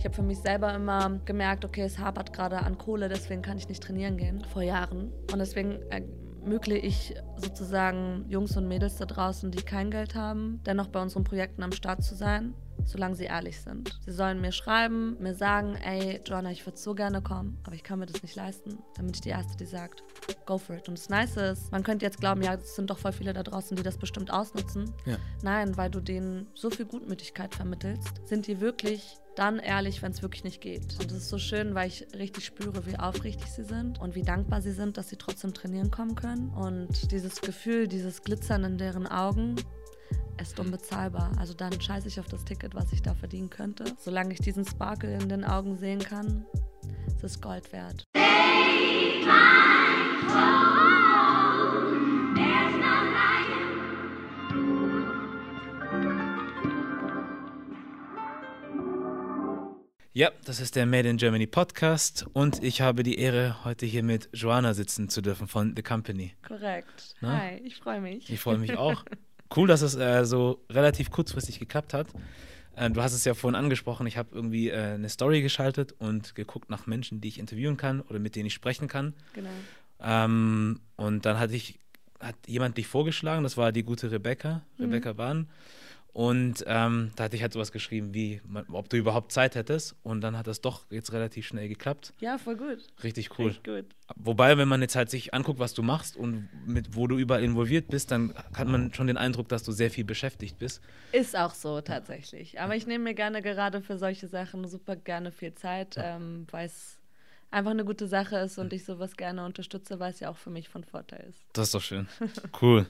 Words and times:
Ich 0.00 0.06
habe 0.06 0.14
für 0.14 0.22
mich 0.22 0.38
selber 0.38 0.72
immer 0.72 1.20
gemerkt, 1.26 1.62
okay, 1.62 1.82
es 1.82 1.98
hapert 1.98 2.32
gerade 2.32 2.56
an 2.56 2.78
Kohle, 2.78 3.10
deswegen 3.10 3.42
kann 3.42 3.58
ich 3.58 3.68
nicht 3.68 3.82
trainieren 3.82 4.16
gehen, 4.16 4.42
vor 4.50 4.62
Jahren. 4.62 5.12
Und 5.30 5.38
deswegen 5.38 5.78
ermögle 5.90 6.78
ich 6.78 7.14
sozusagen 7.36 8.24
Jungs 8.26 8.56
und 8.56 8.66
Mädels 8.66 8.96
da 8.96 9.04
draußen, 9.04 9.50
die 9.50 9.60
kein 9.60 9.90
Geld 9.90 10.14
haben, 10.14 10.62
dennoch 10.64 10.86
bei 10.86 11.02
unseren 11.02 11.24
Projekten 11.24 11.62
am 11.62 11.72
Start 11.72 12.02
zu 12.02 12.14
sein 12.14 12.54
solange 12.86 13.14
sie 13.14 13.24
ehrlich 13.24 13.60
sind. 13.60 13.98
Sie 14.04 14.12
sollen 14.12 14.40
mir 14.40 14.52
schreiben, 14.52 15.16
mir 15.20 15.34
sagen, 15.34 15.76
ey, 15.76 16.20
Joanna, 16.24 16.50
ich 16.50 16.66
würde 16.66 16.78
so 16.78 16.94
gerne 16.94 17.22
kommen, 17.22 17.58
aber 17.64 17.74
ich 17.74 17.82
kann 17.82 17.98
mir 17.98 18.06
das 18.06 18.22
nicht 18.22 18.36
leisten. 18.36 18.78
Bin 18.96 19.10
ich 19.10 19.20
die 19.20 19.30
Erste, 19.30 19.56
die 19.56 19.66
sagt, 19.66 20.02
go 20.46 20.58
for 20.58 20.76
it. 20.76 20.88
Und 20.88 20.98
das 20.98 21.08
Nice 21.08 21.36
ist, 21.36 21.72
man 21.72 21.82
könnte 21.82 22.04
jetzt 22.04 22.18
glauben, 22.18 22.42
ja, 22.42 22.54
es 22.54 22.76
sind 22.76 22.90
doch 22.90 22.98
voll 22.98 23.12
viele 23.12 23.32
da 23.32 23.42
draußen, 23.42 23.76
die 23.76 23.82
das 23.82 23.98
bestimmt 23.98 24.32
ausnutzen. 24.32 24.92
Ja. 25.06 25.16
Nein, 25.42 25.76
weil 25.76 25.90
du 25.90 26.00
denen 26.00 26.46
so 26.54 26.70
viel 26.70 26.86
Gutmütigkeit 26.86 27.54
vermittelst, 27.54 28.26
sind 28.26 28.46
die 28.46 28.60
wirklich 28.60 29.16
dann 29.36 29.58
ehrlich, 29.58 30.02
wenn 30.02 30.12
es 30.12 30.22
wirklich 30.22 30.44
nicht 30.44 30.60
geht. 30.60 30.98
Und 31.00 31.10
das 31.10 31.18
ist 31.18 31.28
so 31.28 31.38
schön, 31.38 31.74
weil 31.74 31.88
ich 31.88 32.06
richtig 32.14 32.44
spüre, 32.44 32.84
wie 32.86 32.98
aufrichtig 32.98 33.46
sie 33.46 33.64
sind 33.64 34.00
und 34.00 34.14
wie 34.14 34.22
dankbar 34.22 34.60
sie 34.60 34.72
sind, 34.72 34.96
dass 34.96 35.08
sie 35.08 35.16
trotzdem 35.16 35.54
trainieren 35.54 35.90
kommen 35.90 36.14
können. 36.14 36.50
Und 36.50 37.10
dieses 37.12 37.40
Gefühl, 37.40 37.88
dieses 37.88 38.22
Glitzern 38.22 38.64
in 38.64 38.76
deren 38.76 39.06
Augen, 39.06 39.56
ist 40.40 40.58
unbezahlbar. 40.58 41.32
Also 41.38 41.54
dann 41.54 41.80
scheiße 41.80 42.08
ich 42.08 42.18
auf 42.18 42.26
das 42.26 42.44
Ticket, 42.44 42.74
was 42.74 42.92
ich 42.92 43.02
da 43.02 43.14
verdienen 43.14 43.50
könnte. 43.50 43.84
Solange 43.98 44.32
ich 44.32 44.40
diesen 44.40 44.64
Sparkle 44.64 45.14
in 45.14 45.28
den 45.28 45.44
Augen 45.44 45.76
sehen 45.76 46.00
kann, 46.00 46.44
ist 47.06 47.24
es 47.24 47.40
Gold 47.40 47.72
wert. 47.72 48.04
Ja, 60.12 60.32
das 60.44 60.60
ist 60.60 60.74
der 60.74 60.86
Made 60.86 61.08
in 61.08 61.18
Germany 61.18 61.46
Podcast 61.46 62.26
und 62.32 62.62
ich 62.64 62.80
habe 62.80 63.04
die 63.04 63.18
Ehre, 63.18 63.64
heute 63.64 63.86
hier 63.86 64.02
mit 64.02 64.28
Joanna 64.32 64.74
sitzen 64.74 65.08
zu 65.08 65.22
dürfen 65.22 65.46
von 65.46 65.74
The 65.76 65.82
Company. 65.82 66.34
Korrekt. 66.46 67.14
Na? 67.20 67.38
Hi, 67.38 67.60
ich 67.64 67.76
freue 67.76 68.00
mich. 68.00 68.28
Ich 68.28 68.40
freue 68.40 68.58
mich 68.58 68.76
auch. 68.76 69.04
cool, 69.56 69.68
dass 69.68 69.82
es 69.82 69.94
äh, 69.96 70.24
so 70.24 70.64
relativ 70.70 71.10
kurzfristig 71.10 71.58
geklappt 71.58 71.94
hat. 71.94 72.08
Äh, 72.76 72.90
du 72.90 73.02
hast 73.02 73.12
es 73.12 73.24
ja 73.24 73.34
vorhin 73.34 73.56
angesprochen, 73.56 74.06
ich 74.06 74.16
habe 74.16 74.30
irgendwie 74.32 74.70
äh, 74.70 74.94
eine 74.94 75.08
Story 75.08 75.42
geschaltet 75.42 75.94
und 75.98 76.34
geguckt 76.34 76.70
nach 76.70 76.86
Menschen, 76.86 77.20
die 77.20 77.28
ich 77.28 77.38
interviewen 77.38 77.76
kann 77.76 78.00
oder 78.00 78.18
mit 78.18 78.36
denen 78.36 78.46
ich 78.46 78.54
sprechen 78.54 78.88
kann. 78.88 79.14
Genau. 79.34 79.50
Ähm, 80.00 80.80
und 80.96 81.26
dann 81.26 81.38
hatte 81.38 81.54
ich, 81.54 81.78
hat 82.20 82.36
jemand 82.46 82.78
dich 82.78 82.86
vorgeschlagen, 82.86 83.42
das 83.42 83.56
war 83.56 83.72
die 83.72 83.82
gute 83.82 84.10
Rebecca, 84.10 84.62
mhm. 84.78 84.86
Rebecca 84.86 85.12
Bahn. 85.12 85.48
Und 86.12 86.64
ähm, 86.66 87.12
da 87.14 87.24
hatte 87.24 87.36
ich 87.36 87.42
halt 87.42 87.52
sowas 87.52 87.70
geschrieben 87.72 88.12
wie, 88.14 88.40
ob 88.72 88.88
du 88.88 88.96
überhaupt 88.96 89.32
Zeit 89.32 89.54
hättest. 89.54 89.94
Und 90.02 90.20
dann 90.22 90.36
hat 90.36 90.46
das 90.46 90.60
doch 90.60 90.86
jetzt 90.90 91.12
relativ 91.12 91.46
schnell 91.46 91.68
geklappt. 91.68 92.12
Ja, 92.18 92.38
voll 92.38 92.56
gut. 92.56 92.78
Richtig 93.02 93.38
cool. 93.38 93.46
Richtig 93.46 93.64
gut. 93.64 93.84
Wobei, 94.16 94.58
wenn 94.58 94.66
man 94.66 94.82
jetzt 94.82 94.96
halt 94.96 95.08
sich 95.08 95.34
anguckt, 95.34 95.60
was 95.60 95.72
du 95.72 95.82
machst 95.82 96.16
und 96.16 96.48
mit 96.66 96.96
wo 96.96 97.06
du 97.06 97.16
überall 97.16 97.44
involviert 97.44 97.88
bist, 97.88 98.10
dann 98.10 98.34
hat 98.54 98.66
man 98.66 98.92
schon 98.92 99.06
den 99.06 99.16
Eindruck, 99.16 99.48
dass 99.48 99.62
du 99.62 99.70
sehr 99.70 99.90
viel 99.90 100.04
beschäftigt 100.04 100.58
bist. 100.58 100.82
Ist 101.12 101.36
auch 101.36 101.54
so 101.54 101.80
tatsächlich. 101.80 102.60
Aber 102.60 102.74
ich 102.74 102.86
nehme 102.86 103.04
mir 103.04 103.14
gerne 103.14 103.40
gerade 103.40 103.80
für 103.80 103.96
solche 103.96 104.26
Sachen 104.26 104.66
super 104.66 104.96
gerne 104.96 105.30
viel 105.30 105.54
Zeit, 105.54 105.94
ja. 105.94 106.16
ähm, 106.16 106.46
weil 106.50 106.66
es 106.66 106.98
einfach 107.52 107.70
eine 107.70 107.84
gute 107.84 108.08
Sache 108.08 108.36
ist 108.38 108.58
und 108.58 108.72
ich 108.72 108.84
sowas 108.84 109.16
gerne 109.16 109.44
unterstütze, 109.44 110.00
weil 110.00 110.10
es 110.10 110.20
ja 110.20 110.30
auch 110.30 110.36
für 110.36 110.50
mich 110.50 110.68
von 110.68 110.84
Vorteil 110.84 111.26
ist. 111.28 111.38
Das 111.52 111.68
ist 111.68 111.74
doch 111.74 111.82
schön. 111.82 112.08
Cool. 112.60 112.86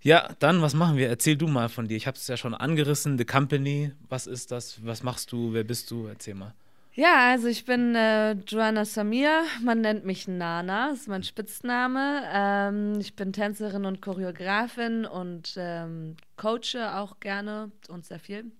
Ja, 0.00 0.28
dann, 0.38 0.62
was 0.62 0.74
machen 0.74 0.96
wir? 0.96 1.08
Erzähl 1.08 1.36
du 1.36 1.48
mal 1.48 1.68
von 1.68 1.88
dir. 1.88 1.96
Ich 1.96 2.06
habe 2.06 2.16
es 2.16 2.26
ja 2.28 2.36
schon 2.36 2.54
angerissen. 2.54 3.18
The 3.18 3.24
Company, 3.24 3.92
was 4.08 4.26
ist 4.26 4.52
das? 4.52 4.84
Was 4.84 5.02
machst 5.02 5.32
du? 5.32 5.52
Wer 5.52 5.64
bist 5.64 5.90
du? 5.90 6.06
Erzähl 6.06 6.34
mal. 6.34 6.54
Ja, 6.94 7.30
also 7.30 7.46
ich 7.46 7.64
bin 7.64 7.94
äh, 7.94 8.32
Joanna 8.32 8.84
Samir. 8.84 9.42
Man 9.62 9.80
nennt 9.80 10.04
mich 10.04 10.26
Nana, 10.26 10.90
ist 10.90 11.06
mein 11.06 11.22
Spitzname. 11.22 12.22
Ähm, 12.32 12.98
ich 13.00 13.14
bin 13.14 13.32
Tänzerin 13.32 13.84
und 13.84 14.02
Choreografin 14.02 15.04
und 15.04 15.54
ähm, 15.56 16.16
coache 16.36 16.96
auch 16.96 17.20
gerne 17.20 17.70
und 17.88 18.04
sehr 18.04 18.18
viel. 18.18 18.50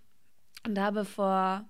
Und 0.66 0.78
habe 0.78 1.04
vor 1.04 1.68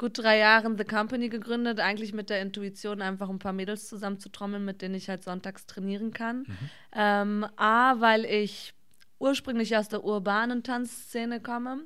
gut 0.00 0.18
drei 0.18 0.38
Jahren 0.38 0.78
The 0.78 0.84
Company 0.84 1.28
gegründet, 1.28 1.78
eigentlich 1.78 2.14
mit 2.14 2.30
der 2.30 2.40
Intuition, 2.40 3.02
einfach 3.02 3.28
ein 3.28 3.38
paar 3.38 3.52
Mädels 3.52 3.86
zusammen 3.86 4.18
zu 4.18 4.30
trommeln, 4.30 4.64
mit 4.64 4.80
denen 4.80 4.94
ich 4.94 5.10
halt 5.10 5.22
sonntags 5.22 5.66
trainieren 5.66 6.12
kann. 6.12 6.38
Mhm. 6.38 6.56
Ähm, 6.92 7.46
A, 7.56 8.00
weil 8.00 8.24
ich 8.24 8.72
ursprünglich 9.18 9.76
aus 9.76 9.88
der 9.88 10.02
urbanen 10.02 10.62
Tanzszene 10.62 11.40
komme, 11.40 11.80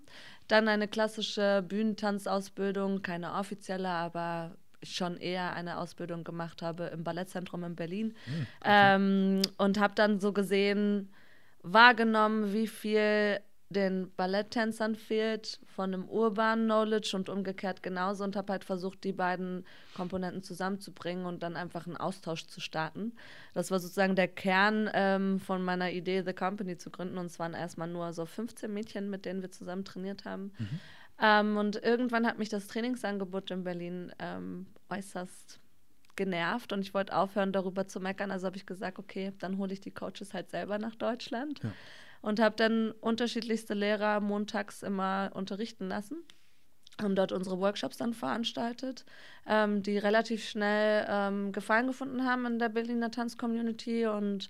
dann 0.46 0.68
eine 0.68 0.86
klassische 0.86 1.64
Bühnentanzausbildung, 1.68 3.02
keine 3.02 3.34
offizielle, 3.34 3.88
aber 3.88 4.52
schon 4.84 5.16
eher 5.16 5.54
eine 5.54 5.78
Ausbildung 5.78 6.22
gemacht 6.22 6.62
habe 6.62 6.84
im 6.94 7.02
Ballettzentrum 7.02 7.64
in 7.64 7.74
Berlin 7.74 8.14
mhm, 8.26 8.46
okay. 8.60 8.94
ähm, 8.94 9.42
und 9.58 9.80
habe 9.80 9.94
dann 9.96 10.20
so 10.20 10.32
gesehen, 10.32 11.12
wahrgenommen, 11.62 12.52
wie 12.52 12.68
viel 12.68 13.40
den 13.70 14.12
Balletttänzern 14.16 14.94
fehlt 14.94 15.60
von 15.66 15.92
einem 15.92 16.08
urbanen 16.08 16.66
Knowledge 16.66 17.16
und 17.16 17.28
umgekehrt 17.28 17.82
genauso 17.82 18.22
und 18.24 18.36
habe 18.36 18.52
halt 18.52 18.64
versucht, 18.64 19.04
die 19.04 19.12
beiden 19.12 19.64
Komponenten 19.94 20.42
zusammenzubringen 20.42 21.26
und 21.26 21.42
dann 21.42 21.56
einfach 21.56 21.86
einen 21.86 21.96
Austausch 21.96 22.46
zu 22.46 22.60
starten. 22.60 23.12
Das 23.54 23.70
war 23.70 23.80
sozusagen 23.80 24.16
der 24.16 24.28
Kern 24.28 24.90
ähm, 24.92 25.40
von 25.40 25.64
meiner 25.64 25.90
Idee, 25.90 26.22
The 26.22 26.34
Company 26.34 26.76
zu 26.76 26.90
gründen 26.90 27.18
und 27.18 27.26
es 27.26 27.38
waren 27.38 27.54
erstmal 27.54 27.88
nur 27.88 28.12
so 28.12 28.26
15 28.26 28.72
Mädchen, 28.72 29.10
mit 29.10 29.24
denen 29.24 29.42
wir 29.42 29.50
zusammen 29.50 29.84
trainiert 29.84 30.24
haben. 30.24 30.52
Mhm. 30.58 30.80
Ähm, 31.20 31.56
und 31.56 31.82
irgendwann 31.82 32.26
hat 32.26 32.38
mich 32.38 32.50
das 32.50 32.66
Trainingsangebot 32.66 33.50
in 33.50 33.64
Berlin 33.64 34.12
ähm, 34.18 34.66
äußerst 34.90 35.60
genervt 36.16 36.72
und 36.72 36.82
ich 36.82 36.94
wollte 36.94 37.16
aufhören, 37.16 37.52
darüber 37.52 37.88
zu 37.88 37.98
meckern. 37.98 38.30
Also 38.30 38.46
habe 38.46 38.56
ich 38.56 38.66
gesagt, 38.66 38.98
okay, 38.98 39.32
dann 39.40 39.58
hole 39.58 39.72
ich 39.72 39.80
die 39.80 39.90
Coaches 39.90 40.32
halt 40.32 40.50
selber 40.50 40.78
nach 40.78 40.94
Deutschland. 40.94 41.60
Ja 41.62 41.72
und 42.24 42.40
habe 42.40 42.56
dann 42.56 42.92
unterschiedlichste 43.02 43.74
Lehrer 43.74 44.18
montags 44.20 44.82
immer 44.82 45.30
unterrichten 45.34 45.88
lassen. 45.88 46.16
Haben 46.98 47.16
dort 47.16 47.32
unsere 47.32 47.60
Workshops 47.60 47.98
dann 47.98 48.14
veranstaltet, 48.14 49.04
ähm, 49.46 49.82
die 49.82 49.98
relativ 49.98 50.48
schnell 50.48 51.04
ähm, 51.06 51.52
Gefallen 51.52 51.86
gefunden 51.86 52.24
haben 52.24 52.46
in 52.46 52.58
der 52.58 52.70
Berliner 52.70 53.10
Tanzcommunity 53.10 54.06
und 54.06 54.48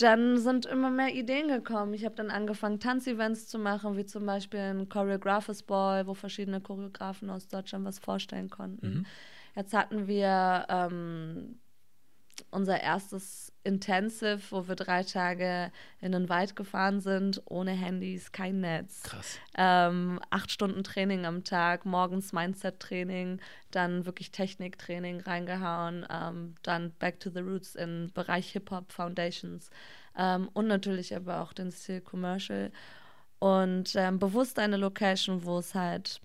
dann 0.00 0.38
sind 0.38 0.64
immer 0.64 0.90
mehr 0.90 1.14
Ideen 1.14 1.48
gekommen. 1.48 1.92
Ich 1.92 2.06
habe 2.06 2.14
dann 2.14 2.30
angefangen, 2.30 2.80
Tanzevents 2.80 3.46
zu 3.46 3.58
machen, 3.58 3.98
wie 3.98 4.06
zum 4.06 4.24
Beispiel 4.24 4.60
ein 4.60 4.88
Choreographers 4.88 5.64
Ball, 5.64 6.06
wo 6.06 6.14
verschiedene 6.14 6.62
Choreografen 6.62 7.28
aus 7.28 7.46
Deutschland 7.46 7.84
was 7.84 7.98
vorstellen 7.98 8.48
konnten. 8.48 8.88
Mhm. 8.88 9.06
Jetzt 9.54 9.74
hatten 9.74 10.06
wir 10.06 10.64
ähm, 10.70 11.58
unser 12.50 12.80
erstes 12.80 13.52
Intensive, 13.64 14.40
wo 14.50 14.68
wir 14.68 14.76
drei 14.76 15.02
Tage 15.02 15.72
in 16.00 16.12
den 16.12 16.28
Wald 16.28 16.54
gefahren 16.54 17.00
sind, 17.00 17.42
ohne 17.46 17.72
Handys, 17.72 18.30
kein 18.30 18.60
Netz. 18.60 19.02
Krass. 19.02 19.38
Ähm, 19.56 20.20
acht 20.30 20.50
Stunden 20.50 20.84
Training 20.84 21.24
am 21.24 21.44
Tag, 21.44 21.86
morgens 21.86 22.32
Mindset-Training, 22.32 23.40
dann 23.70 24.04
wirklich 24.04 24.30
Techniktraining 24.30 25.20
reingehauen, 25.20 26.06
ähm, 26.10 26.54
dann 26.62 26.92
Back 26.98 27.20
to 27.20 27.30
the 27.30 27.40
Roots 27.40 27.74
im 27.74 28.10
Bereich 28.12 28.52
Hip-Hop 28.52 28.92
Foundations 28.92 29.70
ähm, 30.16 30.48
und 30.52 30.66
natürlich 30.66 31.16
aber 31.16 31.40
auch 31.40 31.52
den 31.52 31.72
Stil 31.72 32.00
Commercial. 32.00 32.70
Und 33.38 33.94
ähm, 33.96 34.18
bewusst 34.18 34.58
eine 34.58 34.76
Location, 34.76 35.44
wo 35.44 35.58
es 35.58 35.74
halt 35.74 36.20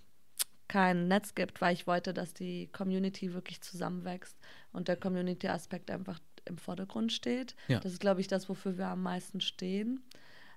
kein 0.69 1.09
Netz 1.09 1.35
gibt, 1.35 1.59
weil 1.59 1.73
ich 1.73 1.87
wollte, 1.87 2.13
dass 2.13 2.33
die 2.33 2.67
Community 2.71 3.33
wirklich 3.33 3.59
zusammenwächst 3.59 4.37
und 4.71 4.87
der 4.87 4.95
Community-Aspekt 4.95 5.91
einfach 5.91 6.19
im 6.45 6.57
Vordergrund 6.57 7.11
steht. 7.11 7.55
Ja. 7.67 7.79
Das 7.79 7.91
ist, 7.91 7.99
glaube 7.99 8.21
ich, 8.21 8.27
das, 8.27 8.47
wofür 8.47 8.77
wir 8.77 8.87
am 8.87 9.03
meisten 9.03 9.41
stehen. 9.41 10.01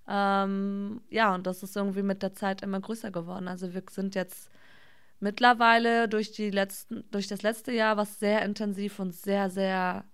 Ähm, 0.08 1.00
ja, 1.10 1.34
und 1.34 1.46
das 1.46 1.62
ist 1.62 1.76
irgendwie 1.76 2.02
mit 2.02 2.22
der 2.22 2.34
Zeit 2.34 2.62
immer 2.62 2.80
größer 2.80 3.10
geworden. 3.10 3.48
Also 3.48 3.74
wir 3.74 3.82
sind 3.90 4.14
jetzt 4.14 4.50
mittlerweile 5.20 6.08
durch 6.08 6.32
die 6.32 6.50
letzten, 6.50 7.04
durch 7.10 7.28
das 7.28 7.42
letzte 7.42 7.72
Jahr, 7.72 7.96
was 7.96 8.19
sehr 8.19 8.42
intensiv 8.42 8.98
und 8.98 9.14
sehr, 9.14 9.50
sehr 9.50 10.04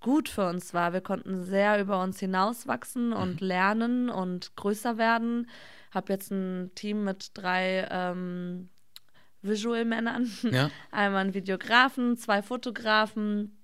gut 0.00 0.28
für 0.28 0.48
uns 0.48 0.72
war. 0.72 0.92
Wir 0.92 1.02
konnten 1.02 1.44
sehr 1.44 1.80
über 1.80 2.02
uns 2.02 2.18
hinauswachsen 2.18 3.08
mhm. 3.08 3.16
und 3.16 3.40
lernen 3.40 4.08
und 4.08 4.56
größer 4.56 4.98
werden. 4.98 5.48
Habe 5.92 6.12
jetzt 6.12 6.30
ein 6.30 6.70
Team 6.74 7.04
mit 7.04 7.32
drei 7.34 7.86
ähm, 7.90 8.70
Visual-Männern. 9.42 10.30
Ja. 10.50 10.70
Einmal 10.90 11.22
einen 11.22 11.34
Videografen, 11.34 12.16
zwei 12.16 12.42
Fotografen. 12.42 13.56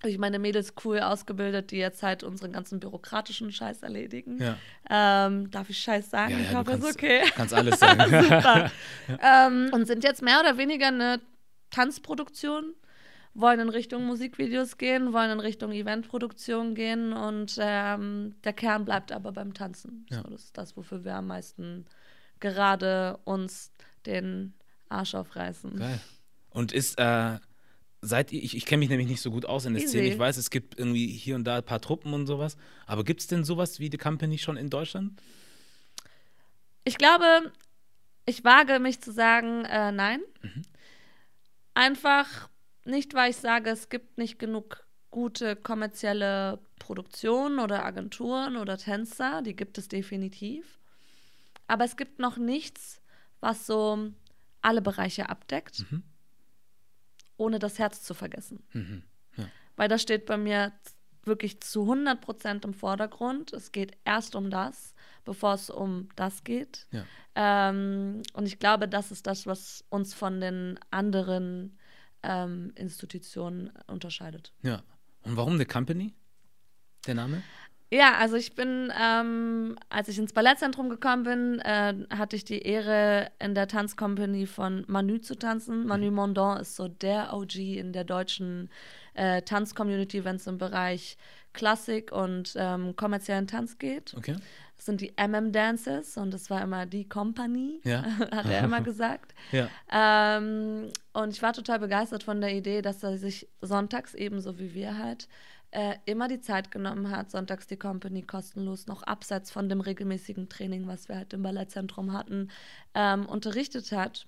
Habe 0.00 0.10
ich 0.10 0.18
meine 0.18 0.38
Mädels 0.38 0.74
cool 0.84 0.98
ausgebildet, 0.98 1.70
die 1.70 1.76
jetzt 1.76 2.02
halt 2.02 2.24
unseren 2.24 2.52
ganzen 2.52 2.80
bürokratischen 2.80 3.52
Scheiß 3.52 3.82
erledigen. 3.82 4.38
Ja. 4.40 4.56
Ähm, 4.90 5.50
darf 5.50 5.70
ich 5.70 5.78
Scheiß 5.78 6.10
sagen? 6.10 6.32
Ja, 6.32 6.40
ich 6.40 6.54
hoffe, 6.54 6.72
es 6.72 6.84
ist 6.84 6.96
okay. 6.96 7.22
Kannst 7.34 7.54
alles 7.54 7.78
sagen. 7.78 8.10
Super. 8.22 8.70
ähm, 9.22 9.70
und 9.72 9.86
sind 9.86 10.02
jetzt 10.02 10.22
mehr 10.22 10.40
oder 10.40 10.58
weniger 10.58 10.88
eine 10.88 11.20
Tanzproduktion 11.70 12.74
wollen 13.34 13.60
in 13.60 13.68
Richtung 13.68 14.04
Musikvideos 14.04 14.76
gehen, 14.76 15.12
wollen 15.12 15.30
in 15.30 15.40
Richtung 15.40 15.72
Eventproduktion 15.72 16.74
gehen 16.74 17.12
und 17.12 17.56
ähm, 17.58 18.34
der 18.44 18.52
Kern 18.52 18.84
bleibt 18.84 19.10
aber 19.12 19.32
beim 19.32 19.54
Tanzen. 19.54 20.06
So, 20.10 20.20
das 20.22 20.44
ist 20.44 20.58
das, 20.58 20.76
wofür 20.76 21.04
wir 21.04 21.14
am 21.14 21.28
meisten 21.28 21.86
gerade 22.40 23.18
uns 23.24 23.72
den 24.04 24.54
Arsch 24.92 25.14
aufreißen. 25.14 25.76
Geil. 25.76 26.00
Und 26.50 26.72
ist, 26.72 26.98
äh, 26.98 27.38
seid 28.02 28.32
ihr, 28.32 28.42
ich, 28.42 28.56
ich 28.56 28.66
kenne 28.66 28.80
mich 28.80 28.88
nämlich 28.90 29.08
nicht 29.08 29.20
so 29.20 29.30
gut 29.30 29.46
aus 29.46 29.64
in 29.64 29.74
der 29.74 29.82
Easy. 29.82 29.98
Szene. 29.98 30.08
Ich 30.08 30.18
weiß, 30.18 30.36
es 30.36 30.50
gibt 30.50 30.78
irgendwie 30.78 31.06
hier 31.06 31.36
und 31.36 31.44
da 31.44 31.56
ein 31.56 31.64
paar 31.64 31.80
Truppen 31.80 32.12
und 32.12 32.26
sowas. 32.26 32.56
Aber 32.86 33.04
gibt 33.04 33.20
es 33.20 33.26
denn 33.26 33.44
sowas 33.44 33.80
wie 33.80 33.88
The 33.90 33.98
Company 33.98 34.38
schon 34.38 34.56
in 34.56 34.70
Deutschland? 34.70 35.20
Ich 36.84 36.98
glaube, 36.98 37.52
ich 38.26 38.44
wage 38.44 38.78
mich 38.80 39.00
zu 39.00 39.12
sagen, 39.12 39.64
äh, 39.64 39.92
nein. 39.92 40.20
Einfach 41.74 42.48
nicht, 42.84 43.14
weil 43.14 43.30
ich 43.30 43.36
sage, 43.36 43.70
es 43.70 43.88
gibt 43.88 44.18
nicht 44.18 44.38
genug 44.38 44.84
gute 45.10 45.56
kommerzielle 45.56 46.58
Produktionen 46.78 47.60
oder 47.60 47.84
Agenturen 47.84 48.56
oder 48.56 48.78
Tänzer. 48.78 49.42
Die 49.42 49.54
gibt 49.54 49.78
es 49.78 49.88
definitiv. 49.88 50.78
Aber 51.68 51.84
es 51.84 51.96
gibt 51.96 52.18
noch 52.18 52.36
nichts, 52.36 53.00
was 53.40 53.66
so 53.66 54.10
alle 54.62 54.80
Bereiche 54.82 55.28
abdeckt, 55.28 55.90
Mhm. 55.90 56.02
ohne 57.36 57.58
das 57.58 57.78
Herz 57.78 58.02
zu 58.02 58.14
vergessen. 58.14 58.62
Mhm. 58.72 59.02
Ja. 59.36 59.48
Weil 59.76 59.88
das 59.88 60.02
steht 60.02 60.26
bei 60.26 60.36
mir 60.36 60.72
wirklich 61.24 61.60
zu 61.60 61.82
100 61.82 62.20
Prozent 62.20 62.64
im 62.64 62.74
Vordergrund. 62.74 63.52
Es 63.52 63.70
geht 63.72 63.96
erst 64.04 64.34
um 64.34 64.50
das, 64.50 64.94
bevor 65.24 65.54
es 65.54 65.70
um 65.70 66.08
das 66.16 66.42
geht. 66.44 66.86
Ja. 66.90 67.04
Ähm, 67.34 68.22
und 68.34 68.46
ich 68.46 68.58
glaube, 68.58 68.88
das 68.88 69.12
ist 69.12 69.26
das, 69.26 69.46
was 69.46 69.84
uns 69.88 70.14
von 70.14 70.40
den 70.40 70.78
anderen 70.90 71.78
ähm, 72.24 72.72
Institutionen 72.76 73.70
unterscheidet. 73.86 74.52
Ja. 74.62 74.82
Und 75.22 75.36
warum 75.36 75.58
The 75.58 75.64
Company? 75.64 76.14
Der 77.06 77.14
Name? 77.14 77.42
Ja, 77.92 78.14
also 78.18 78.36
ich 78.36 78.54
bin, 78.54 78.90
ähm, 78.98 79.76
als 79.90 80.08
ich 80.08 80.18
ins 80.18 80.32
Ballettzentrum 80.32 80.88
gekommen 80.88 81.24
bin, 81.24 81.58
äh, 81.58 81.94
hatte 82.08 82.36
ich 82.36 82.44
die 82.44 82.62
Ehre, 82.62 83.30
in 83.38 83.54
der 83.54 83.68
Tanzcompany 83.68 84.46
von 84.46 84.84
Manu 84.88 85.18
zu 85.18 85.34
tanzen. 85.34 85.86
Manu 85.86 86.10
Mondon 86.10 86.56
ist 86.56 86.74
so 86.74 86.88
der 86.88 87.34
OG 87.34 87.56
in 87.56 87.92
der 87.92 88.04
deutschen 88.04 88.70
äh, 89.12 89.42
Tanzcommunity, 89.42 90.24
wenn 90.24 90.36
es 90.36 90.46
im 90.46 90.56
Bereich 90.56 91.18
Klassik 91.52 92.12
und 92.12 92.54
ähm, 92.56 92.96
kommerziellen 92.96 93.46
Tanz 93.46 93.76
geht. 93.76 94.14
Okay. 94.16 94.36
Das 94.76 94.86
sind 94.86 95.02
die 95.02 95.12
MM 95.18 95.52
Dances 95.52 96.16
und 96.16 96.32
das 96.32 96.48
war 96.48 96.62
immer 96.62 96.86
die 96.86 97.06
Company, 97.06 97.78
Ja. 97.84 98.04
hat 98.32 98.46
er 98.46 98.64
immer 98.64 98.80
gesagt. 98.90 99.34
Ja. 99.50 99.68
Ähm, 99.92 100.88
und 101.12 101.34
ich 101.34 101.42
war 101.42 101.52
total 101.52 101.78
begeistert 101.78 102.22
von 102.22 102.40
der 102.40 102.54
Idee, 102.54 102.80
dass 102.80 103.02
er 103.02 103.18
sich 103.18 103.48
sonntags 103.60 104.14
ebenso 104.14 104.58
wie 104.58 104.72
wir 104.72 104.96
halt 104.96 105.28
äh, 105.72 105.96
immer 106.04 106.28
die 106.28 106.40
Zeit 106.40 106.70
genommen 106.70 107.10
hat, 107.10 107.30
sonntags 107.30 107.66
die 107.66 107.78
Company 107.78 108.22
kostenlos 108.22 108.86
noch 108.86 109.02
abseits 109.02 109.50
von 109.50 109.68
dem 109.68 109.80
regelmäßigen 109.80 110.48
Training, 110.48 110.86
was 110.86 111.08
wir 111.08 111.16
halt 111.16 111.32
im 111.32 111.42
Ballettzentrum 111.42 112.12
hatten, 112.12 112.50
ähm, 112.94 113.26
unterrichtet 113.26 113.90
hat. 113.90 114.26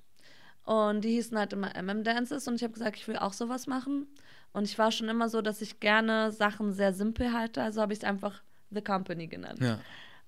Und 0.64 1.02
die 1.02 1.10
hießen 1.10 1.38
halt 1.38 1.52
immer 1.52 1.76
MM 1.76 2.02
Dances 2.02 2.48
und 2.48 2.54
ich 2.56 2.62
habe 2.62 2.72
gesagt, 2.72 2.96
ich 2.96 3.06
will 3.06 3.18
auch 3.18 3.34
sowas 3.34 3.66
machen. 3.66 4.06
Und 4.52 4.64
ich 4.64 4.78
war 4.78 4.90
schon 4.90 5.08
immer 5.08 5.28
so, 5.28 5.42
dass 5.42 5.60
ich 5.60 5.80
gerne 5.80 6.32
Sachen 6.32 6.72
sehr 6.72 6.94
simpel 6.94 7.32
halte, 7.32 7.62
also 7.62 7.82
habe 7.82 7.92
ich 7.92 7.98
es 7.98 8.04
einfach 8.04 8.42
The 8.70 8.80
Company 8.80 9.26
genannt 9.26 9.60
Ja. 9.60 9.78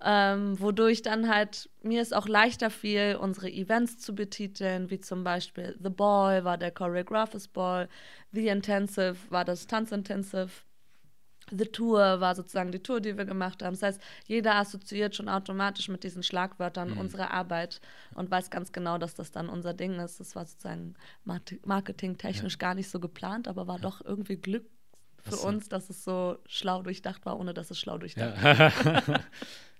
ähm, 0.04 0.60
wodurch 0.60 1.00
dann 1.00 1.28
halt 1.32 1.70
mir 1.82 2.02
es 2.02 2.12
auch 2.12 2.28
leichter 2.28 2.68
fiel, 2.68 3.16
unsere 3.18 3.50
Events 3.50 3.98
zu 3.98 4.14
betiteln, 4.14 4.90
wie 4.90 5.00
zum 5.00 5.24
Beispiel 5.24 5.76
The 5.82 5.88
Ball 5.88 6.44
war 6.44 6.58
der 6.58 6.70
Choreographers 6.72 7.48
Ball, 7.48 7.88
The 8.32 8.48
Intensive 8.48 9.16
war 9.30 9.44
das 9.46 9.66
Tanzintensive, 9.66 10.50
The 11.50 11.66
Tour 11.66 12.20
war 12.20 12.34
sozusagen 12.34 12.72
die 12.72 12.82
Tour, 12.82 13.00
die 13.00 13.16
wir 13.16 13.24
gemacht 13.24 13.62
haben. 13.62 13.74
Das 13.74 13.82
heißt, 13.82 14.00
jeder 14.26 14.56
assoziiert 14.56 15.14
schon 15.14 15.28
automatisch 15.28 15.88
mit 15.88 16.02
diesen 16.02 16.22
Schlagwörtern 16.22 16.90
Mhm. 16.90 16.98
unsere 16.98 17.30
Arbeit 17.30 17.80
und 18.14 18.30
weiß 18.30 18.50
ganz 18.50 18.72
genau, 18.72 18.98
dass 18.98 19.14
das 19.14 19.30
dann 19.30 19.48
unser 19.48 19.72
Ding 19.74 19.98
ist. 20.00 20.18
Das 20.18 20.34
war 20.34 20.44
sozusagen 20.44 20.94
marketingtechnisch 21.64 22.58
gar 22.58 22.74
nicht 22.74 22.90
so 22.90 23.00
geplant, 23.00 23.48
aber 23.48 23.66
war 23.66 23.78
doch 23.78 24.04
irgendwie 24.04 24.36
Glück 24.36 24.64
für 25.22 25.36
äh, 25.36 25.46
uns, 25.48 25.68
dass 25.68 25.90
es 25.90 26.04
so 26.04 26.38
schlau 26.46 26.82
durchdacht 26.82 27.24
war, 27.26 27.38
ohne 27.38 27.54
dass 27.54 27.70
es 27.70 27.78
schlau 27.78 27.98
durchdacht 27.98 28.42
Ja. 28.42 29.20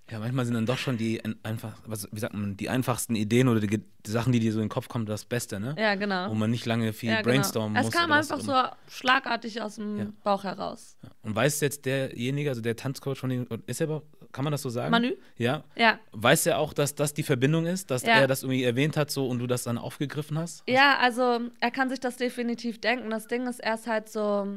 ja, 0.09 0.19
manchmal 0.19 0.45
sind 0.45 0.53
dann 0.55 0.65
doch 0.65 0.77
schon 0.77 0.97
die 0.97 1.23
ein- 1.23 1.35
einfach, 1.43 1.73
was, 1.85 2.07
wie 2.11 2.19
sagt 2.19 2.33
man, 2.33 2.55
die 2.55 2.69
einfachsten 2.69 3.15
Ideen 3.15 3.47
oder 3.49 3.59
die, 3.59 3.67
die 3.67 4.11
Sachen, 4.11 4.31
die 4.31 4.39
dir 4.39 4.53
so 4.53 4.59
in 4.59 4.65
den 4.65 4.69
Kopf 4.69 4.87
kommen, 4.87 5.05
das 5.05 5.25
Beste, 5.25 5.59
ne? 5.59 5.75
Ja, 5.77 5.95
genau. 5.95 6.29
Wo 6.29 6.33
man 6.33 6.49
nicht 6.49 6.65
lange 6.65 6.93
viel 6.93 7.09
Ja, 7.11 7.21
brainstormen 7.21 7.73
genau. 7.73 7.85
muss. 7.85 7.93
Es 7.93 7.99
kam 7.99 8.11
einfach 8.11 8.39
so 8.39 8.53
schlagartig 8.89 9.61
aus 9.61 9.75
dem 9.75 9.97
Ja. 9.97 10.05
Bauch 10.23 10.43
heraus. 10.45 10.97
Und 11.23 11.35
weiß 11.35 11.59
jetzt 11.61 11.85
derjenige, 11.85 12.49
also 12.49 12.61
der 12.61 12.75
Tanzcoach 12.75 13.17
von 13.17 13.29
dem, 13.29 13.47
ist 13.65 13.81
er, 13.81 13.85
überhaupt- 13.87 14.07
kann 14.31 14.43
man 14.43 14.51
das 14.51 14.61
so 14.61 14.69
sagen? 14.69 14.91
Manu? 14.91 15.11
Ja. 15.37 15.63
Ja. 15.75 15.99
Weiß 16.13 16.45
er 16.45 16.59
auch, 16.59 16.73
dass 16.73 16.95
das 16.95 17.13
die 17.13 17.23
Verbindung 17.23 17.65
ist, 17.65 17.91
dass 17.91 18.03
Ja. 18.03 18.13
er 18.19 18.27
das 18.27 18.43
irgendwie 18.43 18.63
erwähnt 18.63 18.95
hat 18.97 19.09
so 19.11 19.27
und 19.27 19.39
du 19.39 19.47
das 19.47 19.63
dann 19.63 19.77
aufgegriffen 19.77 20.37
hast? 20.37 20.63
Ja, 20.69 20.97
also 20.99 21.39
er 21.59 21.71
kann 21.71 21.89
sich 21.89 21.99
das 21.99 22.17
definitiv 22.17 22.79
denken. 22.79 23.09
Das 23.09 23.27
Ding 23.27 23.45
ist, 23.47 23.59
er 23.59 23.73
ist 23.75 23.87
halt 23.87 24.09
so, 24.09 24.47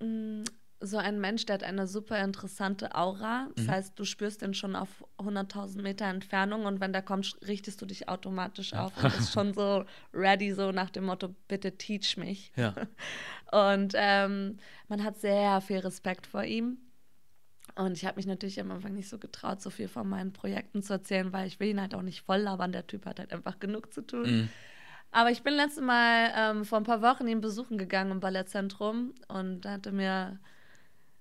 mh, 0.00 0.44
so 0.82 0.96
ein 0.96 1.20
Mensch, 1.20 1.44
der 1.46 1.54
hat 1.54 1.62
eine 1.62 1.86
super 1.86 2.18
interessante 2.22 2.94
Aura. 2.94 3.48
Das 3.54 3.66
Mhm. 3.66 3.70
heißt, 3.70 3.98
du 3.98 4.04
spürst 4.04 4.42
ihn 4.42 4.54
schon 4.54 4.74
auf 4.74 4.88
100.000 5.18 5.82
Meter 5.82 6.06
Entfernung 6.06 6.64
und 6.64 6.80
wenn 6.80 6.92
der 6.92 7.02
kommt, 7.02 7.36
richtest 7.46 7.82
du 7.82 7.86
dich 7.86 8.08
automatisch 8.08 8.72
auf 8.72 8.96
und 8.96 9.12
bist 9.14 9.32
schon 9.32 9.52
so 9.52 9.84
ready, 10.14 10.52
so 10.52 10.72
nach 10.72 10.90
dem 10.90 11.04
Motto, 11.04 11.34
bitte 11.48 11.76
teach 11.76 12.16
mich. 12.16 12.52
Ja. 12.56 12.74
Und 13.52 13.94
ähm, 13.96 14.58
man 14.88 15.02
hat 15.02 15.18
sehr 15.18 15.60
viel 15.60 15.78
Respekt 15.80 16.28
vor 16.28 16.44
ihm. 16.44 16.78
Und 17.74 17.96
ich 17.96 18.04
habe 18.04 18.16
mich 18.16 18.26
natürlich 18.26 18.60
am 18.60 18.70
Anfang 18.70 18.94
nicht 18.94 19.08
so 19.08 19.18
getraut, 19.18 19.60
so 19.60 19.70
viel 19.70 19.88
von 19.88 20.08
meinen 20.08 20.32
Projekten 20.32 20.82
zu 20.82 20.92
erzählen, 20.92 21.32
weil 21.32 21.48
ich 21.48 21.58
will 21.58 21.68
ihn 21.68 21.80
halt 21.80 21.94
auch 21.94 22.02
nicht 22.02 22.22
voll 22.22 22.38
labern. 22.38 22.70
Der 22.70 22.86
Typ 22.86 23.06
hat 23.06 23.18
halt 23.18 23.32
einfach 23.32 23.58
genug 23.58 23.92
zu 23.92 24.02
tun. 24.06 24.22
Mhm. 24.42 24.48
Aber 25.10 25.30
ich 25.32 25.42
bin 25.42 25.54
letztes 25.54 25.82
Mal 25.82 26.30
ähm, 26.36 26.64
vor 26.64 26.78
ein 26.78 26.84
paar 26.84 27.02
Wochen 27.02 27.26
ihn 27.26 27.40
besuchen 27.40 27.76
gegangen 27.76 28.12
im 28.12 28.20
Ballettzentrum 28.20 29.12
und 29.26 29.62
da 29.62 29.72
hatte 29.72 29.90
mir 29.90 30.38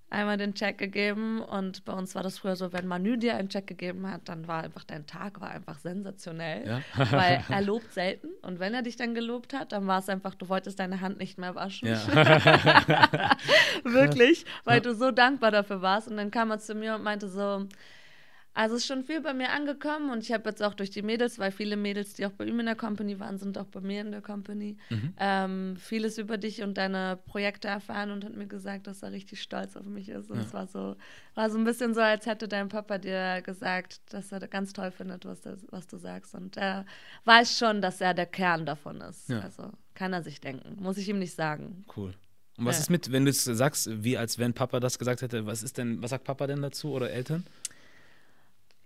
einmal 0.09 0.37
den 0.37 0.53
Check 0.55 0.77
gegeben 0.77 1.41
und 1.41 1.85
bei 1.85 1.93
uns 1.93 2.15
war 2.15 2.23
das 2.23 2.39
früher 2.39 2.55
so, 2.55 2.73
wenn 2.73 2.87
Manu 2.87 3.15
dir 3.15 3.35
einen 3.35 3.49
Check 3.49 3.67
gegeben 3.67 4.09
hat, 4.09 4.21
dann 4.25 4.47
war 4.47 4.63
einfach 4.63 4.83
dein 4.83 5.05
Tag 5.05 5.39
war 5.39 5.51
einfach 5.51 5.77
sensationell, 5.79 6.67
Ja. 6.67 6.81
weil 7.11 7.43
er 7.49 7.61
lobt 7.61 7.93
selten 7.93 8.29
und 8.41 8.59
wenn 8.59 8.73
er 8.73 8.81
dich 8.81 8.95
dann 8.95 9.13
gelobt 9.13 9.53
hat, 9.53 9.71
dann 9.71 9.85
war 9.87 9.99
es 9.99 10.09
einfach, 10.09 10.33
du 10.35 10.49
wolltest 10.49 10.79
deine 10.79 11.01
Hand 11.01 11.19
nicht 11.19 11.37
mehr 11.37 11.53
waschen. 11.55 11.87
Ja. 11.89 11.99
Wirklich, 13.83 14.45
weil 14.63 14.81
du 14.81 14.93
so 14.95 15.11
dankbar 15.11 15.51
dafür 15.51 15.81
warst. 15.81 16.07
Und 16.07 16.17
dann 16.17 16.31
kam 16.31 16.51
er 16.51 16.59
zu 16.59 16.75
mir 16.75 16.95
und 16.95 17.03
meinte 17.03 17.27
so, 17.29 17.65
also 18.53 18.75
es 18.75 18.81
ist 18.81 18.87
schon 18.87 19.03
viel 19.03 19.21
bei 19.21 19.33
mir 19.33 19.51
angekommen 19.51 20.09
und 20.09 20.23
ich 20.23 20.31
habe 20.33 20.49
jetzt 20.49 20.61
auch 20.61 20.73
durch 20.73 20.89
die 20.89 21.01
Mädels, 21.01 21.39
weil 21.39 21.51
viele 21.51 21.77
Mädels, 21.77 22.13
die 22.15 22.25
auch 22.25 22.31
bei 22.31 22.45
ihm 22.45 22.59
in 22.59 22.65
der 22.65 22.75
Company 22.75 23.19
waren, 23.19 23.37
sind 23.37 23.57
auch 23.57 23.67
bei 23.67 23.79
mir 23.79 24.01
in 24.01 24.11
der 24.11 24.21
Company, 24.21 24.75
Mhm. 24.89 25.13
ähm, 25.17 25.75
vieles 25.77 26.17
über 26.17 26.37
dich 26.37 26.61
und 26.61 26.77
deine 26.77 27.17
Projekte 27.25 27.67
erfahren 27.67 28.11
und 28.11 28.25
hat 28.25 28.35
mir 28.35 28.47
gesagt, 28.47 28.87
dass 28.87 29.01
er 29.03 29.11
richtig 29.11 29.41
stolz 29.41 29.77
auf 29.77 29.85
mich 29.85 30.09
ist. 30.09 30.29
Und 30.31 30.37
Ja. 30.37 30.43
es 30.43 30.53
war 30.53 30.67
so, 30.67 30.95
war 31.35 31.49
so 31.49 31.57
ein 31.57 31.63
bisschen 31.63 31.93
so, 31.93 32.01
als 32.01 32.25
hätte 32.25 32.47
dein 32.47 32.67
Papa 32.69 32.97
dir 32.97 33.41
gesagt, 33.41 34.01
dass 34.13 34.31
er 34.31 34.39
ganz 34.47 34.73
toll 34.73 34.91
findet, 34.91 35.25
was, 35.25 35.41
das, 35.41 35.65
was 35.69 35.87
du 35.87 35.97
sagst. 35.97 36.33
Und 36.35 36.57
er 36.57 36.85
weiß 37.25 37.57
schon, 37.57 37.81
dass 37.81 38.01
er 38.01 38.13
der 38.13 38.25
Kern 38.25 38.65
davon 38.65 38.99
ist. 39.01 39.29
Ja. 39.29 39.39
Also 39.41 39.71
kann 39.93 40.11
er 40.11 40.23
sich 40.23 40.41
denken. 40.41 40.81
Muss 40.81 40.97
ich 40.97 41.07
ihm 41.07 41.19
nicht 41.19 41.35
sagen. 41.35 41.85
Cool. 41.95 42.13
Und 42.57 42.65
was 42.65 42.75
Ja. 42.77 42.81
ist 42.81 42.89
mit, 42.89 43.11
wenn 43.13 43.23
du 43.23 43.31
es 43.31 43.43
sagst, 43.45 43.89
wie 44.03 44.17
als 44.17 44.37
wenn 44.37 44.53
Papa 44.53 44.81
das 44.81 44.99
gesagt 44.99 45.21
hätte, 45.21 45.45
was 45.45 45.63
ist 45.63 45.77
denn, 45.77 46.01
was 46.03 46.09
sagt 46.09 46.25
Papa 46.25 46.45
denn 46.45 46.61
dazu 46.61 46.91
oder 46.91 47.09
Eltern? 47.09 47.45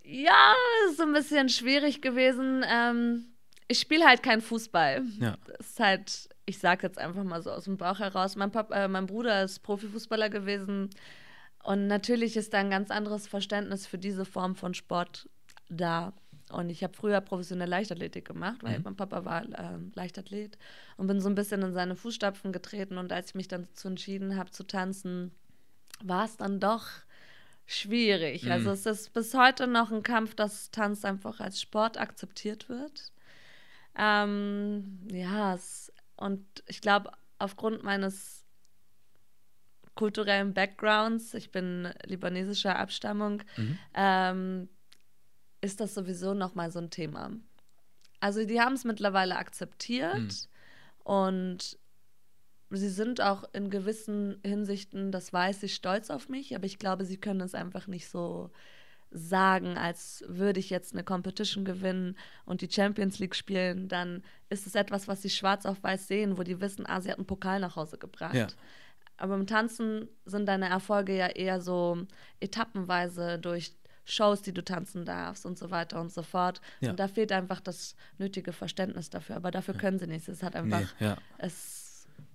Ja, 0.04 0.54
ist 0.88 0.98
so 0.98 1.04
ein 1.04 1.12
bisschen 1.12 1.48
schwierig 1.48 2.02
gewesen. 2.02 2.64
Ähm, 2.68 3.24
ich 3.68 3.80
spiele 3.80 4.04
halt 4.04 4.22
kein 4.22 4.42
Fußball. 4.42 5.02
Ja. 5.18 5.36
Das 5.46 5.70
ist 5.70 5.80
halt, 5.80 6.28
ich 6.44 6.58
sage 6.58 6.86
jetzt 6.86 6.98
einfach 6.98 7.24
mal 7.24 7.42
so 7.42 7.50
aus 7.50 7.64
dem 7.64 7.78
Bauch 7.78 7.98
heraus. 7.98 8.36
Mein, 8.36 8.50
Pap 8.50 8.70
äh, 8.70 8.86
mein 8.86 9.06
Bruder 9.06 9.42
ist 9.42 9.60
Profifußballer 9.60 10.28
gewesen. 10.28 10.90
Und 11.62 11.86
natürlich 11.86 12.36
ist 12.36 12.52
da 12.52 12.58
ein 12.58 12.70
ganz 12.70 12.90
anderes 12.90 13.26
Verständnis 13.26 13.86
für 13.86 13.96
diese 13.96 14.26
Form 14.26 14.54
von 14.54 14.74
Sport 14.74 15.28
da. 15.70 16.12
Und 16.52 16.68
ich 16.68 16.84
habe 16.84 16.92
früher 16.92 17.22
professionelle 17.22 17.70
Leichtathletik 17.70 18.26
gemacht, 18.26 18.58
weil 18.62 18.78
mein 18.80 18.96
Papa 18.96 19.24
war 19.24 19.44
ähm, 19.58 19.92
Leichtathlet 19.94 20.58
und 20.98 21.06
bin 21.06 21.22
so 21.22 21.30
ein 21.30 21.34
bisschen 21.34 21.62
in 21.62 21.72
seine 21.72 21.96
Fußstapfen 21.96 22.52
getreten. 22.52 22.98
Und 22.98 23.10
als 23.10 23.28
ich 23.28 23.34
mich 23.34 23.48
dann 23.48 23.62
dazu 23.62 23.88
entschieden 23.88 24.36
habe 24.36 24.50
zu 24.50 24.64
tanzen, 24.64 25.32
war 26.02 26.26
es 26.26 26.36
dann 26.36 26.60
doch 26.60 26.84
schwierig. 27.66 28.44
Mhm. 28.44 28.52
Also 28.52 28.70
es 28.70 28.86
ist 28.86 29.12
bis 29.12 29.34
heute 29.34 29.66
noch 29.66 29.90
ein 29.90 30.02
Kampf, 30.02 30.34
dass 30.34 30.70
Tanz 30.70 31.04
einfach 31.04 31.40
als 31.40 31.60
Sport 31.60 31.98
akzeptiert 31.98 32.68
wird. 32.68 33.12
Ähm, 33.96 34.98
ja, 35.10 35.54
es, 35.54 35.92
und 36.16 36.44
ich 36.66 36.80
glaube, 36.80 37.10
aufgrund 37.38 37.82
meines 37.82 38.44
kulturellen 39.94 40.52
Backgrounds, 40.54 41.34
ich 41.34 41.50
bin 41.52 41.88
libanesischer 42.04 42.76
Abstammung, 42.78 43.42
Mhm. 43.56 43.78
ähm, 43.94 44.68
ist 45.60 45.80
das 45.80 45.94
sowieso 45.94 46.34
noch 46.34 46.54
mal 46.54 46.70
so 46.70 46.80
ein 46.80 46.90
Thema. 46.90 47.30
Also 48.20 48.44
die 48.44 48.60
haben 48.60 48.74
es 48.74 48.84
mittlerweile 48.84 49.36
akzeptiert 49.36 50.16
Mhm. 50.18 50.30
und 51.04 51.78
sie 52.76 52.88
sind 52.88 53.20
auch 53.20 53.44
in 53.52 53.70
gewissen 53.70 54.38
Hinsichten, 54.44 55.12
das 55.12 55.32
weiß 55.32 55.62
ich, 55.64 55.74
stolz 55.74 56.10
auf 56.10 56.28
mich, 56.28 56.54
aber 56.54 56.66
ich 56.66 56.78
glaube, 56.78 57.04
sie 57.04 57.16
können 57.16 57.40
es 57.40 57.54
einfach 57.54 57.86
nicht 57.86 58.08
so 58.08 58.50
sagen, 59.10 59.78
als 59.78 60.24
würde 60.26 60.58
ich 60.58 60.70
jetzt 60.70 60.92
eine 60.92 61.04
Competition 61.04 61.64
gewinnen 61.64 62.16
und 62.44 62.60
die 62.60 62.70
Champions 62.70 63.18
League 63.20 63.36
spielen, 63.36 63.88
dann 63.88 64.22
ist 64.48 64.66
es 64.66 64.74
etwas, 64.74 65.06
was 65.06 65.22
sie 65.22 65.30
schwarz 65.30 65.66
auf 65.66 65.82
weiß 65.82 66.08
sehen, 66.08 66.36
wo 66.36 66.42
die 66.42 66.60
wissen, 66.60 66.84
ah, 66.86 67.00
sie 67.00 67.10
hat 67.10 67.18
einen 67.18 67.26
Pokal 67.26 67.60
nach 67.60 67.76
Hause 67.76 67.96
gebracht. 67.96 68.34
Ja. 68.34 68.48
Aber 69.16 69.36
im 69.36 69.46
Tanzen 69.46 70.08
sind 70.24 70.46
deine 70.46 70.68
Erfolge 70.68 71.16
ja 71.16 71.28
eher 71.28 71.60
so 71.60 72.04
etappenweise 72.40 73.38
durch 73.38 73.76
Shows, 74.04 74.42
die 74.42 74.52
du 74.52 74.62
tanzen 74.62 75.04
darfst 75.04 75.46
und 75.46 75.56
so 75.56 75.70
weiter 75.70 76.00
und 76.00 76.12
so 76.12 76.22
fort. 76.22 76.60
Ja. 76.80 76.90
Und 76.90 77.00
da 77.00 77.08
fehlt 77.08 77.32
einfach 77.32 77.60
das 77.60 77.94
nötige 78.18 78.52
Verständnis 78.52 79.10
dafür. 79.10 79.36
Aber 79.36 79.50
dafür 79.50 79.74
können 79.74 79.98
sie 79.98 80.06
nichts. 80.06 80.28
Es 80.28 80.42
hat 80.42 80.56
einfach, 80.56 80.80
Nee, 81.00 81.06
ja. 81.06 81.16
es 81.38 81.83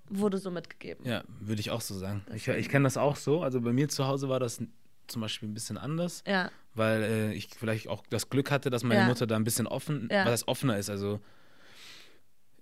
wurde 0.10 0.38
so 0.38 0.52
mitgegeben. 0.52 1.06
Ja, 1.06 1.24
würde 1.40 1.60
ich 1.62 1.72
auch 1.72 1.82
so 1.82 1.94
sagen. 1.96 2.26
Ich, 2.34 2.48
ich 2.48 2.70
kenne 2.70 2.84
das 2.84 2.98
auch 2.98 3.16
so. 3.16 3.42
Also 3.44 3.62
bei 3.62 3.72
mir 3.74 3.90
zu 3.90 4.08
Hause 4.08 4.30
war 4.30 4.40
das 4.40 4.62
zum 5.08 5.22
Beispiel 5.22 5.50
ein 5.50 5.54
bisschen 5.54 5.78
anders, 5.78 6.24
Ja, 6.28 6.52
weil 6.76 7.02
äh, 7.04 7.34
ich 7.34 7.50
vielleicht 7.50 7.88
auch 7.88 8.04
das 8.10 8.30
Glück 8.30 8.52
hatte, 8.52 8.70
dass 8.70 8.84
meine 8.84 9.02
Ja. 9.02 9.08
Mutter 9.08 9.26
da 9.28 9.36
ein 9.36 9.44
bisschen 9.44 9.68
offen, 9.68 10.08
Ja. 10.12 10.26
was 10.26 10.32
heißt 10.34 10.48
offener 10.48 10.78
ist. 10.78 10.90
Also 10.90 11.20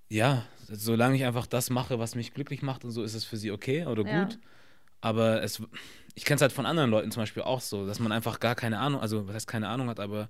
ja, 0.09 0.45
solange 0.69 1.15
ich 1.17 1.25
einfach 1.25 1.47
das 1.47 1.69
mache, 1.69 1.99
was 1.99 2.15
mich 2.15 2.33
glücklich 2.33 2.61
macht 2.61 2.85
und 2.85 2.91
so, 2.91 3.03
ist 3.03 3.13
es 3.13 3.25
für 3.25 3.37
sie 3.37 3.51
okay 3.51 3.85
oder 3.85 4.03
gut. 4.03 4.39
Aber 5.01 5.43
es, 5.43 5.61
ich 6.15 6.25
kenne 6.25 6.37
es 6.37 6.41
halt 6.41 6.51
von 6.53 6.65
anderen 6.65 6.89
Leuten 6.89 7.11
zum 7.11 7.21
Beispiel 7.21 7.43
auch 7.43 7.61
so, 7.61 7.85
dass 7.85 7.99
man 7.99 8.11
einfach 8.11 8.39
gar 8.39 8.55
keine 8.55 8.79
Ahnung, 8.79 9.01
also 9.01 9.27
was 9.27 9.35
heißt 9.35 9.47
keine 9.47 9.67
Ahnung 9.67 9.89
hat, 9.89 9.99
aber 9.99 10.29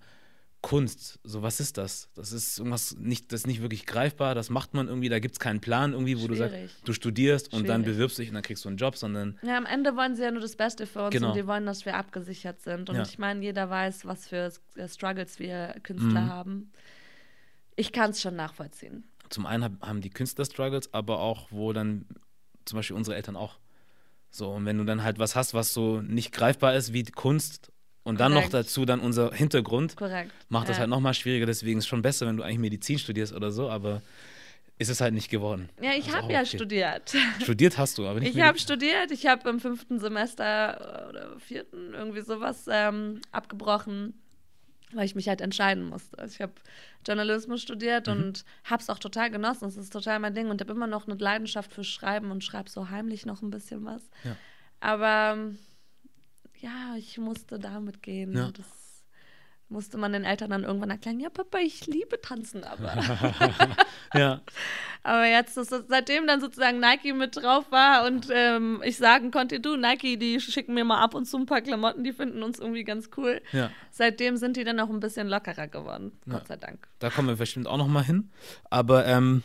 Kunst, 0.61 1.19
so 1.23 1.43
was 1.43 1.59
ist 1.59 1.77
das? 1.77 2.09
Das 2.15 2.31
ist 2.33 2.57
irgendwas 2.57 2.95
nicht, 2.97 3.31
das 3.31 3.41
ist 3.41 3.47
nicht 3.47 3.61
wirklich 3.61 3.85
greifbar, 3.85 4.33
das 4.35 4.49
macht 4.49 4.73
man 4.73 4.87
irgendwie, 4.87 5.07
da 5.07 5.19
gibt 5.19 5.33
es 5.35 5.39
keinen 5.39 5.61
Plan 5.61 5.93
irgendwie, 5.93 6.17
wo 6.21 6.27
du 6.27 6.35
Schwierig. 6.35 6.71
sagst, 6.71 6.87
du 6.87 6.93
studierst 6.93 7.53
und 7.53 7.69
dann 7.69 7.81
Schwierig. 7.83 7.95
bewirbst 7.97 8.17
dich 8.17 8.27
und 8.29 8.33
dann 8.33 8.43
kriegst 8.43 8.65
du 8.65 8.69
einen 8.69 8.77
Job, 8.77 8.97
sondern 8.97 9.37
Ja, 9.43 9.55
am 9.57 9.65
Ende 9.65 9.95
wollen 9.95 10.15
sie 10.15 10.23
ja 10.23 10.31
nur 10.31 10.41
das 10.41 10.55
Beste 10.55 10.85
für 10.87 11.03
uns 11.05 11.11
Genau. 11.13 11.29
und 11.29 11.35
die 11.37 11.45
wollen, 11.47 11.65
dass 11.65 11.85
wir 11.85 11.95
abgesichert 11.95 12.61
sind. 12.61 12.89
Und 12.89 12.95
Ja. 12.95 13.03
ich 13.03 13.17
meine, 13.19 13.41
jeder 13.43 13.69
weiß, 13.69 14.05
was 14.05 14.27
für 14.27 14.51
äh, 14.75 14.87
Struggles 14.89 15.39
wir 15.39 15.75
Künstler 15.83 16.21
Mhm. 16.21 16.29
haben. 16.29 16.71
Ich 17.75 17.91
kann 17.91 18.09
es 18.11 18.21
schon 18.21 18.35
nachvollziehen. 18.35 19.03
zum 19.29 19.45
einen 19.45 19.63
hab, 19.63 19.81
haben 19.87 20.01
die 20.01 20.09
Künstler 20.09 20.45
Struggles, 20.45 20.93
aber 20.93 21.19
auch, 21.19 21.47
wo 21.51 21.71
dann 21.73 22.05
zum 22.65 22.77
Beispiel 22.77 22.95
unsere 22.95 23.15
Eltern 23.15 23.35
auch. 23.35 23.59
So, 24.31 24.49
und 24.51 24.65
wenn 24.65 24.77
du 24.77 24.83
dann 24.85 25.03
halt 25.03 25.19
was 25.19 25.35
hast, 25.35 25.53
was 25.53 25.73
so 25.73 26.01
nicht 26.01 26.31
greifbar 26.31 26.75
ist 26.75 26.93
wie 26.93 27.03
Kunst 27.03 27.71
und 28.07 28.19
dann 28.19 28.31
noch 28.33 28.49
Korrekt. 28.49 28.53
dazu 28.53 28.85
dann 28.85 28.99
unser 28.99 29.31
Hintergrund, 29.33 29.95
Korrekt. 29.95 30.31
macht 30.49 30.69
das 30.69 30.77
ja. 30.77 30.81
halt 30.81 30.89
nochmal 30.89 31.13
schwieriger. 31.13 31.45
Deswegen 31.45 31.77
ist 31.79 31.85
es 31.85 31.89
schon 31.89 32.01
besser, 32.01 32.25
wenn 32.27 32.37
du 32.37 32.43
eigentlich 32.43 32.59
Medizin 32.59 32.97
studierst 32.99 33.33
oder 33.33 33.51
so, 33.51 33.69
aber 33.69 34.01
ist 34.79 34.89
es 34.89 35.01
halt 35.01 35.13
nicht 35.13 35.29
geworden. 35.29 35.69
Ja, 35.81 35.91
ich 35.91 36.05
Also 36.05 36.13
habe 36.17 36.27
auch 36.27 36.31
ja 36.31 36.39
okay. 36.41 36.55
studiert. 36.57 37.13
Studiert 37.41 37.77
hast 37.77 37.97
du, 37.97 38.07
aber 38.07 38.19
nicht 38.19 38.35
Ich 38.35 38.41
habe 38.41 38.59
studiert. 38.59 39.11
Ich 39.11 39.25
habe 39.25 39.49
im 39.49 39.59
fünften 39.59 39.99
Semester 39.99 41.07
oder 41.09 41.39
vierten 41.39 41.93
irgendwie 41.93 42.21
sowas 42.21 42.65
ähm, 42.69 43.21
abgebrochen, 43.31 44.13
weil 44.93 45.05
ich 45.05 45.15
mich 45.15 45.27
halt 45.27 45.41
entscheiden 45.41 45.83
musste. 45.89 46.17
Also 46.19 46.33
ich 46.35 46.41
habe 46.41 46.53
Journalismus 47.07 47.61
studiert 47.61 48.07
Mhm. 48.07 48.13
und 48.13 48.45
habe 48.65 48.81
es 48.83 48.89
auch 48.89 48.99
total 48.99 49.31
genossen. 49.31 49.65
Es 49.67 49.77
ist 49.77 49.91
total 49.91 50.19
mein 50.19 50.35
Ding 50.35 50.49
und 50.49 50.61
habe 50.61 50.71
immer 50.73 50.87
noch 50.87 51.07
eine 51.07 51.17
Leidenschaft 51.17 51.73
für 51.73 51.83
Schreiben 51.83 52.29
und 52.31 52.43
schreibe 52.43 52.69
so 52.69 52.89
heimlich 52.89 53.25
noch 53.25 53.41
ein 53.41 53.49
bisschen 53.49 53.83
was. 53.83 54.01
Ja. 54.23 54.35
Aber 54.79 55.33
ähm, 55.39 55.57
ja, 56.59 56.95
ich 56.97 57.17
musste 57.17 57.59
damit 57.59 58.01
gehen. 58.03 58.33
Ja. 58.35 58.51
Das 58.51 58.65
musste 59.69 59.97
man 59.97 60.13
den 60.13 60.23
Eltern 60.23 60.49
dann 60.51 60.63
irgendwann 60.63 60.89
erklären. 60.89 61.19
Ja, 61.19 61.29
Papa, 61.29 61.57
ich 61.59 61.85
liebe 61.87 62.21
Tanzen 62.21 62.63
aber. 62.63 62.95
Ja, 64.13 64.41
Aber 65.03 65.25
jetzt, 65.25 65.57
es- 65.57 65.69
seitdem 65.89 66.25
dann 66.27 66.39
sozusagen 66.39 66.79
Nike 66.79 67.11
mit 67.13 67.35
drauf 67.35 67.69
war 67.71 68.05
und 68.07 68.27
ähm, 68.31 68.81
ich 68.85 68.95
sagen 68.97 69.31
konnte, 69.31 69.59
du, 69.59 69.75
Nike, 69.75 70.17
die 70.17 70.39
schicken 70.39 70.73
mir 70.73 70.85
mal 70.85 71.01
ab 71.03 71.13
und 71.13 71.25
zu 71.25 71.35
ein 71.37 71.45
paar 71.45 71.59
Klamotten, 71.61 72.05
die 72.05 72.13
finden 72.13 72.41
uns 72.41 72.57
irgendwie 72.59 72.85
ganz 72.85 73.09
cool. 73.17 73.41
ja. 73.51 73.69
Seitdem 73.91 74.37
sind 74.37 74.55
die 74.55 74.63
dann 74.63 74.79
auch 74.79 74.89
ein 74.89 75.01
bisschen 75.01 75.27
lockerer 75.27 75.67
geworden, 75.67 76.13
Ja. 76.25 76.33
Gott 76.35 76.47
sei 76.47 76.55
Dank. 76.55 76.87
Da 76.99 77.09
kommen 77.09 77.27
wir 77.27 77.35
bestimmt 77.35 77.67
auch 77.67 77.77
nochmal 77.77 78.03
hin. 78.05 78.31
Aber 78.69 79.05
ähm, 79.05 79.43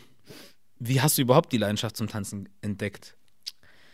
wie 0.79 1.01
hast 1.01 1.17
du 1.17 1.21
überhaupt 1.23 1.51
die 1.51 1.57
Leidenschaft 1.57 1.97
zum 1.97 2.07
Tanzen 2.07 2.47
entdeckt? 2.61 3.17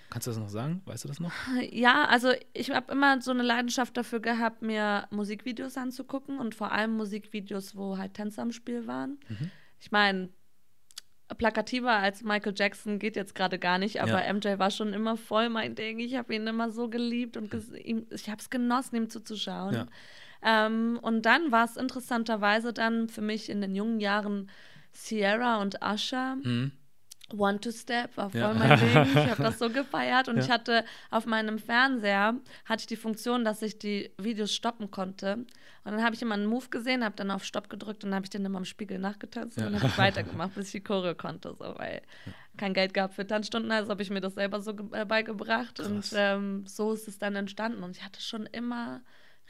Kannst 0.09 0.25
du 0.25 0.31
das 0.31 0.39
noch 0.39 0.49
sagen? 0.49 0.81
Weißt 0.85 1.03
du 1.03 1.07
das 1.07 1.19
noch? 1.19 1.31
Ja, 1.71 2.05
also 2.05 2.31
ich 2.53 2.71
habe 2.71 2.91
immer 2.91 3.21
so 3.21 3.31
eine 3.31 3.43
Leidenschaft 3.43 3.95
dafür 3.95 4.19
gehabt, 4.19 4.61
mir 4.61 5.07
Musikvideos 5.11 5.77
anzugucken 5.77 6.39
und 6.39 6.55
vor 6.55 6.71
allem 6.71 6.97
Musikvideos, 6.97 7.75
wo 7.75 7.97
halt 7.97 8.15
Tänzer 8.15 8.41
im 8.41 8.51
Spiel 8.51 8.87
waren. 8.87 9.19
Mhm. 9.27 9.51
Ich 9.79 9.91
meine, 9.91 10.29
plakativer 11.37 11.91
als 11.91 12.23
Michael 12.23 12.53
Jackson 12.55 12.97
geht 12.97 13.15
jetzt 13.15 13.35
gerade 13.35 13.59
gar 13.59 13.77
nicht, 13.77 14.01
aber 14.01 14.25
Ja. 14.25 14.33
MJ 14.33 14.57
war 14.57 14.71
schon 14.71 14.93
immer 14.93 15.15
voll 15.15 15.49
mein 15.49 15.75
Ding. 15.75 15.99
Ich 15.99 16.15
habe 16.15 16.33
ihn 16.33 16.47
immer 16.47 16.71
so 16.71 16.89
geliebt 16.89 17.37
und 17.37 17.51
ges 17.51 17.71
ihm, 17.71 18.07
ich 18.09 18.29
habe 18.29 18.41
es 18.41 18.49
genossen, 18.49 18.95
ihm 18.95 19.09
zuzuschauen. 19.09 19.73
Ja. 19.75 19.85
Ähm, 20.41 20.99
und 21.01 21.23
dann 21.23 21.51
war 21.51 21.65
es 21.65 21.77
interessanterweise 21.77 22.73
dann 22.73 23.09
für 23.09 23.21
mich 23.21 23.49
in 23.49 23.61
den 23.61 23.75
jungen 23.75 23.99
Jahren 23.99 24.49
Sierra 24.91 25.61
und 25.61 25.77
Usher. 25.83 26.37
Mhm. 26.37 26.71
One 27.37 27.59
to 27.59 27.71
Step 27.71 28.15
war 28.17 28.29
voll 28.29 28.39
Ja. 28.39 28.53
mein 28.53 28.79
Ding. 28.79 28.89
Ich 29.25 29.29
habe 29.29 29.43
das 29.43 29.59
so 29.59 29.69
gefeiert 29.69 30.27
und 30.27 30.37
Ja. 30.37 30.43
ich 30.43 30.49
hatte 30.49 30.83
auf 31.11 31.25
meinem 31.25 31.59
Fernseher 31.59 32.35
hatte 32.65 32.81
ich 32.81 32.87
die 32.87 32.95
Funktion, 32.95 33.43
dass 33.45 33.61
ich 33.61 33.77
die 33.79 34.11
Videos 34.17 34.53
stoppen 34.53 34.91
konnte. 34.91 35.45
Und 35.85 35.93
dann 35.95 36.03
habe 36.03 36.13
ich 36.15 36.21
immer 36.21 36.35
einen 36.35 36.45
Move 36.45 36.67
gesehen, 36.69 37.03
habe 37.03 37.15
dann 37.15 37.31
auf 37.31 37.43
Stopp 37.43 37.69
gedrückt 37.69 38.03
und 38.03 38.11
dann 38.11 38.15
habe 38.15 38.25
ich 38.25 38.29
den 38.29 38.45
immer 38.45 38.57
im 38.59 38.65
Spiegel 38.65 38.99
nachgetanzt 38.99 39.57
und 39.57 39.63
Ja. 39.63 39.69
dann 39.69 39.79
habe 39.79 39.87
ich 39.91 39.97
weitergemacht, 39.97 40.53
bis 40.55 40.67
ich 40.67 40.71
die 40.73 40.83
Choreo 40.83 41.15
konnte, 41.15 41.53
so 41.57 41.73
weil 41.77 42.01
kein 42.57 42.73
Geld 42.73 42.93
gab 42.93 43.13
für 43.13 43.25
Tanzstunden, 43.25 43.71
also 43.71 43.89
habe 43.89 44.01
ich 44.03 44.09
mir 44.09 44.19
das 44.21 44.35
selber 44.35 44.59
so 44.61 44.75
äh, 44.91 45.05
beigebracht 45.05 45.79
und 45.79 45.95
Krass. 46.01 46.13
ähm, 46.15 46.65
so 46.67 46.91
ist 46.93 47.07
es 47.07 47.17
dann 47.17 47.35
entstanden 47.35 47.83
und 47.83 47.95
ich 47.95 48.03
hatte 48.03 48.21
schon 48.21 48.45
immer 48.47 49.01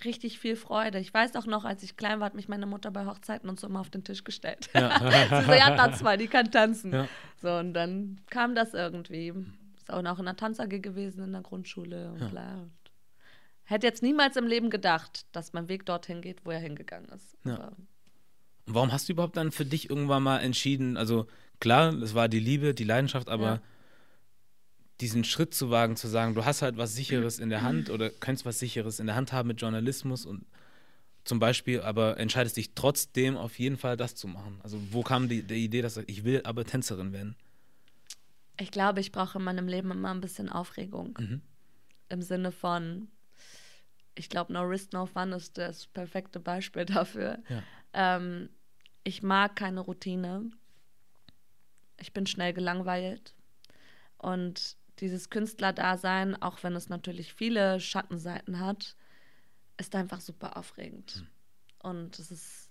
richtig 0.06 0.40
viel 0.40 0.56
Freude. 0.56 1.00
Ich 1.00 1.14
weiß 1.14 1.36
auch 1.36 1.46
noch, 1.46 1.66
als 1.66 1.84
ich 1.84 1.98
klein 1.98 2.20
war, 2.20 2.28
hat 2.28 2.36
mich 2.36 2.48
meine 2.48 2.66
Mutter 2.66 2.92
bei 2.92 3.06
Hochzeiten 3.06 3.50
und 3.50 3.60
so 3.60 3.68
immer 3.68 3.80
auf 3.80 3.90
den 3.90 4.04
Tisch 4.04 4.24
gestellt. 4.24 4.70
Ja. 4.74 5.00
Sie 5.42 5.46
so, 5.46 5.52
ja, 5.54 5.76
tanz 5.76 6.02
mal, 6.02 6.18
die 6.18 6.28
kann 6.28 6.52
tanzen. 6.52 6.94
Ja. 6.94 7.08
So, 7.42 7.52
und 7.54 7.74
dann 7.74 8.20
kam 8.30 8.56
das 8.56 8.74
irgendwie. 8.74 9.34
Ist 9.78 9.92
auch 9.92 10.02
noch 10.02 10.20
in 10.20 10.26
der 10.26 10.36
Tanz 10.36 10.60
AG 10.60 10.82
gewesen 10.82 11.24
in 11.24 11.32
der 11.32 11.42
Grundschule 11.42 12.12
und 12.12 12.22
Ja. 12.22 12.28
bla. 12.28 12.66
Hätte 13.64 13.86
jetzt 13.86 14.02
niemals 14.02 14.36
im 14.36 14.48
Leben 14.48 14.70
gedacht, 14.72 15.26
dass 15.32 15.54
mein 15.54 15.70
Weg 15.70 15.86
dorthin 15.86 16.22
geht, 16.22 16.44
wo 16.44 16.52
er 16.52 16.60
hingegangen 16.60 17.10
ist. 17.10 17.38
Ja. 17.46 17.68
Und 18.66 18.76
warum 18.76 18.92
hast 18.92 19.08
du 19.10 19.14
überhaupt 19.14 19.38
dann 19.38 19.52
für 19.52 19.66
dich 19.66 19.90
irgendwann 19.90 20.24
mal 20.24 20.40
entschieden, 20.40 20.98
also 20.98 21.28
klar, 21.60 21.94
es 21.94 22.16
war 22.16 22.28
die 22.30 22.40
Liebe, 22.40 22.74
die 22.74 22.84
Leidenschaft, 22.84 23.30
aber. 23.30 23.62
Diesen 25.02 25.24
Schritt 25.24 25.54
zu 25.54 25.70
wagen, 25.70 25.96
zu 25.96 26.08
sagen, 26.08 26.36
du 26.36 26.46
hast 26.46 26.62
halt 26.62 26.78
was 26.78 26.96
Sicheres 26.96 27.40
in 27.40 27.50
der 27.50 27.62
Hand 27.62 27.90
oder 27.92 28.10
könntest 28.10 28.46
was 28.46 28.60
Sicheres 28.60 29.00
in 29.00 29.08
der 29.08 29.16
Hand 29.16 29.32
haben 29.32 29.48
mit 29.48 29.62
Journalismus 29.62 30.26
und 30.26 30.46
zum 31.26 31.40
Beispiel, 31.40 31.82
aber 31.82 32.18
entscheidest 32.18 32.58
dich 32.58 32.72
trotzdem 32.74 33.38
auf 33.38 33.60
jeden 33.60 33.78
Fall 33.78 33.98
das 33.98 34.16
zu 34.16 34.28
machen. 34.28 34.60
Also 34.64 34.80
wo 34.92 35.04
kam 35.04 35.30
die, 35.30 35.44
die 35.44 35.64
Idee, 35.64 35.82
dass 35.82 35.98
ich 35.98 36.24
will 36.24 36.42
aber 36.44 36.66
Tänzerin 36.66 37.14
werden? 37.14 37.36
ich 38.60 38.72
glaube, 38.72 39.00
ich 39.00 39.12
brauche 39.12 39.38
in 39.38 39.44
meinem 39.44 39.68
Leben 39.68 39.92
immer 39.92 40.12
ein 40.12 40.22
bisschen 40.22 40.50
Aufregung. 40.50 41.18
Mhm. 41.18 41.42
Im 42.10 42.22
Sinne 42.22 42.52
von, 42.52 43.08
ich 44.16 44.30
glaube, 44.30 44.54
No 44.54 44.64
Risk, 44.64 44.94
No 44.94 45.06
Fun 45.06 45.32
ist 45.32 45.58
das 45.58 45.88
perfekte 45.88 46.40
Beispiel 46.40 46.86
dafür. 46.86 47.40
Ja. 47.48 47.64
Ähm, 47.94 48.50
ich 49.04 49.24
mag 49.24 49.56
keine 49.56 49.80
Routine. 49.80 50.52
Ich 52.00 52.14
bin 52.14 52.26
schnell 52.26 52.54
gelangweilt. 52.54 53.34
Und 54.18 54.76
dieses 55.02 55.30
Künstlerdasein, 55.30 56.42
auch 56.42 56.64
wenn 56.64 56.76
es 56.76 56.90
natürlich 56.90 57.34
viele 57.34 57.80
Schattenseiten 57.80 58.60
hat, 58.60 58.96
ist 59.78 59.96
einfach 59.96 60.22
super 60.22 60.58
aufregend. 60.58 61.26
Und 61.82 62.20
es 62.20 62.32
ist 62.32 62.70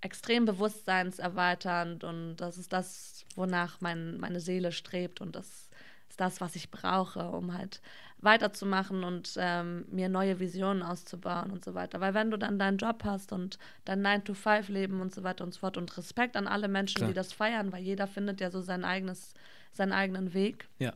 extrem 0.00 0.44
bewusstseinserweiternd 0.44 2.04
und 2.04 2.36
das 2.36 2.58
ist 2.58 2.72
das, 2.72 3.24
wonach 3.36 3.80
mein, 3.80 4.18
meine 4.18 4.40
Seele 4.40 4.72
strebt 4.72 5.20
und 5.20 5.36
das 5.36 5.70
ist 6.08 6.20
das, 6.20 6.40
was 6.40 6.56
ich 6.56 6.70
brauche, 6.70 7.30
um 7.30 7.54
halt 7.54 7.80
weiterzumachen 8.18 9.02
und 9.02 9.34
ähm, 9.38 9.84
mir 9.90 10.08
neue 10.08 10.38
Visionen 10.38 10.82
auszubauen 10.82 11.50
und 11.50 11.64
so 11.64 11.74
weiter. 11.74 12.00
Weil 12.00 12.14
wenn 12.14 12.30
du 12.30 12.36
dann 12.36 12.58
deinen 12.58 12.78
Job 12.78 13.02
hast 13.04 13.32
und 13.32 13.58
dein 13.84 14.04
9-to-5-Leben 14.04 15.00
und 15.00 15.14
so 15.14 15.22
weiter 15.24 15.42
und 15.44 15.54
so 15.54 15.60
fort 15.60 15.76
und 15.76 15.96
Respekt 15.96 16.36
an 16.36 16.46
alle 16.46 16.68
Menschen, 16.68 16.98
Klar. 16.98 17.08
die 17.08 17.14
das 17.14 17.32
feiern, 17.32 17.72
weil 17.72 17.82
jeder 17.82 18.06
findet 18.06 18.40
ja 18.40 18.50
so 18.50 18.60
sein 18.60 18.84
eigenes, 18.84 19.34
seinen 19.72 19.92
eigenen 19.92 20.34
Weg. 20.34 20.68
Ja. 20.78 20.92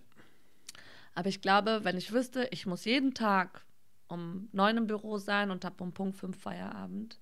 Aber 1.17 1.31
ich 1.31 1.41
glaube, 1.41 1.81
wenn 1.83 1.97
ich 1.97 2.13
wüsste, 2.13 2.47
ich 2.53 2.67
muss 2.67 2.85
jeden 2.85 3.15
Tag 3.15 3.65
um 4.07 4.51
neun 4.53 4.77
im 4.77 4.87
Büro 4.87 5.17
sein 5.17 5.51
und 5.51 5.65
habe 5.65 5.83
um 5.83 5.93
Punkt 5.93 6.19
fünf 6.19 6.39
Feierabend, 6.39 7.19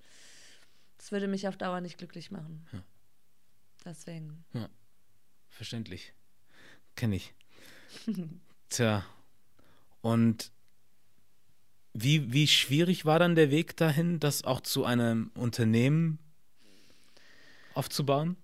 das 0.97 1.13
würde 1.13 1.29
mich 1.29 1.47
auf 1.47 1.55
Dauer 1.55 1.79
nicht 1.79 1.97
glücklich 1.97 2.29
machen. 2.29 2.67
Ja. 2.73 2.79
Deswegen. 3.85 4.43
Verständlich. 5.49 6.13
Kenne 6.95 7.15
ich. 7.15 7.33
Tja. 8.69 9.05
Und 10.01 10.51
wie, 11.93 12.33
wie 12.33 12.47
schwierig 12.47 13.05
war 13.05 13.19
dann 13.19 13.35
der 13.35 13.49
Weg 13.49 13.77
dahin, 13.77 14.19
das 14.19 14.43
auch 14.43 14.59
zu 14.59 14.83
einem 14.83 15.31
Unternehmen 15.35 16.19
aufzubauen? 17.73 18.35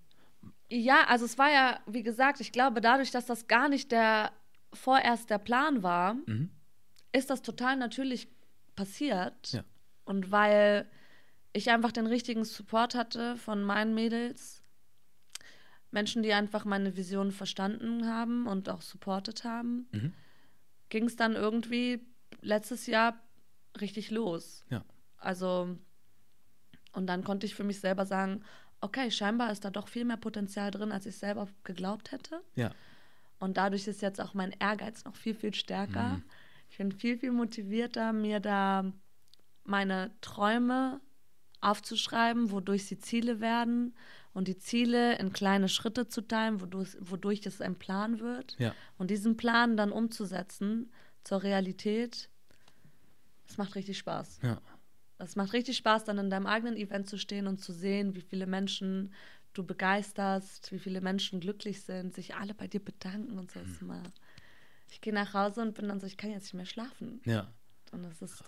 Ja, 0.70 1.04
also 1.08 1.26
es 1.26 1.36
war 1.36 1.50
ja, 1.50 1.78
wie 1.86 2.02
gesagt, 2.02 2.40
ich 2.40 2.52
glaube, 2.52 2.80
dadurch, 2.80 3.10
dass 3.10 3.26
das 3.26 3.48
gar 3.48 3.68
nicht 3.68 3.92
der 3.92 4.32
vorerst 4.72 5.30
der 5.30 5.38
Plan 5.38 5.82
war, 5.82 6.14
Mhm. 6.26 6.50
ist 7.12 7.30
das 7.30 7.42
total 7.42 7.76
natürlich 7.76 8.28
passiert. 8.74 9.52
Ja. 9.52 9.64
Und 10.04 10.30
weil 10.30 10.88
ich 11.52 11.70
einfach 11.70 11.92
den 11.92 12.06
richtigen 12.06 12.44
Support 12.44 12.94
hatte 12.94 13.36
von 13.36 13.62
meinen 13.62 13.94
Mädels, 13.94 14.62
Menschen, 15.90 16.22
die 16.22 16.32
einfach 16.32 16.64
meine 16.64 16.96
Vision 16.96 17.30
verstanden 17.32 18.06
haben 18.08 18.46
und 18.46 18.68
auch 18.70 18.80
supportet 18.80 19.44
haben, 19.44 19.86
Mhm. 19.92 20.12
ging 20.88 21.04
es 21.04 21.16
dann 21.16 21.34
irgendwie 21.34 22.00
letztes 22.40 22.86
Jahr 22.86 23.20
richtig 23.80 24.10
los. 24.10 24.64
Ja. 24.70 24.84
Also, 25.18 25.76
und 26.92 27.06
dann 27.06 27.24
konnte 27.24 27.44
ich 27.46 27.54
für 27.54 27.64
mich 27.64 27.80
selber 27.80 28.06
sagen, 28.06 28.42
okay, 28.80 29.10
scheinbar 29.10 29.52
ist 29.52 29.64
da 29.64 29.70
doch 29.70 29.88
viel 29.88 30.04
mehr 30.04 30.16
Potenzial 30.16 30.70
drin, 30.70 30.92
als 30.92 31.06
ich 31.06 31.16
selber 31.16 31.46
geglaubt 31.64 32.10
hätte. 32.10 32.40
Ja. 32.56 32.72
Und 33.42 33.56
dadurch 33.56 33.88
ist 33.88 34.02
jetzt 34.02 34.20
auch 34.20 34.34
mein 34.34 34.54
Ehrgeiz 34.60 35.04
noch 35.04 35.16
viel, 35.16 35.34
viel 35.34 35.52
stärker. 35.52 36.10
Mhm. 36.10 36.22
Ich 36.70 36.78
bin 36.78 36.92
viel, 36.92 37.18
viel 37.18 37.32
motivierter, 37.32 38.12
mir 38.12 38.38
da 38.38 38.84
meine 39.64 40.12
Träume 40.20 41.00
aufzuschreiben, 41.60 42.52
wodurch 42.52 42.86
sie 42.86 43.00
Ziele 43.00 43.40
werden 43.40 43.96
und 44.32 44.46
die 44.46 44.58
Ziele 44.58 45.18
in 45.18 45.32
kleine 45.32 45.68
Schritte 45.68 46.06
zu 46.06 46.20
teilen, 46.20 46.60
wodurch, 46.60 46.96
wodurch 47.00 47.44
es 47.44 47.60
ein 47.60 47.74
Plan 47.74 48.20
wird. 48.20 48.54
Ja. 48.60 48.76
Und 48.96 49.10
diesen 49.10 49.36
Plan 49.36 49.76
dann 49.76 49.90
umzusetzen 49.90 50.92
zur 51.24 51.42
Realität, 51.42 52.30
das 53.48 53.56
macht 53.56 53.74
richtig 53.74 53.98
Spaß. 53.98 54.38
Ja. 54.44 54.62
Es 55.18 55.34
macht 55.34 55.52
richtig 55.52 55.78
Spaß, 55.78 56.04
dann 56.04 56.18
in 56.18 56.30
deinem 56.30 56.46
eigenen 56.46 56.76
Event 56.76 57.08
zu 57.08 57.18
stehen 57.18 57.48
und 57.48 57.58
zu 57.58 57.72
sehen, 57.72 58.14
wie 58.14 58.20
viele 58.22 58.46
Menschen 58.46 59.12
du 59.54 59.64
begeisterst, 59.64 60.72
wie 60.72 60.78
viele 60.78 61.00
Menschen 61.00 61.40
glücklich 61.40 61.82
sind, 61.82 62.14
sich 62.14 62.34
alle 62.34 62.54
bei 62.54 62.66
dir 62.68 62.80
bedanken 62.80 63.38
und 63.38 63.50
so. 63.50 63.60
Das 63.60 63.68
ist 63.68 63.82
immer- 63.82 64.02
Ich 64.90 65.00
gehe 65.00 65.12
nach 65.12 65.32
Hause 65.34 65.62
und 65.62 65.74
bin 65.74 65.88
dann 65.88 66.00
so, 66.00 66.06
ich 66.06 66.16
kann 66.16 66.30
jetzt 66.30 66.44
nicht 66.44 66.54
mehr 66.54 66.66
schlafen. 66.66 67.20
Ja. 67.24 67.48
Und 67.92 68.02
das 68.02 68.20
ist 68.22 68.42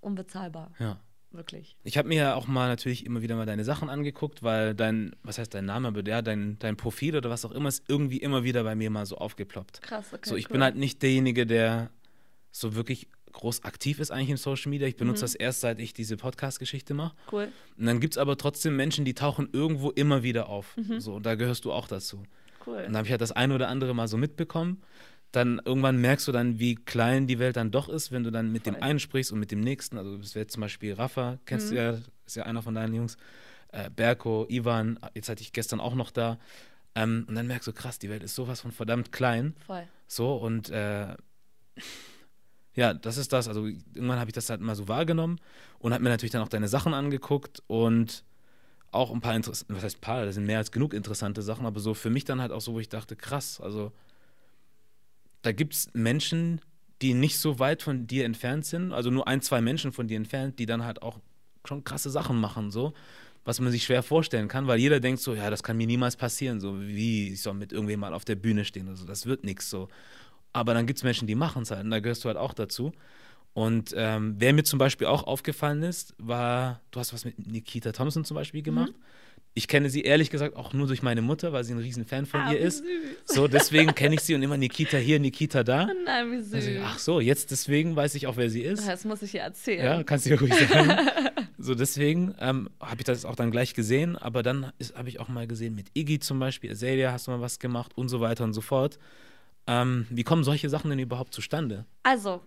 unbezahlbar, 0.00 0.72
Ja. 0.78 0.98
wirklich. 1.30 1.76
Ich 1.84 1.96
habe 1.98 2.08
mir 2.08 2.16
ja 2.16 2.34
auch 2.34 2.46
mal 2.46 2.68
natürlich 2.68 3.04
immer 3.06 3.22
wieder 3.22 3.36
mal 3.36 3.46
deine 3.46 3.64
Sachen 3.64 3.88
angeguckt, 3.90 4.42
weil 4.42 4.74
dein, 4.74 5.14
was 5.22 5.38
heißt 5.38 5.52
dein 5.54 5.64
Name, 5.66 5.88
aber 5.88 6.02
ja, 6.06 6.22
dein, 6.22 6.58
dein 6.58 6.76
Profil 6.76 7.16
oder 7.16 7.30
was 7.30 7.44
auch 7.44 7.52
immer 7.52 7.68
ist 7.68 7.84
irgendwie 7.88 8.18
immer 8.18 8.42
wieder 8.44 8.64
bei 8.64 8.74
mir 8.74 8.90
mal 8.90 9.06
so 9.06 9.16
aufgeploppt. 9.18 9.82
Krass, 9.82 10.12
okay. 10.12 10.28
so, 10.28 10.36
ich 10.36 10.46
cool. 10.48 10.52
bin 10.54 10.62
halt 10.62 10.76
nicht 10.76 11.02
derjenige, 11.02 11.46
der 11.46 11.90
so 12.50 12.74
wirklich 12.74 13.08
groß 13.32 13.64
aktiv 13.64 13.98
ist 13.98 14.10
eigentlich 14.10 14.30
in 14.30 14.36
Social 14.36 14.70
Media. 14.70 14.86
Ich 14.88 14.96
benutze 14.96 15.20
Mhm. 15.20 15.24
das 15.24 15.34
erst, 15.34 15.60
seit 15.60 15.80
ich 15.80 15.92
diese 15.94 16.16
Podcast-Geschichte 16.16 16.94
mache. 16.94 17.14
Cool. 17.30 17.48
Und 17.78 17.86
dann 17.86 18.00
gibt 18.00 18.14
es 18.14 18.18
aber 18.18 18.36
trotzdem 18.36 18.76
Menschen, 18.76 19.04
die 19.04 19.14
tauchen 19.14 19.48
irgendwo 19.52 19.90
immer 19.90 20.22
wieder 20.22 20.48
auf. 20.48 20.76
Mhm. 20.76 21.00
So, 21.00 21.14
und 21.14 21.26
da 21.26 21.34
gehörst 21.34 21.64
du 21.64 21.72
auch 21.72 21.88
dazu. 21.88 22.22
Cool. 22.66 22.76
Und 22.76 22.84
dann 22.84 22.96
habe 22.96 23.06
ich 23.06 23.10
halt 23.10 23.20
das 23.20 23.32
eine 23.32 23.54
oder 23.54 23.68
andere 23.68 23.94
mal 23.94 24.08
so 24.08 24.16
mitbekommen. 24.16 24.82
Dann 25.32 25.60
irgendwann 25.64 25.96
merkst 26.00 26.28
du 26.28 26.32
dann, 26.32 26.58
wie 26.58 26.74
klein 26.74 27.26
die 27.26 27.38
Welt 27.38 27.56
dann 27.56 27.70
doch 27.70 27.88
ist, 27.88 28.12
wenn 28.12 28.22
du 28.22 28.30
dann 28.30 28.52
mit 28.52 28.66
dem 28.66 28.74
Voll. 28.74 28.82
einen 28.82 28.98
sprichst 28.98 29.32
und 29.32 29.38
mit 29.40 29.50
dem 29.50 29.60
nächsten. 29.60 29.96
Also 29.96 30.18
das 30.18 30.34
wäre 30.34 30.46
zum 30.46 30.60
Beispiel 30.60 30.92
Rafa, 30.92 31.38
kennst 31.46 31.70
Mhm. 31.70 31.74
du 31.74 31.82
ja, 31.82 31.98
ist 32.26 32.36
ja 32.36 32.42
einer 32.44 32.60
von 32.62 32.74
deinen 32.74 32.94
Jungs. 32.94 33.16
Äh, 33.68 33.88
Berko, 33.88 34.46
Ivan, 34.50 34.98
jetzt 35.14 35.30
hatte 35.30 35.40
ich 35.40 35.54
gestern 35.54 35.80
auch 35.80 35.94
noch 35.94 36.10
da. 36.10 36.38
Ähm, 36.94 37.24
und 37.26 37.34
dann 37.34 37.46
merkst 37.46 37.66
du, 37.66 37.72
krass, 37.72 37.98
die 37.98 38.10
Welt 38.10 38.22
ist 38.22 38.34
sowas 38.34 38.60
von 38.60 38.70
verdammt 38.72 39.10
klein. 39.12 39.56
Voll. 39.66 39.88
So, 40.06 40.36
und 40.36 40.68
äh, 40.68 41.14
ja, 42.74 42.94
das 42.94 43.16
ist 43.16 43.32
das. 43.32 43.48
Also 43.48 43.66
irgendwann 43.66 44.18
habe 44.18 44.30
ich 44.30 44.34
das 44.34 44.48
halt 44.48 44.60
mal 44.60 44.74
so 44.74 44.88
wahrgenommen 44.88 45.38
und 45.78 45.92
habe 45.92 46.02
mir 46.02 46.10
natürlich 46.10 46.32
dann 46.32 46.42
auch 46.42 46.48
deine 46.48 46.68
Sachen 46.68 46.94
angeguckt 46.94 47.62
und 47.66 48.24
auch 48.92 49.10
ein 49.10 49.20
paar 49.20 49.34
interessante, 49.34 49.74
was 49.74 49.82
heißt 49.82 50.00
paar, 50.00 50.24
das 50.24 50.34
sind 50.34 50.46
mehr 50.46 50.58
als 50.58 50.70
genug 50.70 50.94
interessante 50.94 51.42
Sachen, 51.42 51.66
aber 51.66 51.80
so 51.80 51.94
für 51.94 52.10
mich 52.10 52.24
dann 52.24 52.40
halt 52.40 52.52
auch 52.52 52.60
so, 52.60 52.74
wo 52.74 52.80
ich 52.80 52.90
dachte, 52.90 53.16
krass, 53.16 53.60
also 53.60 53.90
da 55.40 55.52
gibt 55.52 55.74
es 55.74 55.88
Menschen, 55.94 56.60
die 57.00 57.14
nicht 57.14 57.38
so 57.38 57.58
weit 57.58 57.82
von 57.82 58.06
dir 58.06 58.24
entfernt 58.24 58.66
sind, 58.66 58.92
also 58.92 59.10
nur 59.10 59.26
ein, 59.26 59.40
zwei 59.40 59.60
Menschen 59.60 59.92
von 59.92 60.08
dir 60.08 60.16
entfernt, 60.16 60.58
die 60.58 60.66
dann 60.66 60.84
halt 60.84 61.02
auch 61.02 61.18
schon 61.64 61.84
krasse 61.84 62.10
Sachen 62.10 62.38
machen, 62.38 62.70
so, 62.70 62.92
was 63.44 63.60
man 63.60 63.72
sich 63.72 63.84
schwer 63.84 64.02
vorstellen 64.02 64.48
kann, 64.48 64.66
weil 64.66 64.78
jeder 64.78 65.00
denkt 65.00 65.20
so, 65.20 65.34
ja, 65.34 65.48
das 65.50 65.62
kann 65.62 65.78
mir 65.78 65.86
niemals 65.86 66.16
passieren, 66.16 66.60
so 66.60 66.80
wie 66.80 67.32
ich 67.32 67.42
soll 67.42 67.54
mit 67.54 67.72
irgendwem 67.72 68.00
mal 68.00 68.12
auf 68.12 68.24
der 68.24 68.36
Bühne 68.36 68.64
stehen, 68.64 68.88
also 68.88 69.06
das 69.06 69.26
wird 69.26 69.42
nichts 69.42 69.68
so. 69.70 69.88
Aber 70.52 70.74
dann 70.74 70.86
gibt 70.86 70.98
es 70.98 71.02
Menschen, 71.04 71.26
die 71.26 71.34
machen 71.34 71.62
es 71.62 71.70
halt 71.70 71.84
und 71.84 71.90
da 71.90 72.00
gehörst 72.00 72.24
du 72.24 72.28
halt 72.28 72.36
auch 72.38 72.52
dazu. 72.54 72.92
Und 73.54 73.92
ähm, 73.96 74.36
wer 74.38 74.52
mir 74.54 74.64
zum 74.64 74.78
Beispiel 74.78 75.06
auch 75.06 75.24
aufgefallen 75.24 75.82
ist, 75.82 76.14
war, 76.18 76.80
du 76.90 77.00
hast 77.00 77.12
was 77.12 77.24
mit 77.24 77.46
Nikita 77.46 77.92
Thompson 77.92 78.24
zum 78.24 78.34
Beispiel 78.34 78.62
gemacht. 78.62 78.92
Ich 79.54 79.68
kenne 79.68 79.90
sie 79.90 80.00
ehrlich 80.00 80.30
gesagt 80.30 80.56
auch 80.56 80.72
nur 80.72 80.86
durch 80.86 81.02
meine 81.02 81.20
Mutter, 81.20 81.52
weil 81.52 81.62
sie 81.62 81.74
ein 81.74 81.78
riesen 81.78 82.06
Fan 82.06 82.24
von 82.24 82.40
Ah, 82.40 82.52
ihr 82.52 82.58
ist. 82.58 82.78
süß. 82.78 82.86
So, 83.26 83.48
deswegen 83.48 83.94
kenne 83.94 84.14
ich 84.14 84.22
sie 84.22 84.34
und 84.34 84.42
immer 84.42 84.56
Nikita 84.56 84.96
hier, 84.96 85.20
Nikita 85.20 85.62
da. 85.62 85.86
Nein, 86.06 86.32
wie 86.32 86.40
süß. 86.40 86.54
Also, 86.54 86.70
ach 86.82 86.98
so, 86.98 87.20
jetzt 87.20 87.50
deswegen 87.50 87.94
weiß 87.94 88.14
ich 88.14 88.26
auch, 88.26 88.38
wer 88.38 88.48
sie 88.48 88.62
ist. 88.62 88.88
das 88.88 89.04
muss 89.04 89.20
ich 89.20 89.34
ihr 89.34 89.42
erzählen. 89.42 89.84
Ja, 89.84 90.02
kannst 90.04 90.24
du 90.24 90.30
dir 90.30 90.40
ruhig 90.40 90.54
sagen. 90.54 90.96
so, 91.58 91.74
deswegen 91.74 92.34
ähm, 92.40 92.70
habe 92.80 92.96
ich 93.00 93.04
das 93.04 93.26
auch 93.26 93.36
dann 93.36 93.50
gleich 93.50 93.74
gesehen. 93.74 94.16
Aber 94.16 94.42
dann 94.42 94.72
habe 94.94 95.10
ich 95.10 95.20
auch 95.20 95.28
mal 95.28 95.46
gesehen 95.46 95.74
mit 95.74 95.88
Iggy 95.92 96.18
zum 96.20 96.38
Beispiel, 96.38 96.70
Azalea 96.70 97.12
hast 97.12 97.26
du 97.26 97.32
mal 97.32 97.42
was 97.42 97.58
gemacht 97.58 97.92
und 97.94 98.08
so 98.08 98.20
weiter 98.20 98.44
und 98.44 98.54
so 98.54 98.62
fort. 98.62 98.98
Ähm, 99.66 100.06
wie 100.10 100.24
kommen 100.24 100.44
solche 100.44 100.68
Sachen 100.68 100.90
denn 100.90 100.98
überhaupt 100.98 101.34
zustande? 101.34 101.86
Also, 102.02 102.42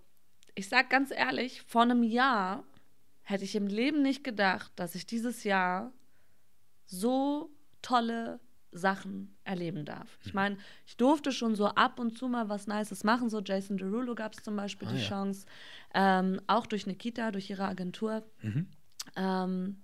ich 0.53 0.67
sag 0.69 0.89
ganz 0.89 1.11
ehrlich, 1.11 1.61
vor 1.63 1.81
einem 1.83 2.03
Jahr 2.03 2.63
hätte 3.21 3.43
ich 3.43 3.55
im 3.55 3.67
Leben 3.67 4.01
nicht 4.01 4.23
gedacht, 4.23 4.71
dass 4.75 4.95
ich 4.95 5.05
dieses 5.05 5.43
Jahr 5.43 5.91
so 6.85 7.49
tolle 7.81 8.39
Sachen 8.71 9.35
erleben 9.45 9.85
darf. 9.85 10.17
Ich 10.25 10.33
meine, 10.33 10.57
ich 10.85 10.97
durfte 10.97 11.31
schon 11.31 11.55
so 11.55 11.67
ab 11.67 11.97
und 11.97 12.17
zu 12.17 12.27
mal 12.27 12.49
was 12.49 12.67
Nices 12.67 13.03
machen. 13.05 13.29
So 13.29 13.39
Jason 13.39 13.77
Derulo 13.77 14.15
gab 14.15 14.33
es 14.33 14.43
zum 14.43 14.55
Beispiel 14.57 14.87
Ah, 14.87 14.91
die 14.91 14.97
ja. 14.99 15.07
Chance. 15.07 15.45
Ähm, 15.93 16.41
auch 16.47 16.65
durch 16.65 16.85
Nikita, 16.85 17.31
durch 17.31 17.49
ihre 17.49 17.65
Agentur. 17.65 18.23
Mhm. 18.41 18.67
Ähm, 19.15 19.83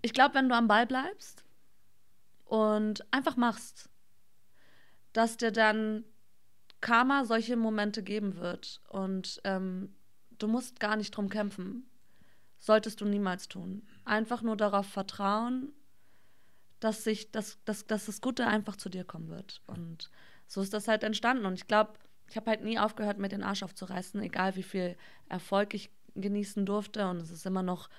ich 0.00 0.14
glaube, 0.14 0.34
wenn 0.36 0.48
du 0.48 0.54
am 0.54 0.68
Ball 0.68 0.86
bleibst 0.86 1.44
und 2.46 3.04
einfach 3.12 3.36
machst, 3.36 3.90
dass 5.18 5.36
dir 5.36 5.50
dann 5.50 6.04
Karma 6.80 7.24
solche 7.24 7.56
Momente 7.56 8.04
geben 8.04 8.36
wird. 8.36 8.80
Und 8.88 9.40
ähm, 9.42 9.92
du 10.38 10.46
musst 10.46 10.78
gar 10.78 10.94
nicht 10.94 11.10
drum 11.10 11.28
kämpfen. 11.28 11.90
Solltest 12.56 13.00
du 13.00 13.04
niemals 13.04 13.48
tun. 13.48 13.82
Einfach 14.04 14.42
nur 14.42 14.56
darauf 14.56 14.86
vertrauen, 14.86 15.72
dass 16.78 17.02
sich 17.02 17.32
das, 17.32 17.58
dass, 17.64 17.84
dass 17.88 18.06
das 18.06 18.20
Gute 18.20 18.46
einfach 18.46 18.76
zu 18.76 18.88
dir 18.88 19.02
kommen 19.02 19.28
wird. 19.28 19.60
Und 19.66 20.08
so 20.46 20.60
ist 20.60 20.72
das 20.72 20.86
halt 20.86 21.02
entstanden. 21.02 21.46
Und 21.46 21.54
ich 21.54 21.66
glaube, 21.66 21.94
ich 22.28 22.36
habe 22.36 22.50
halt 22.50 22.62
nie 22.62 22.78
aufgehört, 22.78 23.18
mir 23.18 23.28
den 23.28 23.42
Arsch 23.42 23.64
aufzureißen, 23.64 24.22
egal 24.22 24.54
wie 24.54 24.62
viel 24.62 24.96
Erfolg 25.28 25.74
ich 25.74 25.90
genießen 26.14 26.64
durfte. 26.64 27.10
Und 27.10 27.16
es 27.16 27.32
ist 27.32 27.44
immer 27.44 27.64
noch 27.64 27.90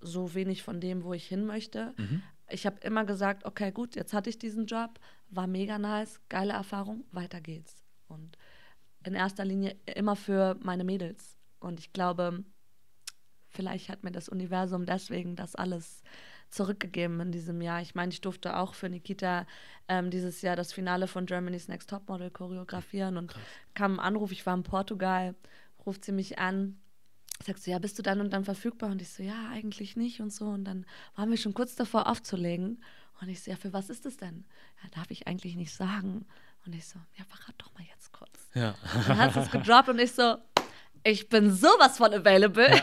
so 0.00 0.32
wenig 0.32 0.62
von 0.62 0.80
dem, 0.80 1.04
wo 1.04 1.12
ich 1.12 1.26
hin 1.26 1.44
möchte. 1.44 1.92
Mhm. 1.98 2.22
Ich 2.52 2.66
habe 2.66 2.80
immer 2.80 3.04
gesagt, 3.04 3.44
okay, 3.44 3.72
gut, 3.72 3.96
jetzt 3.96 4.12
hatte 4.12 4.30
ich 4.30 4.38
diesen 4.38 4.66
Job, 4.66 5.00
war 5.30 5.46
mega 5.46 5.78
nice, 5.78 6.20
geile 6.28 6.52
Erfahrung, 6.52 7.04
weiter 7.10 7.40
geht's. 7.40 7.82
Und 8.08 8.36
in 9.04 9.14
erster 9.14 9.44
Linie 9.44 9.76
immer 9.86 10.16
für 10.16 10.56
meine 10.60 10.84
Mädels. 10.84 11.36
Und 11.60 11.80
ich 11.80 11.92
glaube, 11.92 12.44
vielleicht 13.48 13.88
hat 13.88 14.04
mir 14.04 14.12
das 14.12 14.28
Universum 14.28 14.86
deswegen 14.86 15.36
das 15.36 15.54
alles 15.54 16.02
zurückgegeben 16.50 17.18
in 17.20 17.32
diesem 17.32 17.62
Jahr. 17.62 17.80
Ich 17.80 17.94
meine, 17.94 18.12
ich 18.12 18.20
durfte 18.20 18.56
auch 18.56 18.74
für 18.74 18.88
Nikita 18.88 19.46
ähm, 19.88 20.10
dieses 20.10 20.42
Jahr 20.42 20.54
das 20.54 20.72
Finale 20.72 21.06
von 21.06 21.24
Germany's 21.24 21.68
Next 21.68 21.88
Topmodel 21.88 22.30
choreografieren 22.30 23.16
und 23.16 23.34
kam 23.74 23.94
ein 23.94 24.00
Anruf, 24.00 24.32
ich 24.32 24.44
war 24.44 24.54
in 24.54 24.62
Portugal, 24.62 25.34
ruft 25.86 26.04
sie 26.04 26.12
mich 26.12 26.38
an, 26.38 26.78
sagst 27.46 27.66
du, 27.66 27.70
ja, 27.70 27.78
bist 27.78 27.98
du 27.98 28.02
dann 28.02 28.20
und 28.20 28.32
dann 28.32 28.44
verfügbar? 28.44 28.90
Und 28.90 29.02
ich 29.02 29.10
so, 29.10 29.22
ja, 29.22 29.48
eigentlich 29.50 29.96
nicht 29.96 30.20
und 30.20 30.32
so. 30.32 30.46
Und 30.46 30.64
dann 30.64 30.86
waren 31.16 31.30
wir 31.30 31.36
schon 31.36 31.54
kurz 31.54 31.74
davor 31.74 32.06
aufzulegen. 32.08 32.82
Und 33.20 33.28
ich 33.28 33.42
so, 33.42 33.50
ja, 33.50 33.56
für 33.56 33.72
was 33.72 33.90
ist 33.90 34.06
es 34.06 34.16
denn? 34.16 34.44
Ja, 34.82 34.88
darf 34.94 35.10
ich 35.10 35.26
eigentlich 35.26 35.56
nicht 35.56 35.72
sagen. 35.72 36.26
Und 36.66 36.74
ich 36.74 36.86
so, 36.86 36.98
ja, 37.16 37.24
verrat 37.24 37.54
doch 37.58 37.72
mal 37.74 37.84
jetzt 37.84 38.12
kurz. 38.12 38.50
Ja. 38.54 38.74
Dann 39.06 39.18
hast 39.18 39.36
du 39.36 39.40
es 39.40 39.50
gedroppt 39.50 39.88
und 39.88 39.98
ich 39.98 40.12
so, 40.12 40.36
ich 41.04 41.28
bin 41.28 41.52
sowas 41.52 41.96
von 41.96 42.12
available. 42.14 42.68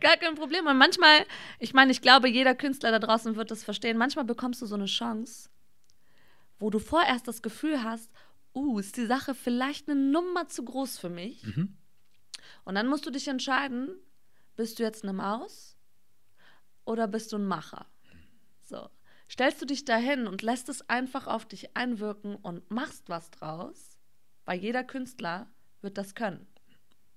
Gar 0.00 0.16
kein 0.16 0.34
Problem. 0.34 0.66
Und 0.66 0.76
manchmal, 0.76 1.24
ich 1.58 1.74
meine, 1.74 1.92
ich 1.92 2.02
glaube, 2.02 2.28
jeder 2.28 2.54
Künstler 2.54 2.90
da 2.90 2.98
draußen 2.98 3.36
wird 3.36 3.50
das 3.50 3.62
verstehen. 3.62 3.96
Manchmal 3.96 4.24
bekommst 4.24 4.60
du 4.60 4.66
so 4.66 4.74
eine 4.74 4.86
Chance, 4.86 5.48
wo 6.58 6.70
du 6.70 6.80
vorerst 6.80 7.28
das 7.28 7.42
Gefühl 7.42 7.84
hast, 7.84 8.10
uh, 8.54 8.78
ist 8.78 8.96
die 8.96 9.06
Sache 9.06 9.34
vielleicht 9.34 9.88
eine 9.88 10.00
Nummer 10.00 10.48
zu 10.48 10.64
groß 10.64 10.98
für 10.98 11.10
mich. 11.10 11.44
Mhm. 11.44 11.77
Und 12.64 12.74
dann 12.74 12.86
musst 12.86 13.06
du 13.06 13.10
dich 13.10 13.28
entscheiden, 13.28 13.96
bist 14.56 14.78
du 14.78 14.82
jetzt 14.82 15.04
eine 15.04 15.12
Maus 15.12 15.76
oder 16.84 17.06
bist 17.06 17.32
du 17.32 17.36
ein 17.36 17.46
Macher? 17.46 17.86
So. 18.62 18.88
Stellst 19.30 19.60
du 19.60 19.66
dich 19.66 19.84
dahin 19.84 20.26
und 20.26 20.42
lässt 20.42 20.68
es 20.68 20.88
einfach 20.88 21.26
auf 21.26 21.44
dich 21.44 21.76
einwirken 21.76 22.36
und 22.36 22.70
machst 22.70 23.08
was 23.08 23.30
draus, 23.30 23.98
weil 24.46 24.58
jeder 24.58 24.84
Künstler 24.84 25.48
wird 25.82 25.98
das 25.98 26.14
können. 26.14 26.46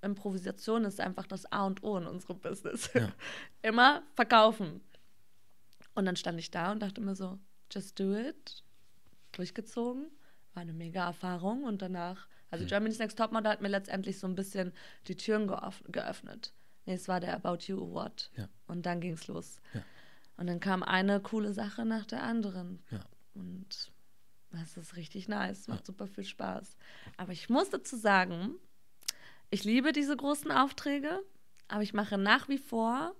Improvisation 0.01 0.83
ist 0.83 0.99
einfach 0.99 1.27
das 1.27 1.51
A 1.51 1.65
und 1.65 1.83
O 1.83 1.97
in 1.97 2.07
unserem 2.07 2.39
Business. 2.39 2.91
Ja. 2.93 3.11
Immer 3.61 4.03
verkaufen. 4.13 4.81
Und 5.93 6.05
dann 6.05 6.15
stand 6.15 6.39
ich 6.39 6.51
da 6.51 6.71
und 6.71 6.79
dachte 6.81 7.01
mir 7.01 7.15
so, 7.15 7.39
just 7.71 7.99
do 7.99 8.15
it. 8.15 8.63
Durchgezogen. 9.31 10.07
War 10.53 10.61
eine 10.61 10.73
mega 10.73 11.05
Erfahrung. 11.05 11.63
Und 11.63 11.81
danach, 11.81 12.27
also 12.51 12.65
Germany's 12.65 12.99
Next 12.99 13.17
Topmodel 13.17 13.51
hat 13.51 13.61
mir 13.61 13.69
letztendlich 13.69 14.19
so 14.19 14.27
ein 14.27 14.35
bisschen 14.35 14.73
die 15.07 15.15
Türen 15.15 15.47
geöffnet. 15.87 16.53
Nee, 16.85 16.93
es 16.93 17.07
war 17.07 17.19
der 17.19 17.33
About 17.33 17.63
You 17.65 17.81
Award. 17.83 18.31
Ja. 18.35 18.49
Und 18.67 18.85
dann 18.85 19.01
ging 19.01 19.13
es 19.13 19.27
los. 19.27 19.61
Ja. 19.73 19.81
Und 20.37 20.47
dann 20.47 20.59
kam 20.59 20.83
eine 20.83 21.19
coole 21.19 21.53
Sache 21.53 21.85
nach 21.85 22.05
der 22.05 22.23
anderen. 22.23 22.83
Ja. 22.91 22.99
Und 23.33 23.91
das 24.51 24.75
ist 24.75 24.95
richtig 24.95 25.27
nice, 25.29 25.67
macht 25.67 25.85
super 25.85 26.07
viel 26.07 26.25
Spaß. 26.25 26.75
Aber 27.17 27.31
ich 27.31 27.49
muss 27.49 27.69
dazu 27.69 27.95
sagen, 27.95 28.55
ich 29.49 29.63
liebe 29.63 29.93
diese 29.93 30.17
großen 30.17 30.51
Aufträge, 30.51 31.21
aber 31.67 31.83
ich 31.83 31.93
mache 31.93 32.17
nach 32.17 32.49
wie 32.49 32.57
vor 32.57 33.15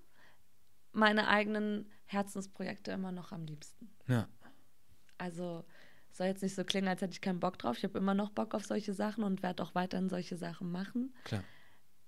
meine 0.92 1.30
eigenen 1.30 1.90
Herzensprojekte 2.06 2.92
immer 2.92 3.14
noch 3.14 3.32
am 3.32 3.46
liebsten. 3.46 3.90
Ja. 4.08 4.28
Also 5.18 5.64
soll 6.18 6.28
jetzt 6.28 6.44
nicht 6.44 6.56
so 6.56 6.64
klingen, 6.64 6.88
als 6.88 7.02
hätte 7.02 7.14
ich 7.14 7.22
keinen 7.22 7.40
Bock 7.40 7.58
drauf. 7.58 7.78
Ich 7.78 7.84
habe 7.84 7.98
immer 7.98 8.14
noch 8.14 8.32
Bock 8.32 8.54
auf 8.54 8.66
solche 8.66 8.94
Sachen 8.94 9.24
und 9.24 9.44
werde 9.44 9.64
auch 9.64 9.76
weiterhin 9.76 10.10
solche 10.10 10.38
Sachen 10.38 10.72
machen. 10.72 11.14
Klar. 11.24 11.44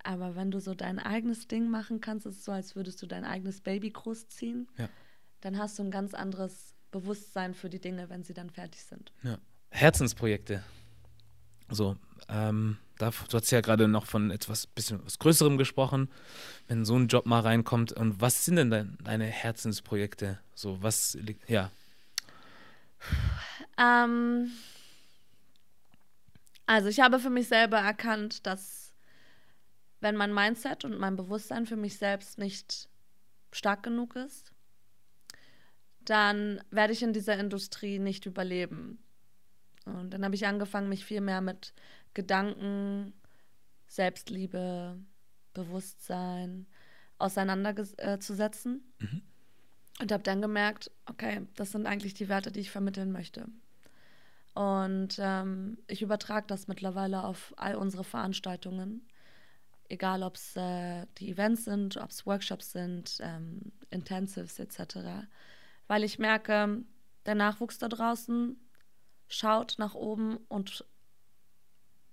Aber 0.04 0.36
wenn 0.36 0.52
du 0.52 0.60
so 0.60 0.76
dein 0.76 1.00
eigenes 1.00 1.48
Ding 1.48 1.70
machen 1.70 2.02
kannst, 2.02 2.26
ist 2.26 2.40
es 2.40 2.46
so, 2.46 2.52
als 2.52 2.76
würdest 2.76 3.02
du 3.02 3.08
dein 3.08 3.24
eigenes 3.24 3.62
Baby 3.62 3.90
großziehen. 3.90 4.68
Ja. 4.78 4.90
Dann 5.42 5.58
hast 5.58 5.80
du 5.80 5.84
ein 5.84 5.92
ganz 5.92 6.14
anderes 6.14 6.76
Bewusstsein 6.92 7.54
für 7.54 7.70
die 7.70 7.80
Dinge, 7.80 8.10
wenn 8.10 8.24
sie 8.24 8.34
dann 8.34 8.50
fertig 8.50 8.84
sind. 8.84 9.14
Ja. 9.24 9.38
Herzensprojekte. 9.72 10.64
So, 11.70 11.96
ähm, 12.30 12.78
da, 12.98 13.12
du 13.30 13.38
hast 13.38 13.50
ja 13.52 13.62
gerade 13.62 13.88
noch 13.88 14.06
von 14.06 14.30
etwas 14.30 14.68
bisschen 14.68 15.04
was 15.04 15.20
Größerem 15.20 15.58
gesprochen, 15.58 16.10
wenn 16.68 16.86
so 16.86 16.96
ein 16.96 17.08
Job 17.08 17.26
mal 17.26 17.40
reinkommt. 17.40 17.92
Und 17.94 18.22
was 18.22 18.46
sind 18.46 18.58
denn 18.58 18.70
dein, 18.70 18.98
deine 19.04 19.26
Herzensprojekte? 19.26 20.40
So, 20.54 20.82
was 20.82 21.16
liegt, 21.16 21.50
ja. 21.50 21.72
Ähm, 23.78 24.52
also 26.66 26.90
ich 26.90 27.00
habe 27.00 27.20
für 27.20 27.30
mich 27.30 27.48
selber 27.48 27.78
erkannt, 27.78 28.46
dass 28.46 28.94
wenn 30.00 30.16
mein 30.16 30.34
Mindset 30.34 30.86
und 30.86 30.98
mein 31.00 31.16
Bewusstsein 31.16 31.66
für 31.66 31.76
mich 31.76 31.98
selbst 31.98 32.38
nicht 32.38 32.90
stark 33.52 33.84
genug 33.84 34.16
ist, 34.16 34.52
dann 36.02 36.62
werde 36.72 36.94
ich 36.94 37.02
in 37.02 37.14
dieser 37.14 37.38
Industrie 37.38 38.00
nicht 38.00 38.26
überleben. 38.26 39.00
Und 39.86 40.12
dann 40.12 40.24
habe 40.26 40.36
ich 40.36 40.46
angefangen, 40.46 40.90
mich 40.90 41.06
viel 41.06 41.22
mehr 41.22 41.42
mit 41.42 41.74
Gedanken, 42.14 43.14
Selbstliebe, 43.88 45.00
Bewusstsein 45.54 46.68
auseinanderzusetzen. 47.18 48.84
Mhm. 49.00 49.22
Und 50.02 50.12
habe 50.12 50.24
dann 50.24 50.42
gemerkt, 50.42 50.92
okay, 51.06 51.46
das 51.56 51.72
sind 51.72 51.86
eigentlich 51.86 52.14
die 52.14 52.28
Werte, 52.28 52.52
die 52.52 52.62
ich 52.62 52.72
vermitteln 52.72 53.12
möchte. 53.12 53.48
Und 54.54 55.16
ähm, 55.20 55.78
ich 55.88 56.02
übertrage 56.02 56.46
das 56.48 56.68
mittlerweile 56.68 57.24
auf 57.24 57.54
all 57.58 57.76
unsere 57.76 58.04
Veranstaltungen. 58.04 59.08
Egal, 59.90 60.24
ob 60.24 60.36
es 60.36 60.56
äh, 60.56 61.06
die 61.18 61.32
Events 61.32 61.66
sind, 61.66 61.98
ob 61.98 62.12
es 62.12 62.26
Workshops 62.26 62.72
sind, 62.72 63.18
ähm, 63.22 63.72
Intensives 63.90 64.60
etc. 64.60 65.28
Weil 65.88 66.04
ich 66.04 66.20
merke, 66.20 66.84
der 67.26 67.36
Nachwuchs 67.36 67.80
da 67.80 67.90
draußen 67.90 68.58
schaut 69.28 69.76
nach 69.80 69.96
oben 69.96 70.38
und 70.48 70.86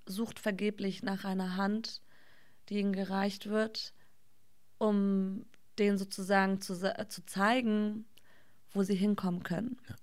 sucht 0.06 0.38
vergeblich 0.38 1.02
nach 1.02 1.24
einer 1.24 1.56
Hand, 1.56 2.02
die 2.68 2.78
ihnen 2.78 2.92
gereicht 2.92 3.48
wird, 3.48 3.92
um 4.78 5.44
denen 5.78 5.98
sozusagen 5.98 6.60
zu, 6.60 6.74
zu 7.08 7.26
zeigen, 7.26 8.06
wo 8.72 8.82
sie 8.82 8.94
hinkommen 8.94 9.42
können. 9.42 9.78
Ja. 9.88 9.96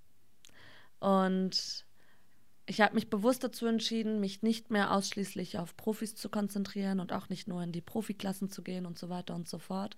Und 0.99 1.86
ich 2.67 2.81
habe 2.81 2.95
mich 2.95 3.09
bewusst 3.09 3.43
dazu 3.43 3.65
entschieden, 3.65 4.19
mich 4.19 4.43
nicht 4.43 4.71
mehr 4.71 4.91
ausschließlich 4.91 5.57
auf 5.57 5.75
Profis 5.77 6.15
zu 6.15 6.29
konzentrieren 6.29 6.99
und 6.99 7.13
auch 7.13 7.29
nicht 7.29 7.47
nur 7.47 7.63
in 7.63 7.71
die 7.71 7.81
Profiklassen 7.81 8.49
zu 8.49 8.61
gehen 8.61 8.85
und 8.85 8.99
so 8.99 9.09
weiter 9.09 9.35
und 9.35 9.47
so 9.47 9.57
fort, 9.57 9.95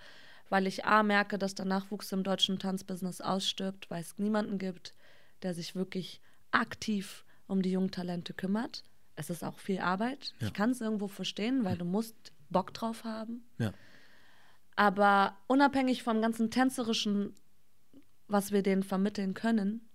weil 0.50 0.68
ich 0.68 0.86
A 0.86 1.02
merke, 1.02 1.40
dass 1.40 1.56
der 1.56 1.66
Nachwuchs 1.66 2.12
im 2.12 2.24
deutschen 2.24 2.60
Tanzbusiness 2.60 3.22
ausstirbt, 3.22 3.90
weil 3.90 4.02
es 4.02 4.20
niemanden 4.20 4.60
gibt, 4.60 4.94
der 5.42 5.56
sich 5.56 5.76
wirklich 5.76 6.22
aktiv 6.52 7.26
um 7.48 7.64
die 7.64 7.72
jungen 7.72 7.92
Talente 7.92 8.34
kümmert. 8.36 8.84
Es 9.16 9.32
ist 9.32 9.44
auch 9.44 9.58
viel 9.58 9.80
Arbeit. 9.80 10.34
Ja. 10.40 10.48
Ich 10.48 10.54
kann 10.54 10.70
es 10.70 10.80
irgendwo 10.80 11.08
verstehen, 11.08 11.64
weil 11.64 11.78
du 11.78 11.86
musst 11.86 12.32
Bock 12.50 12.74
drauf 12.74 13.04
haben. 13.04 13.44
Ja. 13.58 13.74
Aber 14.76 15.38
unabhängig 15.48 16.04
vom 16.04 16.22
ganzen 16.22 16.52
tänzerischen, 16.52 17.34
was 18.28 18.52
wir 18.52 18.62
denen 18.62 18.84
vermitteln 18.84 19.34
können, 19.34 19.89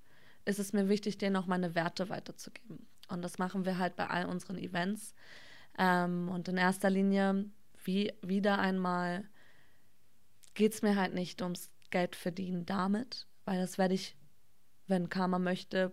ist 0.44 0.59
es 0.59 0.72
mir 0.72 0.88
wichtig, 0.88 1.18
denen 1.18 1.37
auch 1.37 1.46
meine 1.46 1.74
Werte 1.74 2.09
weiterzugeben. 2.09 2.87
Und 3.09 3.22
das 3.22 3.38
machen 3.38 3.64
wir 3.64 3.78
halt 3.78 3.96
bei 3.96 4.09
all 4.09 4.26
unseren 4.26 4.59
Events. 4.59 5.14
Ähm, 5.78 6.28
und 6.28 6.48
in 6.48 6.57
erster 6.57 6.90
Linie, 6.90 7.46
wie 7.85 8.12
wieder 8.22 8.59
einmal, 8.59 9.24
geht 10.54 10.74
es 10.74 10.83
mir 10.83 10.96
halt 10.96 11.14
nicht 11.14 11.42
ums 11.42 11.70
Geld 11.90 12.16
verdienen 12.16 12.66
damit, 12.66 13.26
weil 13.44 13.61
das 13.61 13.78
werde 13.78 13.94
ich, 13.94 14.16
wenn 14.87 15.09
Karma 15.09 15.38
möchte, 15.38 15.92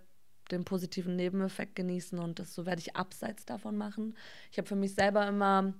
den 0.51 0.65
positiven 0.65 1.15
Nebeneffekt 1.15 1.75
genießen 1.75 2.19
und 2.19 2.39
das 2.39 2.53
so 2.53 2.65
werde 2.65 2.81
ich 2.81 2.95
abseits 2.95 3.45
davon 3.45 3.77
machen. 3.77 4.15
Ich 4.51 4.57
habe 4.57 4.67
für 4.67 4.75
mich 4.75 4.93
selber 4.95 5.25
immer 5.27 5.73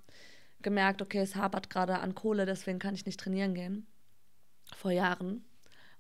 gemerkt, 0.62 1.02
okay, 1.02 1.20
es 1.20 1.36
hapert 1.36 1.70
gerade 1.70 2.00
an 2.00 2.16
Kohle, 2.16 2.46
deswegen 2.46 2.80
kann 2.80 2.96
ich 2.96 3.06
nicht 3.06 3.20
trainieren 3.20 3.54
gehen. 3.54 3.88
Vor 4.76 4.92
Jahren. 4.92 5.44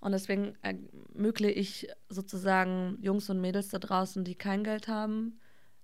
Und 0.01 0.11
deswegen 0.11 0.55
ermögliche 0.61 1.53
ich 1.53 1.87
sozusagen 2.09 2.97
Jungs 3.01 3.29
und 3.29 3.39
Mädels 3.39 3.69
da 3.69 3.79
draußen, 3.79 4.23
die 4.23 4.35
kein 4.35 4.63
Geld 4.63 4.87
haben, 4.87 5.39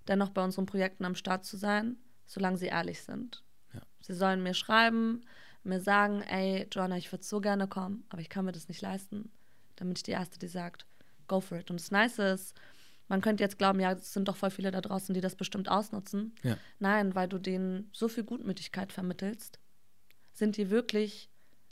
dennoch 0.08 0.30
bei 0.30 0.42
unseren 0.42 0.66
Projekten 0.66 1.04
am 1.04 1.14
Start 1.14 1.44
zu 1.44 1.56
sein, 1.56 1.96
solange 2.26 2.58
sie 2.58 2.66
ehrlich 2.66 3.00
sind. 3.02 3.44
Ja. 3.72 3.80
Sie 4.00 4.14
sollen 4.14 4.42
mir 4.42 4.54
schreiben, 4.54 5.22
mir 5.62 5.80
sagen, 5.80 6.22
ey, 6.22 6.66
Joanna, 6.70 6.96
ich 6.96 7.12
würde 7.12 7.24
so 7.24 7.40
gerne 7.40 7.68
kommen, 7.68 8.04
aber 8.08 8.20
ich 8.20 8.28
kann 8.28 8.44
mir 8.44 8.52
das 8.52 8.68
nicht 8.68 8.82
leisten. 8.82 9.30
Dann 9.76 9.88
bin 9.88 9.96
ich 9.96 10.02
die 10.02 10.10
Erste, 10.10 10.38
die 10.38 10.48
sagt, 10.48 10.84
go 11.28 11.40
for 11.40 11.58
it. 11.58 11.70
Und 11.70 11.78
das 11.78 11.92
Nice 11.92 12.18
ist, 12.18 12.54
man 13.06 13.20
könnte 13.20 13.44
jetzt 13.44 13.58
glauben, 13.58 13.78
ja, 13.78 13.92
es 13.92 14.12
sind 14.12 14.26
doch 14.26 14.36
voll 14.36 14.50
viele 14.50 14.72
da 14.72 14.80
draußen, 14.80 15.14
die 15.14 15.20
das 15.20 15.36
bestimmt 15.36 15.68
ausnutzen. 15.68 16.34
Ja. 16.42 16.58
Nein, 16.80 17.14
weil 17.14 17.28
du 17.28 17.38
denen 17.38 17.88
so 17.92 18.08
viel 18.08 18.24
Gutmütigkeit 18.24 18.92
vermittelst, 18.92 19.60
sind 20.32 20.56
die 20.56 20.70
wirklich 20.70 21.30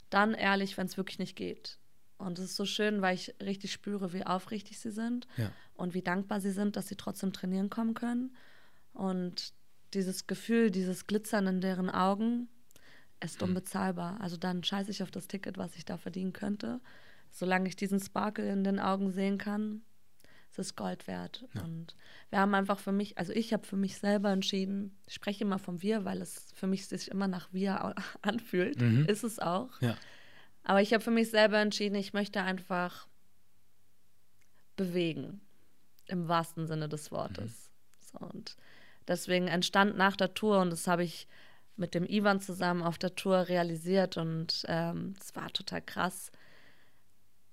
dann 0.09 0.33
ehrlich, 0.33 0.77
wenn 0.77 0.87
es 0.87 0.95
wirklich 0.95 1.19
nicht 1.19 1.35
geht. 1.35 1.79
Und 2.17 2.39
es 2.39 2.45
ist 2.45 2.55
so 2.55 2.65
schön, 2.65 3.01
weil 3.01 3.15
ich 3.15 3.35
richtig 3.41 3.71
spüre, 3.71 4.11
wie 4.13 4.25
aufrichtig 4.25 4.79
sie 4.79 4.91
sind 4.91 5.27
Ja. 5.37 5.51
und 5.75 5.93
wie 5.93 6.01
dankbar 6.01 6.41
sie 6.41 6.51
sind, 6.51 6.75
dass 6.75 6.87
sie 6.87 6.95
trotzdem 6.95 7.31
trainieren 7.33 7.69
kommen 7.69 7.93
können. 7.93 8.35
Und 8.93 9.53
dieses 9.93 10.25
Gefühl, 10.27 10.71
dieses 10.71 11.05
Glitzern 11.07 11.45
in 11.47 11.61
deren 11.61 11.89
Augen 11.89 12.47
ist 13.23 13.41
unbezahlbar. 13.41 14.19
Also 14.21 14.37
dann 14.37 14.63
scheiße 14.63 14.91
ich 14.91 15.03
auf 15.03 15.11
das 15.11 15.27
Ticket, 15.27 15.57
was 15.57 15.75
ich 15.75 15.85
da 15.85 15.97
verdienen 15.97 16.33
könnte. 16.33 16.81
Solange 17.31 17.67
ich 17.69 17.75
diesen 17.75 17.99
Sparkle 17.99 18.51
in 18.51 18.63
den 18.63 18.79
Augen 18.79 19.11
sehen 19.11 19.37
kann, 19.37 19.81
ist 20.49 20.59
es 20.59 20.75
Gold 20.75 21.07
wert. 21.07 21.45
Ja. 21.53 21.61
Und 21.63 21.95
wir 22.29 22.39
haben 22.39 22.53
einfach 22.55 22.79
für 22.79 22.91
mich, 22.91 23.17
also 23.17 23.33
ich 23.33 23.53
habe 23.53 23.65
für 23.65 23.75
mich 23.75 23.97
selber 23.97 24.29
entschieden, 24.31 24.97
ich 25.05 25.13
spreche 25.13 25.43
immer 25.43 25.59
vom 25.59 25.81
Wir, 25.81 26.05
weil 26.05 26.21
es 26.21 26.47
für 26.55 26.67
mich 26.67 26.87
sich 26.87 27.09
immer 27.11 27.27
nach 27.27 27.49
Wir 27.53 27.93
anfühlt. 28.23 28.81
Mhm. 28.81 29.05
Ist 29.05 29.23
es 29.23 29.39
auch. 29.39 29.79
Ja. 29.81 29.95
Aber 30.69 30.81
ich 30.81 30.93
habe 30.93 31.01
für 31.01 31.11
mich 31.11 31.29
selber 31.29 31.59
entschieden, 31.59 31.95
ich 31.95 32.11
möchte 32.11 32.41
einfach 32.41 33.07
bewegen. 34.75 35.39
Im 36.07 36.27
wahrsten 36.27 36.67
Sinne 36.67 36.89
des 36.89 37.09
Wortes. 37.09 37.71
So, 38.11 38.19
und 38.19 38.57
deswegen 39.07 39.47
entstand 39.47 39.95
nach 39.95 40.17
der 40.17 40.33
Tour, 40.33 40.59
und 40.59 40.69
das 40.69 40.85
habe 40.87 41.05
ich 41.05 41.25
mit 41.77 41.95
dem 41.95 42.05
Ivan 42.05 42.41
zusammen 42.41 42.83
auf 42.83 42.97
der 42.97 43.15
Tour 43.15 43.47
realisiert, 43.47 44.17
und 44.17 44.65
ähm, 44.67 45.13
es 45.21 45.33
war 45.37 45.47
total 45.53 45.81
krass. 45.81 46.31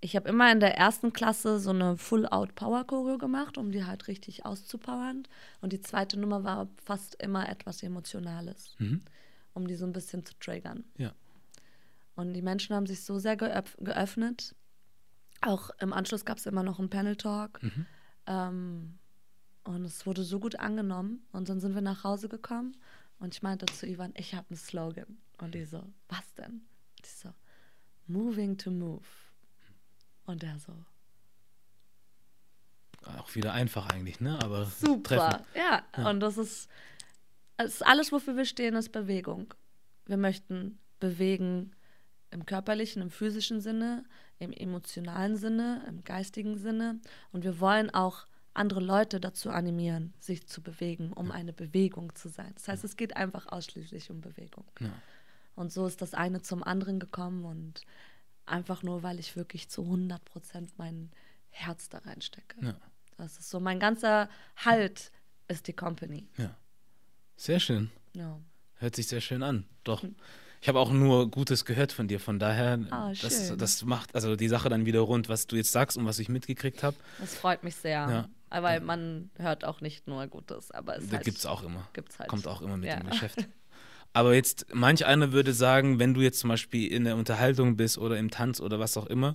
Ich 0.00 0.16
habe 0.16 0.29
immer 0.29 0.50
in 0.50 0.59
der 0.59 0.77
ersten 0.77 1.12
Klasse 1.12 1.61
so 1.61 1.70
eine 1.70 1.96
Full-Out-Power-Choreo 1.96 3.18
gemacht, 3.18 3.59
um 3.59 3.70
die 3.70 3.85
halt 3.85 4.09
richtig 4.09 4.44
auszupowern. 4.44 5.22
Und 5.61 5.72
die 5.72 5.81
zweite 5.81 6.18
Nummer 6.18 6.42
war 6.42 6.68
fast 6.85 7.14
immer 7.22 7.48
etwas 7.48 7.81
Emotionales, 7.85 8.74
Mhm. 8.79 9.03
um 9.53 9.68
die 9.68 9.77
so 9.77 9.87
ein 9.87 9.92
bisschen 9.92 10.27
zu 10.27 10.35
triggern. 10.40 10.83
Ja. 10.98 11.14
Und 12.16 12.33
die 12.33 12.42
Menschen 12.42 12.74
haben 12.77 12.87
sich 12.87 13.03
so 13.03 13.18
sehr 13.18 13.37
geöff 13.37 13.77
geöffnet. 13.81 14.55
Auch 15.40 15.70
im 15.81 15.92
Anschluss 15.92 16.24
gab 16.24 16.38
es 16.38 16.46
immer 16.46 16.62
noch 16.62 16.79
einen 16.79 16.90
Panel-Talk. 16.90 17.62
Mhm. 17.62 17.87
Ähm, 18.27 18.98
und 19.64 19.85
es 19.85 20.07
wurde 20.07 20.22
so 20.22 20.38
gut 20.38 20.57
angenommen. 20.57 21.27
Und 21.33 21.48
dann 21.48 21.61
sind 21.61 21.74
wir 21.74 21.83
nach 21.83 22.05
Hause 22.05 22.29
gekommen. 22.29 22.77
Und 23.18 23.35
ich 23.35 23.42
meinte 23.42 23.66
zu 23.66 23.87
Ivan, 23.87 24.12
ich 24.16 24.35
habe 24.35 24.46
einen 24.50 24.57
Slogan. 24.57 25.18
Und 25.38 25.55
die 25.55 25.64
so, 25.64 25.83
was 26.09 26.35
denn? 26.35 26.53
Und 26.96 27.07
ich 27.07 27.14
so, 27.14 27.31
moving 28.07 28.57
to 28.57 28.70
move. 28.70 29.05
Und 30.27 30.42
er 30.42 30.59
so, 30.59 30.72
Auch 33.18 33.35
wieder 33.35 33.53
einfach 33.53 33.88
eigentlich, 33.88 34.20
ne? 34.20 34.38
Aber 34.42 34.64
super. 34.64 35.44
Ja. 35.55 35.83
Ja. 35.96 36.11
und 36.11 36.20
das 36.20 36.38
ist, 36.38 36.70
es 37.57 37.74
ist 37.77 37.87
alles, 37.87 38.12
wofür 38.12 38.37
wir 38.37 38.46
stehen, 38.46 38.74
ist 38.74 38.92
Bewegung. 38.92 39.53
Wir 40.07 40.16
möchten 40.16 40.79
bewegen 41.00 41.74
im 42.35 42.44
körperlichen, 42.44 43.01
im 43.01 43.11
physischen 43.11 43.61
Sinne, 43.61 44.05
im 44.38 44.53
emotionalen 44.53 45.37
Sinne, 45.37 45.85
im 45.88 46.05
geistigen 46.05 46.59
Sinne. 46.59 47.01
Und 47.33 47.44
wir 47.44 47.61
wollen 47.61 47.90
auch 47.90 48.27
andere 48.53 48.81
Leute 48.81 49.20
dazu 49.20 49.51
animieren, 49.51 50.12
sich 50.18 50.47
zu 50.47 50.61
bewegen, 50.61 51.12
um 51.12 51.31
eine 51.31 51.53
Bewegung 51.53 52.14
zu 52.14 52.29
sein. 52.29 52.53
Das 52.55 52.68
heißt, 52.68 52.85
es 52.85 52.97
geht 52.97 53.16
einfach 53.16 53.47
ausschließlich 53.47 54.11
um 54.11 54.20
Bewegung. 54.20 54.64
Ja. 54.81 54.92
Und 55.55 55.73
so 55.73 55.87
ist 55.87 56.03
das 56.03 56.14
eine 56.14 56.42
zum 56.42 56.62
anderen 56.62 56.99
gekommen 56.99 57.44
und 57.44 57.83
einfach 58.47 58.83
nur, 58.83 59.03
weil 59.03 59.20
ich 59.20 59.37
wirklich 59.37 59.68
zu 59.68 59.83
100 59.83 60.25
Prozent 60.25 60.73
mein 60.77 61.11
Herz 61.51 61.88
da 61.88 61.99
reinstecke. 61.99 62.64
Ja. 62.64 62.77
Das 63.16 63.38
ist 63.38 63.49
so, 63.49 63.61
mein 63.61 63.79
ganzer 63.79 64.29
Halt 64.57 65.12
ist 65.47 65.68
die 65.68 65.73
Company. 65.73 66.29
Ja. 66.37 66.57
Sehr 67.37 67.61
schön. 67.61 67.90
Ja. 68.12 68.40
Hört 68.75 68.97
sich 68.97 69.07
sehr 69.07 69.20
schön 69.20 69.42
an. 69.44 69.66
Doch. 69.85 70.05
Ich 70.64 70.68
habe 70.68 70.79
auch 70.81 70.90
nur 70.90 71.31
Gutes 71.31 71.66
gehört 71.66 71.92
von 71.92 72.09
dir. 72.09 72.18
Von 72.18 72.38
daher, 72.38 72.79
Ah, 72.90 73.12
das, 73.20 73.55
das 73.55 73.85
macht 73.85 74.14
also 74.14 74.35
die 74.35 74.48
Sache 74.48 74.70
dann 74.70 74.87
wieder 74.87 75.00
rund, 75.00 75.29
was 75.29 75.46
du 75.46 75.57
jetzt 75.57 75.70
sagst 75.72 75.98
und 75.98 76.07
was 76.07 76.18
ich 76.18 76.31
mitgekriegt 76.31 76.83
habe. 76.83 76.96
Das 77.20 77.35
freut 77.35 77.62
mich 77.64 77.77
sehr. 77.77 78.27
Ja. 78.50 78.62
Weil 78.62 78.81
man 78.81 79.29
hört 79.38 79.66
auch 79.66 79.83
nicht 79.83 80.09
nur 80.09 80.27
Gutes, 80.27 80.70
aber 80.70 80.96
es 80.96 81.07
Da 81.11 81.16
halt, 81.16 81.27
gibt 81.27 81.37
es 81.37 81.44
auch 81.44 81.62
immer. 81.64 81.87
gibt's 81.92 82.18
halt. 82.18 82.31
Kommt 82.31 82.46
auch 82.48 82.62
immer 82.62 82.79
mit 82.79 82.88
Ja. 82.88 82.96
dem 82.98 83.11
Geschäft. 83.11 83.46
Aber 84.14 84.35
jetzt, 84.35 84.66
manch 84.72 85.05
einer 85.05 85.33
würde 85.33 85.53
sagen, 85.53 85.98
wenn 85.98 86.14
du 86.14 86.22
jetzt 86.22 86.38
zum 86.38 86.48
Beispiel 86.48 86.90
in 86.90 87.05
der 87.05 87.16
Unterhaltung 87.16 87.77
bist 87.77 87.98
oder 87.98 88.16
im 88.16 88.31
Tanz 88.31 88.59
oder 88.61 88.79
was 88.79 88.96
auch 88.96 89.07
immer, 89.07 89.35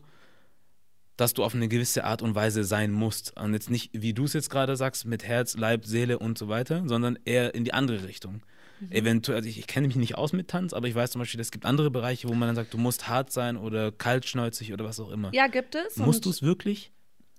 dass 1.16 1.36
du 1.36 1.44
auf 1.44 1.54
eine 1.54 1.68
gewisse 1.68 2.06
Art 2.06 2.24
und 2.24 2.34
Weise 2.34 2.64
sein 2.64 2.92
musst. 2.92 3.38
Und 3.40 3.54
jetzt 3.54 3.70
nicht, 3.70 3.92
wie 3.94 4.16
du 4.16 4.24
es 4.24 4.34
jetzt 4.34 4.50
gerade 4.50 4.76
sagst, 4.78 5.06
mit 5.06 5.24
Herz, 5.26 5.56
Leib, 5.58 5.86
Seele 5.86 6.18
und 6.18 6.40
so 6.40 6.48
weiter, 6.48 6.82
sondern 6.88 7.20
eher 7.26 7.54
in 7.54 7.66
die 7.66 7.74
andere 7.76 8.08
Richtung. 8.08 8.42
Mhm. 8.80 8.92
Eventuell, 8.92 9.38
also 9.38 9.50
ich, 9.50 9.60
ich 9.60 9.68
kenne 9.68 9.88
mich 9.88 9.96
nicht 9.96 10.16
aus 10.18 10.34
mit 10.34 10.48
Tanz, 10.48 10.74
aber 10.74 10.88
ich 10.88 10.96
weiß 10.96 11.12
zum 11.12 11.20
Beispiel, 11.20 11.40
es 11.40 11.52
gibt 11.52 11.66
andere 11.66 11.92
Bereiche, 11.92 12.28
wo 12.30 12.34
man 12.34 12.48
dann 12.48 12.56
sagt, 12.56 12.74
du 12.74 12.78
musst 12.78 13.08
hart 13.08 13.32
sein 13.32 13.58
oder 13.58 13.92
kaltschnäuzig 13.92 14.72
oder 14.74 14.86
was 14.86 15.00
auch 15.00 15.10
immer. 15.12 15.34
Ja, 15.34 15.48
gibt 15.48 15.76
es. 15.76 15.98
Musst 15.98 16.26
du 16.26 16.30
es 16.30 16.42
wirklich? 16.42 16.92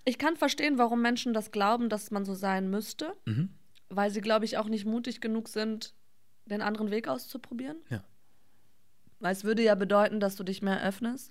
Ich 0.04 0.18
kann 0.18 0.36
verstehen, 0.36 0.78
warum 0.78 1.02
Menschen 1.02 1.32
das 1.34 1.50
glauben, 1.50 1.88
dass 1.88 2.10
man 2.10 2.24
so 2.24 2.34
sein 2.34 2.68
müsste, 2.70 3.14
Mhm. 3.26 3.50
weil 3.88 4.10
sie, 4.10 4.20
glaube 4.20 4.44
ich, 4.44 4.58
auch 4.58 4.68
nicht 4.68 4.84
mutig 4.84 5.20
genug 5.20 5.48
sind, 5.48 5.94
den 6.46 6.62
anderen 6.62 6.90
Weg 6.90 7.06
auszuprobieren. 7.08 7.76
Ja. 7.90 8.02
Weil 9.18 9.32
es 9.32 9.44
würde 9.44 9.62
ja 9.62 9.74
bedeuten, 9.74 10.20
dass 10.20 10.36
du 10.36 10.44
dich 10.44 10.62
mehr 10.62 10.82
öffnest 10.82 11.30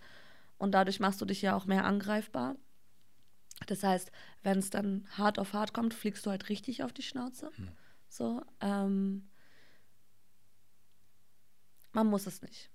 und 0.57 0.71
dadurch 0.73 0.99
machst 0.99 1.19
du 1.21 1.25
dich 1.25 1.41
ja 1.41 1.55
auch 1.55 1.65
mehr 1.65 1.85
angreifbar. 1.85 2.55
Das 3.67 3.83
heißt, 3.83 4.11
wenn 4.43 4.59
es 4.59 4.69
dann 4.69 5.05
hart 5.17 5.37
auf 5.39 5.53
hart 5.53 5.73
kommt, 5.73 5.93
fliegst 5.93 6.25
du 6.25 6.29
halt 6.29 6.47
richtig 6.49 6.83
auf 6.83 6.93
die 6.93 7.01
Schnauze. 7.01 7.51
So, 8.07 8.41
ähm, 8.61 9.27
man 11.99 12.07
muss 12.07 12.27
es 12.27 12.41
nicht. 12.41 12.69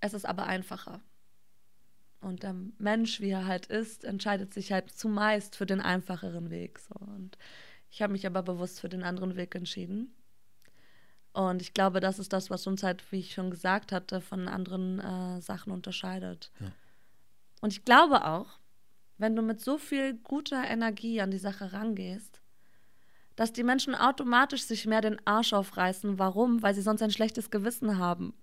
Es 0.00 0.12
ist 0.12 0.26
aber 0.26 0.46
einfacher. 0.46 1.00
Und 2.20 2.42
der 2.42 2.52
Mensch, 2.78 3.20
wie 3.20 3.30
er 3.30 3.46
halt 3.46 3.66
ist, 3.66 4.02
entscheidet 4.02 4.52
sich 4.52 4.72
halt 4.72 4.90
zumeist 4.90 5.54
für 5.54 5.66
den 5.66 5.80
einfacheren 5.80 6.50
Weg. 6.50 6.80
So. 6.80 6.96
Und 6.96 7.38
ich 7.90 8.02
habe 8.02 8.12
mich 8.12 8.26
aber 8.26 8.42
bewusst 8.42 8.80
für 8.80 8.88
den 8.88 9.04
anderen 9.04 9.36
Weg 9.36 9.54
entschieden. 9.54 10.12
Und 11.32 11.62
ich 11.62 11.74
glaube, 11.74 12.00
das 12.00 12.18
ist 12.18 12.32
das, 12.32 12.50
was 12.50 12.66
uns 12.66 12.82
halt, 12.82 13.04
wie 13.12 13.20
ich 13.20 13.34
schon 13.34 13.52
gesagt 13.52 13.92
hatte, 13.92 14.20
von 14.20 14.48
anderen 14.48 14.98
äh, 14.98 15.40
Sachen 15.40 15.72
unterscheidet. 15.72 16.50
Ja. 16.58 16.72
Und 17.60 17.72
ich 17.72 17.84
glaube 17.84 18.26
auch, 18.26 18.58
wenn 19.16 19.36
du 19.36 19.42
mit 19.42 19.60
so 19.60 19.78
viel 19.78 20.14
guter 20.14 20.64
Energie 20.64 21.20
an 21.20 21.30
die 21.30 21.38
Sache 21.38 21.72
rangehst, 21.72 22.37
dass 23.38 23.52
die 23.52 23.62
Menschen 23.62 23.94
automatisch 23.94 24.62
sich 24.62 24.84
mehr 24.84 25.00
den 25.00 25.16
Arsch 25.24 25.52
aufreißen. 25.52 26.18
Warum? 26.18 26.60
Weil 26.60 26.74
sie 26.74 26.82
sonst 26.82 27.02
ein 27.02 27.12
schlechtes 27.12 27.50
Gewissen 27.50 27.96
haben. 27.98 28.34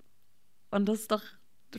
Und 0.71 0.85
das 0.87 1.01
ist 1.01 1.11
doch 1.11 1.21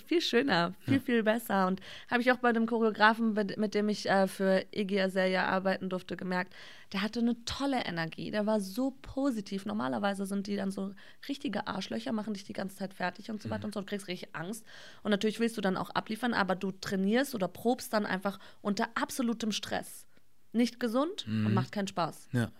viel 0.07 0.21
schöner, 0.21 0.75
viel, 0.81 0.95
Ja. 0.97 1.01
viel 1.01 1.23
besser. 1.23 1.67
Und 1.67 1.81
habe 2.11 2.21
ich 2.21 2.31
auch 2.31 2.37
bei 2.37 2.53
dem 2.53 2.67
Choreografen, 2.67 3.33
mit 3.33 3.73
dem 3.73 3.89
ich 3.89 4.07
äh, 4.07 4.27
für 4.27 4.67
Iggy 4.71 5.01
Azalea 5.01 5.47
arbeiten 5.47 5.89
durfte, 5.89 6.19
gemerkt, 6.19 6.55
der 6.93 7.01
hatte 7.01 7.21
eine 7.21 7.43
tolle 7.47 7.87
Energie. 7.87 8.31
Der 8.31 8.45
war 8.45 8.61
so 8.61 8.91
positiv. 9.01 9.65
Normalerweise 9.65 10.27
sind 10.27 10.47
die 10.47 10.57
dann 10.57 10.71
so 10.71 10.93
richtige 11.27 11.67
Arschlöcher, 11.67 12.13
machen 12.13 12.35
dich 12.35 12.45
die 12.45 12.53
ganze 12.53 12.77
Zeit 12.77 12.93
fertig 12.93 13.31
und 13.31 13.41
so 13.41 13.49
weiter 13.49 13.65
und 13.65 13.73
so. 13.73 13.81
Du 13.81 13.87
kriegst 13.87 14.09
richtig 14.09 14.37
Angst. 14.37 14.67
Und 15.03 15.11
natürlich 15.11 15.41
willst 15.41 15.57
du 15.57 15.63
dann 15.63 15.79
auch 15.79 15.89
abliefern, 15.89 16.35
aber 16.35 16.55
du 16.55 16.73
trainierst 16.73 17.35
oder 17.35 17.49
probst 17.49 17.95
dann 17.95 18.05
einfach 18.05 18.39
unter 18.61 18.89
absolutem 18.95 19.53
Stress. 19.53 20.05
Nicht 20.53 20.79
gesund 20.79 21.27
und 21.27 21.55
macht 21.55 21.73
keinen 21.73 21.89
Spaß. 21.89 22.29
Ja. 22.33 22.51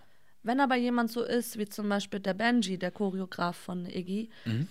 Wenn 0.47 0.61
aber 0.61 0.77
jemand 0.77 1.11
so 1.11 1.23
ist, 1.23 1.59
wie 1.59 1.67
zum 1.69 1.89
Beispiel 1.89 2.21
der 2.21 2.35
Benji, 2.35 2.79
der 2.79 2.91
Choreograf 2.93 3.57
von 3.57 3.85
Iggy, 3.87 4.31
Mhm. 4.45 4.69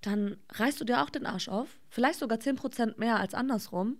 dann 0.00 0.36
reißt 0.50 0.80
du 0.80 0.84
dir 0.84 1.02
auch 1.02 1.10
den 1.10 1.26
Arsch 1.26 1.48
auf. 1.48 1.68
Vielleicht 1.90 2.18
sogar 2.20 2.38
10% 2.38 2.98
mehr 2.98 3.18
als 3.20 3.34
andersrum, 3.34 3.98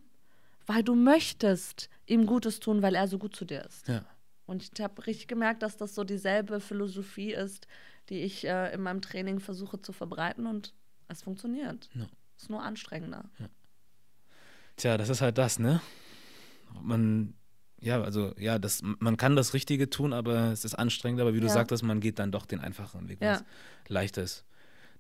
weil 0.67 0.83
du 0.83 0.95
möchtest 0.95 1.89
ihm 2.07 2.27
Gutes 2.27 2.61
tun, 2.61 2.81
weil 2.83 2.95
er 2.95 3.09
so 3.09 3.19
gut 3.19 3.35
zu 3.37 3.45
dir 3.45 3.65
ist. 3.65 3.87
Ja. 3.89 4.05
Und 4.47 4.63
ich 4.63 4.81
habe 4.81 5.07
richtig 5.07 5.27
gemerkt, 5.29 5.63
dass 5.63 5.77
das 5.77 5.95
so 5.95 6.05
dieselbe 6.05 6.61
Philosophie 6.61 7.33
ist, 7.33 7.67
die 8.09 8.21
ich 8.23 8.47
äh, 8.47 8.73
in 8.73 8.81
meinem 8.81 9.03
Training 9.03 9.41
versuche 9.41 9.83
zu 9.83 9.93
verbreiten 9.93 10.47
und 10.47 10.73
es 11.09 11.23
funktioniert. 11.23 11.89
Ja. 11.95 12.07
Ist 12.37 12.49
nur 12.51 12.63
anstrengender. 12.63 13.29
Tja, 14.77 14.97
das 14.97 15.09
ist 15.09 15.21
halt 15.23 15.39
das, 15.39 15.59
ne? 15.59 15.81
Man, 16.83 17.35
ja, 17.87 18.03
also, 18.03 18.35
ja, 18.37 18.59
das, 18.59 18.83
man 18.83 19.17
kann 19.17 19.37
das 19.37 19.55
Richtige 19.55 19.89
tun, 19.89 20.13
aber 20.13 20.53
es 20.53 20.65
ist 20.65 20.75
anstrengend, 20.75 21.21
aber 21.21 21.33
wie 21.35 21.41
du 21.41 21.47
Ja. 21.47 21.53
sagtest, 21.53 21.83
man 21.83 22.01
geht 22.01 22.19
dann 22.19 22.33
doch 22.33 22.45
den 22.47 22.61
einfacheren 22.61 23.09
Weg, 23.09 23.21
weil 23.21 23.29
Ja. 23.29 23.35
es 23.37 23.45
leichter 23.89 24.23
ist. 24.23 24.45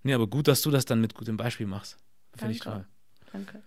Nee, 0.02 0.14
aber 0.14 0.26
gut, 0.28 0.46
dass 0.48 0.62
du 0.62 0.70
das 0.70 0.84
dann 0.84 1.00
mit 1.00 1.14
gutem 1.14 1.36
Beispiel 1.36 1.66
machst. 1.66 1.98
Finde 2.34 2.52
ich 2.54 2.60
toll. 2.60 2.86
Danke. 3.32 3.62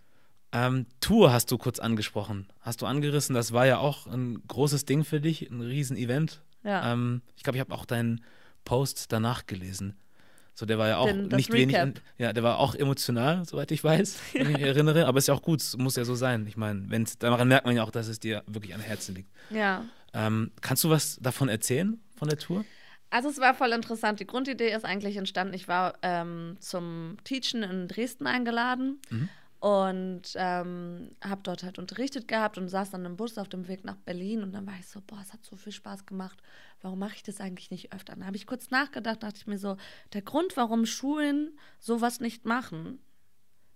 Ähm, 0.52 0.86
Tour 1.00 1.32
hast 1.32 1.52
du 1.52 1.58
kurz 1.58 1.80
angesprochen. 1.80 2.48
Hast 2.62 2.82
du 2.82 2.86
angerissen, 2.88 3.36
das 3.36 3.52
war 3.52 3.68
ja 3.68 3.78
auch 3.78 4.08
ein 4.08 4.42
großes 4.48 4.86
Ding 4.86 5.04
für 5.04 5.22
dich, 5.22 5.50
ein 5.52 5.62
Riesen-Event. 5.62 6.42
Ja. 6.64 6.92
Ähm, 6.94 7.22
ich 7.36 7.44
glaube, 7.44 7.58
ich 7.58 7.62
habe 7.62 7.74
auch 7.76 7.86
deinen 7.86 8.24
Post 8.66 9.12
danach 9.12 9.46
gelesen. 9.46 9.96
So, 10.60 10.66
der 10.66 10.78
war 10.78 10.90
ja 10.90 10.98
auch 10.98 11.06
Den- 11.06 11.30
nicht 11.30 11.54
wenig, 11.54 11.78
ja, 12.18 12.34
der 12.34 12.44
war 12.44 12.60
auch 12.60 12.76
emotional, 12.76 13.46
soweit 13.46 13.72
ich 13.72 13.82
weiß, 13.82 14.20
wenn 14.34 14.42
ich 14.42 14.58
mich 14.58 14.62
erinnere. 14.62 15.06
Aber 15.08 15.18
ist 15.18 15.30
ja 15.30 15.34
auch 15.34 15.42
gut, 15.42 15.62
es 15.62 15.78
muss 15.78 15.96
ja 15.96 16.04
so 16.04 16.16
sein. 16.16 16.46
Ich 16.48 16.58
meine, 16.58 16.86
daran 17.20 17.48
merkt 17.48 17.66
man 17.66 17.78
ja 17.78 17.84
auch, 17.84 17.92
dass 17.92 18.10
es 18.10 18.20
dir 18.20 18.44
wirklich 18.46 18.76
am 18.76 18.82
Herzen 18.82 19.16
liegt. 19.16 19.30
ja. 19.50 19.86
Ähm, 20.12 20.52
kannst 20.62 20.84
du 20.84 20.90
was 20.90 21.18
davon 21.22 21.50
erzählen, 21.50 21.98
von 22.18 22.28
der 22.28 22.38
Tour? 22.40 22.66
Also 23.12 23.30
es 23.30 23.38
war 23.38 23.54
voll 23.54 23.72
interessant. 23.72 24.20
Die 24.20 24.26
Grundidee 24.28 24.74
ist 24.74 24.84
eigentlich 24.84 25.16
entstanden, 25.18 25.54
ich 25.54 25.68
war 25.68 25.94
ähm, 26.02 26.58
zum 26.60 27.16
Teachen 27.24 27.62
in 27.64 27.88
Dresden 27.88 28.26
eingeladen 28.28 29.00
Mhm. 29.12 29.30
Und 29.60 30.22
ähm, 30.36 31.12
habe 31.22 31.42
dort 31.44 31.64
halt 31.64 31.80
unterrichtet 31.80 32.28
gehabt 32.28 32.58
und 32.58 32.70
saß 32.70 32.92
dann 32.92 33.06
im 33.06 33.18
Bus 33.18 33.38
auf 33.38 33.50
dem 33.50 33.68
Weg 33.68 33.84
nach 33.84 33.98
Berlin 33.98 34.42
und 34.42 34.54
dann 34.54 34.66
war 34.66 34.76
ich 34.80 34.88
so, 34.88 35.02
boah, 35.06 35.20
es 35.22 35.34
hat 35.34 35.44
so 35.44 35.58
viel 35.58 35.74
Spaß 35.74 36.06
gemacht. 36.06 36.42
Warum 36.82 37.00
mache 37.00 37.16
ich 37.16 37.24
das 37.24 37.42
eigentlich 37.42 37.70
nicht 37.70 37.94
öfter? 37.94 38.14
Dann 38.14 38.26
habe 38.26 38.38
ich 38.38 38.48
kurz 38.48 38.72
nachgedacht, 38.72 39.22
dachte 39.22 39.38
ich 39.38 39.48
mir 39.48 39.58
so, 39.60 39.76
der 40.14 40.22
Grund, 40.22 40.56
warum 40.56 40.86
Schulen 40.86 41.58
sowas 41.78 42.22
nicht 42.22 42.46
machen, 42.46 43.00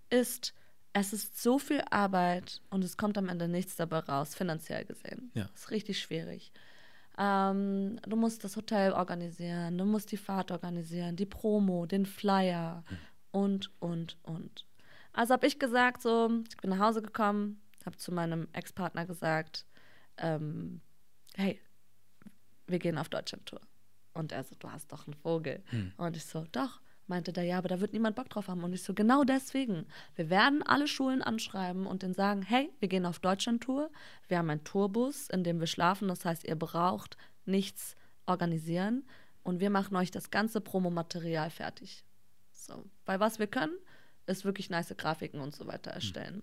ist, 0.08 0.54
es 0.94 1.12
ist 1.12 1.42
so 1.42 1.58
viel 1.58 1.82
Arbeit 1.90 2.62
und 2.70 2.82
es 2.82 2.96
kommt 2.96 3.18
am 3.18 3.28
Ende 3.28 3.48
nichts 3.48 3.76
dabei 3.76 3.98
raus, 3.98 4.34
finanziell 4.34 4.86
gesehen. 4.86 5.32
Ja. 5.34 5.48
Das 5.52 5.62
ist 5.62 5.70
richtig 5.70 6.00
schwierig. 6.00 6.50
Ähm, 7.18 8.00
du 8.08 8.16
musst 8.16 8.42
das 8.42 8.56
Hotel 8.56 8.92
organisieren, 8.92 9.76
du 9.76 9.84
musst 9.84 10.10
die 10.12 10.16
Fahrt 10.16 10.50
organisieren, 10.50 11.16
die 11.16 11.26
Promo, 11.26 11.84
den 11.84 12.06
Flyer 12.06 12.84
und, 13.32 13.70
und, 13.80 14.16
und. 14.22 14.64
Also 15.14 15.32
habe 15.32 15.46
ich 15.46 15.58
gesagt, 15.58 16.02
so, 16.02 16.30
ich 16.48 16.56
bin 16.58 16.70
nach 16.70 16.80
Hause 16.80 17.00
gekommen, 17.00 17.62
habe 17.86 17.96
zu 17.96 18.12
meinem 18.12 18.48
Ex-Partner 18.52 19.06
gesagt, 19.06 19.64
ähm, 20.18 20.80
hey, 21.36 21.60
wir 22.66 22.78
gehen 22.78 22.98
auf 22.98 23.08
Deutschland-Tour. 23.08 23.60
Und 24.12 24.32
er 24.32 24.44
so, 24.44 24.54
du 24.58 24.70
hast 24.70 24.92
doch 24.92 25.06
einen 25.06 25.14
Vogel. 25.14 25.62
Und 25.96 26.16
ich 26.16 26.24
so, 26.24 26.44
doch. 26.52 26.80
Meinte 27.06 27.34
der, 27.34 27.44
ja, 27.44 27.58
aber 27.58 27.68
da 27.68 27.80
wird 27.80 27.92
niemand 27.92 28.16
Bock 28.16 28.30
drauf 28.30 28.48
haben. 28.48 28.64
Und 28.64 28.72
ich 28.72 28.82
so, 28.82 28.94
genau 28.94 29.24
deswegen. 29.24 29.86
Wir 30.14 30.30
werden 30.30 30.62
alle 30.62 30.88
Schulen 30.88 31.20
anschreiben 31.20 31.86
und 31.86 32.02
denen 32.02 32.14
sagen, 32.14 32.40
hey, 32.40 32.72
wir 32.80 32.88
gehen 32.88 33.04
auf 33.04 33.18
Deutschland-Tour. 33.18 33.90
Wir 34.28 34.38
haben 34.38 34.48
einen 34.48 34.64
Tourbus, 34.64 35.28
in 35.28 35.44
dem 35.44 35.60
wir 35.60 35.66
schlafen. 35.66 36.08
Das 36.08 36.24
heißt, 36.24 36.44
ihr 36.44 36.56
braucht 36.56 37.18
nichts 37.44 37.94
organisieren. 38.24 39.04
Und 39.42 39.60
wir 39.60 39.68
machen 39.68 39.94
euch 39.96 40.10
das 40.10 40.30
ganze 40.30 40.62
Promomaterial 40.62 41.50
fertig. 41.50 42.04
So. 42.52 42.84
Weil 43.04 43.20
was 43.20 43.38
wir 43.38 43.48
können, 43.48 43.76
ist 44.26 44.44
wirklich 44.44 44.70
nice 44.70 44.94
Grafiken 44.96 45.40
und 45.40 45.54
so 45.54 45.66
weiter 45.66 45.90
erstellen. 45.90 46.42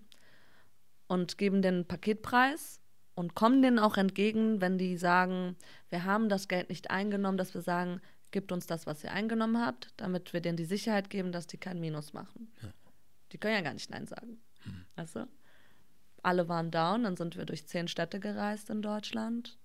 Und 1.08 1.38
geben 1.38 1.62
den 1.62 1.86
Paketpreis 1.86 2.80
und 3.14 3.34
kommen 3.34 3.62
denen 3.62 3.78
auch 3.78 3.96
entgegen, 3.96 4.60
wenn 4.60 4.78
die 4.78 4.96
sagen, 4.96 5.56
wir 5.90 6.04
haben 6.04 6.28
das 6.28 6.48
Geld 6.48 6.68
nicht 6.68 6.90
eingenommen, 6.90 7.38
dass 7.38 7.54
wir 7.54 7.60
sagen, 7.60 8.00
gebt 8.30 8.50
uns 8.50 8.66
das, 8.66 8.86
was 8.86 9.04
ihr 9.04 9.12
eingenommen 9.12 9.64
habt, 9.64 9.92
damit 9.96 10.32
wir 10.32 10.40
denen 10.40 10.56
die 10.56 10.64
Sicherheit 10.64 11.10
geben, 11.10 11.32
dass 11.32 11.46
die 11.46 11.58
kein 11.58 11.80
Minus 11.80 12.12
machen. 12.12 12.50
Die 13.32 13.38
können 13.38 13.54
ja 13.54 13.60
gar 13.60 13.74
nicht 13.74 13.90
Nein 13.90 14.06
sagen. 14.06 14.40
Weißt 14.96 15.16
du? 15.16 15.28
Alle 16.22 16.48
waren 16.48 16.70
down, 16.70 17.02
dann 17.02 17.16
sind 17.16 17.36
wir 17.36 17.44
durch 17.44 17.66
zehn 17.66 17.88
Städte 17.88 18.20
gereist 18.20 18.70
in 18.70 18.80
Deutschland. 18.80 19.58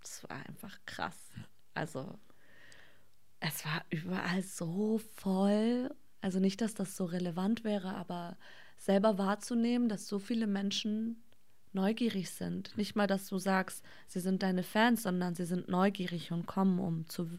Das 0.00 0.24
war 0.24 0.44
einfach 0.46 0.78
krass. 0.86 1.30
Also, 1.74 2.18
es 3.38 3.64
war 3.64 3.84
überall 3.90 4.42
so 4.42 4.98
voll. 4.98 5.94
Also 6.20 6.38
nicht, 6.38 6.60
dass 6.60 6.74
das 6.74 6.96
so 6.96 7.04
relevant 7.04 7.64
wäre, 7.64 7.94
aber 7.94 8.36
selber 8.76 9.18
wahrzunehmen, 9.18 9.88
dass 9.88 10.06
so 10.06 10.18
viele 10.18 10.46
Menschen 10.46 11.22
neugierig 11.72 12.30
sind. 12.30 12.76
Nicht 12.76 12.96
mal, 12.96 13.06
dass 13.06 13.28
du 13.28 13.38
sagst, 13.38 13.84
sie 14.06 14.20
sind 14.20 14.42
deine 14.42 14.62
Fans, 14.62 15.02
sondern 15.02 15.34
sie 15.34 15.44
sind 15.44 15.68
neugierig 15.68 16.32
und 16.32 16.46
kommen, 16.46 16.78
um 16.78 17.08
zu 17.08 17.30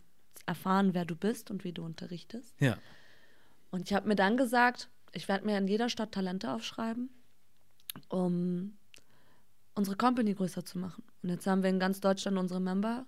erfahren, 0.46 0.94
wer 0.94 1.06
du 1.06 1.16
bist 1.16 1.52
und 1.52 1.64
wie 1.64 1.74
du 1.74 1.84
unterrichtest. 1.84 2.60
Ja. 2.60 2.78
Und 3.72 3.90
ich 3.90 3.94
habe 3.94 4.08
mir 4.08 4.16
dann 4.16 4.38
gesagt, 4.38 4.90
ich 5.14 5.28
werde 5.28 5.46
mir 5.46 5.58
in 5.58 5.68
jeder 5.68 5.90
Stadt 5.90 6.12
Talente 6.12 6.52
aufschreiben, 6.52 7.10
um 8.10 8.78
unsere 9.76 9.98
Company 9.98 10.34
größer 10.34 10.66
zu 10.66 10.78
machen. 10.78 11.04
Und 11.22 11.30
jetzt 11.30 11.48
haben 11.48 11.64
wir 11.64 11.70
in 11.70 11.80
ganz 11.80 12.00
Deutschland 12.00 12.38
unsere 12.38 12.60
Member 12.60 13.06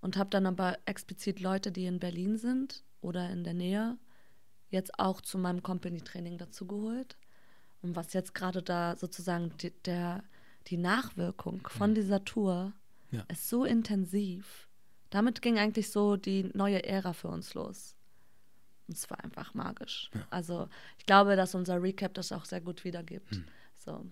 und 0.00 0.16
habe 0.16 0.30
dann 0.30 0.46
aber 0.46 0.78
explizit 0.84 1.40
Leute, 1.40 1.72
die 1.72 1.86
in 1.86 1.98
Berlin 1.98 2.36
sind 2.36 2.84
oder 3.00 3.30
in 3.30 3.44
der 3.44 3.54
Nähe, 3.54 3.96
jetzt 4.74 4.98
auch 4.98 5.20
zu 5.22 5.38
meinem 5.38 5.62
Company-Training 5.62 6.36
dazugeholt. 6.38 7.16
Und 7.82 7.96
was 7.96 8.12
jetzt 8.12 8.34
gerade 8.34 8.62
da 8.62 8.96
sozusagen 8.96 9.52
die, 9.58 9.70
der, 9.84 10.22
die 10.68 10.76
Nachwirkung 10.76 11.66
von 11.68 11.90
Mhm. 11.90 11.94
dieser 11.94 12.24
Tour 12.24 12.72
Ja. 13.10 13.24
ist 13.28 13.48
so 13.48 13.64
intensiv. 13.64 14.68
Damit 15.10 15.42
ging 15.42 15.58
eigentlich 15.58 15.90
so 15.90 16.16
die 16.16 16.50
neue 16.54 16.84
Ära 16.84 17.12
für 17.12 17.28
uns 17.28 17.54
los. 17.54 17.94
Und 18.88 18.96
es 18.96 19.08
war 19.10 19.22
einfach 19.22 19.54
magisch. 19.54 20.10
Also 20.30 20.68
ich 20.98 21.06
glaube, 21.06 21.36
dass 21.36 21.54
unser 21.54 21.80
Recap 21.82 22.12
das 22.14 22.32
auch 22.32 22.44
sehr 22.44 22.60
gut 22.60 22.84
wiedergibt. 22.84 23.30
Hm. 23.36 23.44
So. 23.78 24.06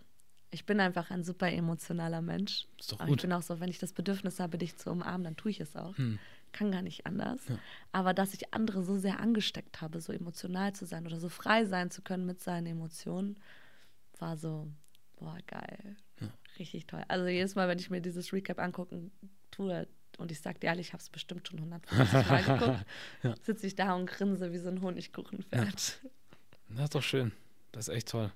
Ich 0.50 0.64
bin 0.66 0.80
einfach 0.80 1.10
ein 1.10 1.24
super 1.24 1.50
emotionaler 1.50 2.20
Mensch. 2.22 2.66
Ist 2.78 2.92
doch 2.92 3.00
Aber 3.00 3.08
gut. 3.08 3.16
ich 3.18 3.22
bin 3.22 3.32
auch 3.32 3.42
so, 3.42 3.58
wenn 3.58 3.70
ich 3.70 3.78
das 3.78 3.92
Bedürfnis 3.94 4.38
habe, 4.38 4.58
dich 4.58 4.76
zu 4.76 4.90
umarmen, 4.90 5.24
dann 5.24 5.36
tue 5.36 5.50
ich 5.50 5.60
es 5.60 5.76
auch. 5.76 5.96
Hm. 5.96 6.18
Kann 6.52 6.70
gar 6.70 6.82
nicht 6.82 7.06
anders. 7.06 7.40
Ja. 7.48 7.58
Aber 7.92 8.12
dass 8.14 8.34
ich 8.34 8.52
andere 8.52 8.82
so 8.84 8.98
sehr 8.98 9.20
angesteckt 9.20 9.80
habe, 9.80 10.00
so 10.00 10.12
emotional 10.12 10.74
zu 10.74 10.84
sein 10.86 11.06
oder 11.06 11.18
so 11.18 11.28
frei 11.28 11.64
sein 11.64 11.90
zu 11.90 12.02
können 12.02 12.26
mit 12.26 12.40
seinen 12.42 12.66
Emotionen, 12.66 13.38
war 14.18 14.36
so, 14.36 14.68
boah, 15.18 15.38
geil. 15.46 15.96
Richtig 16.58 16.86
toll. 16.86 17.02
Also 17.08 17.26
jedes 17.26 17.54
Mal, 17.54 17.68
wenn 17.68 17.78
ich 17.78 17.88
mir 17.90 18.00
dieses 18.02 18.32
Recap 18.32 18.58
angucken 18.58 19.10
tue, 19.50 19.88
und 20.18 20.30
ich 20.30 20.40
sag 20.40 20.60
dir 20.60 20.66
ehrlich, 20.66 20.88
ich 20.88 20.92
habe 20.92 21.02
es 21.02 21.08
bestimmt 21.08 21.48
schon 21.48 21.58
150 21.58 22.28
Mal 22.28 22.42
geguckt, 22.44 22.86
Ja. 23.22 23.34
sitze 23.42 23.66
ich 23.66 23.74
da 23.74 23.94
und 23.94 24.06
grinse 24.06 24.52
wie 24.52 24.58
so 24.58 24.68
ein 24.68 24.82
Honigkuchenpferd. 24.82 26.00
Das 26.68 26.84
ist 26.84 26.94
doch 26.94 27.02
schön. 27.02 27.32
Das 27.72 27.88
ist 27.88 27.94
echt 27.94 28.08
toll. 28.10 28.30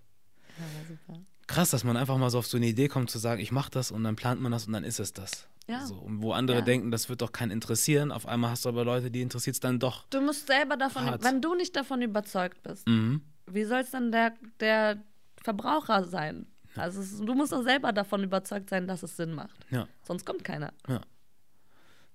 Ja, 0.59 0.65
war 0.65 0.87
super. 0.89 1.27
Krass, 1.47 1.71
dass 1.71 1.85
man 1.85 1.97
einfach 1.99 2.17
mal 2.17 2.31
so 2.31 2.39
auf 2.39 2.47
so 2.47 2.57
eine 2.57 2.67
Idee 2.67 2.89
kommt, 2.89 3.11
zu 3.11 3.19
sagen, 3.19 3.41
ich 3.41 3.53
mache 3.53 3.71
das 3.71 3.91
und 3.91 4.03
dann 4.05 4.17
plant 4.17 4.41
man 4.41 4.51
das 4.53 4.67
und 4.67 4.73
dann 4.73 4.85
ist 4.85 4.99
es 4.99 5.13
das. 5.13 5.47
Ja. 5.69 5.85
So, 5.85 5.97
und 5.97 6.23
wo 6.23 6.33
andere 6.33 6.59
Ja. 6.59 6.65
denken, 6.65 6.91
das 6.93 7.09
wird 7.09 7.23
doch 7.23 7.33
keinen 7.33 7.51
interessieren, 7.51 8.13
auf 8.13 8.27
einmal 8.27 8.51
hast 8.53 8.65
du 8.65 8.69
aber 8.69 8.85
Leute, 8.85 9.11
die 9.11 9.21
interessiert 9.21 9.55
es 9.55 9.61
dann 9.61 9.79
doch. 9.81 10.07
Du 10.11 10.21
musst 10.21 10.47
selber 10.47 10.77
davon, 10.77 11.07
Hart. 11.07 11.25
wenn 11.25 11.41
du 11.43 11.55
nicht 11.57 11.75
davon 11.75 12.03
überzeugt 12.03 12.63
bist, 12.63 12.87
Mhm. 12.89 13.21
wie 13.47 13.65
soll 13.65 13.81
es 13.81 13.91
dann 13.91 14.13
der, 14.13 14.35
der 14.61 15.03
Verbraucher 15.43 16.05
sein? 16.05 16.47
Also 16.77 17.01
es, 17.01 17.19
du 17.19 17.35
musst 17.35 17.53
doch 17.53 17.63
selber 17.65 17.93
davon 17.93 18.23
überzeugt 18.23 18.69
sein, 18.71 18.87
dass 18.87 19.03
es 19.03 19.17
Sinn 19.17 19.33
macht. 19.33 19.57
Ja, 19.71 19.89
Sonst 20.05 20.25
kommt 20.27 20.45
keiner. 20.45 20.73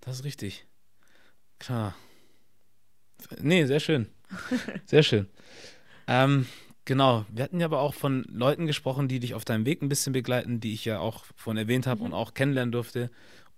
das 0.01 0.17
ist 0.19 0.23
richtig. 0.23 0.65
Klar. 1.59 1.95
Nee, 3.39 3.65
sehr 3.65 3.79
schön. 3.79 4.07
Sehr 4.85 5.03
schön. 5.03 5.27
ähm, 6.07 6.47
genau, 6.85 7.25
wir 7.29 7.43
hatten 7.43 7.59
ja 7.59 7.65
aber 7.65 7.81
auch 7.81 7.93
von 7.93 8.23
Leuten 8.29 8.65
gesprochen, 8.65 9.07
die 9.09 9.19
dich 9.19 9.33
auf 9.33 9.43
deinem 9.45 9.65
Weg 9.65 9.81
ein 9.81 9.89
bisschen 9.89 10.13
begleiten, 10.13 10.59
die 10.61 10.73
ich 10.73 10.85
ja 10.85 10.99
auch 10.99 11.25
von 11.35 11.57
erwähnt 11.57 11.85
habe 11.85 12.01
und 12.03 12.13
auch 12.13 12.33
kennenlernen 12.33 12.71
durfte. 12.71 13.11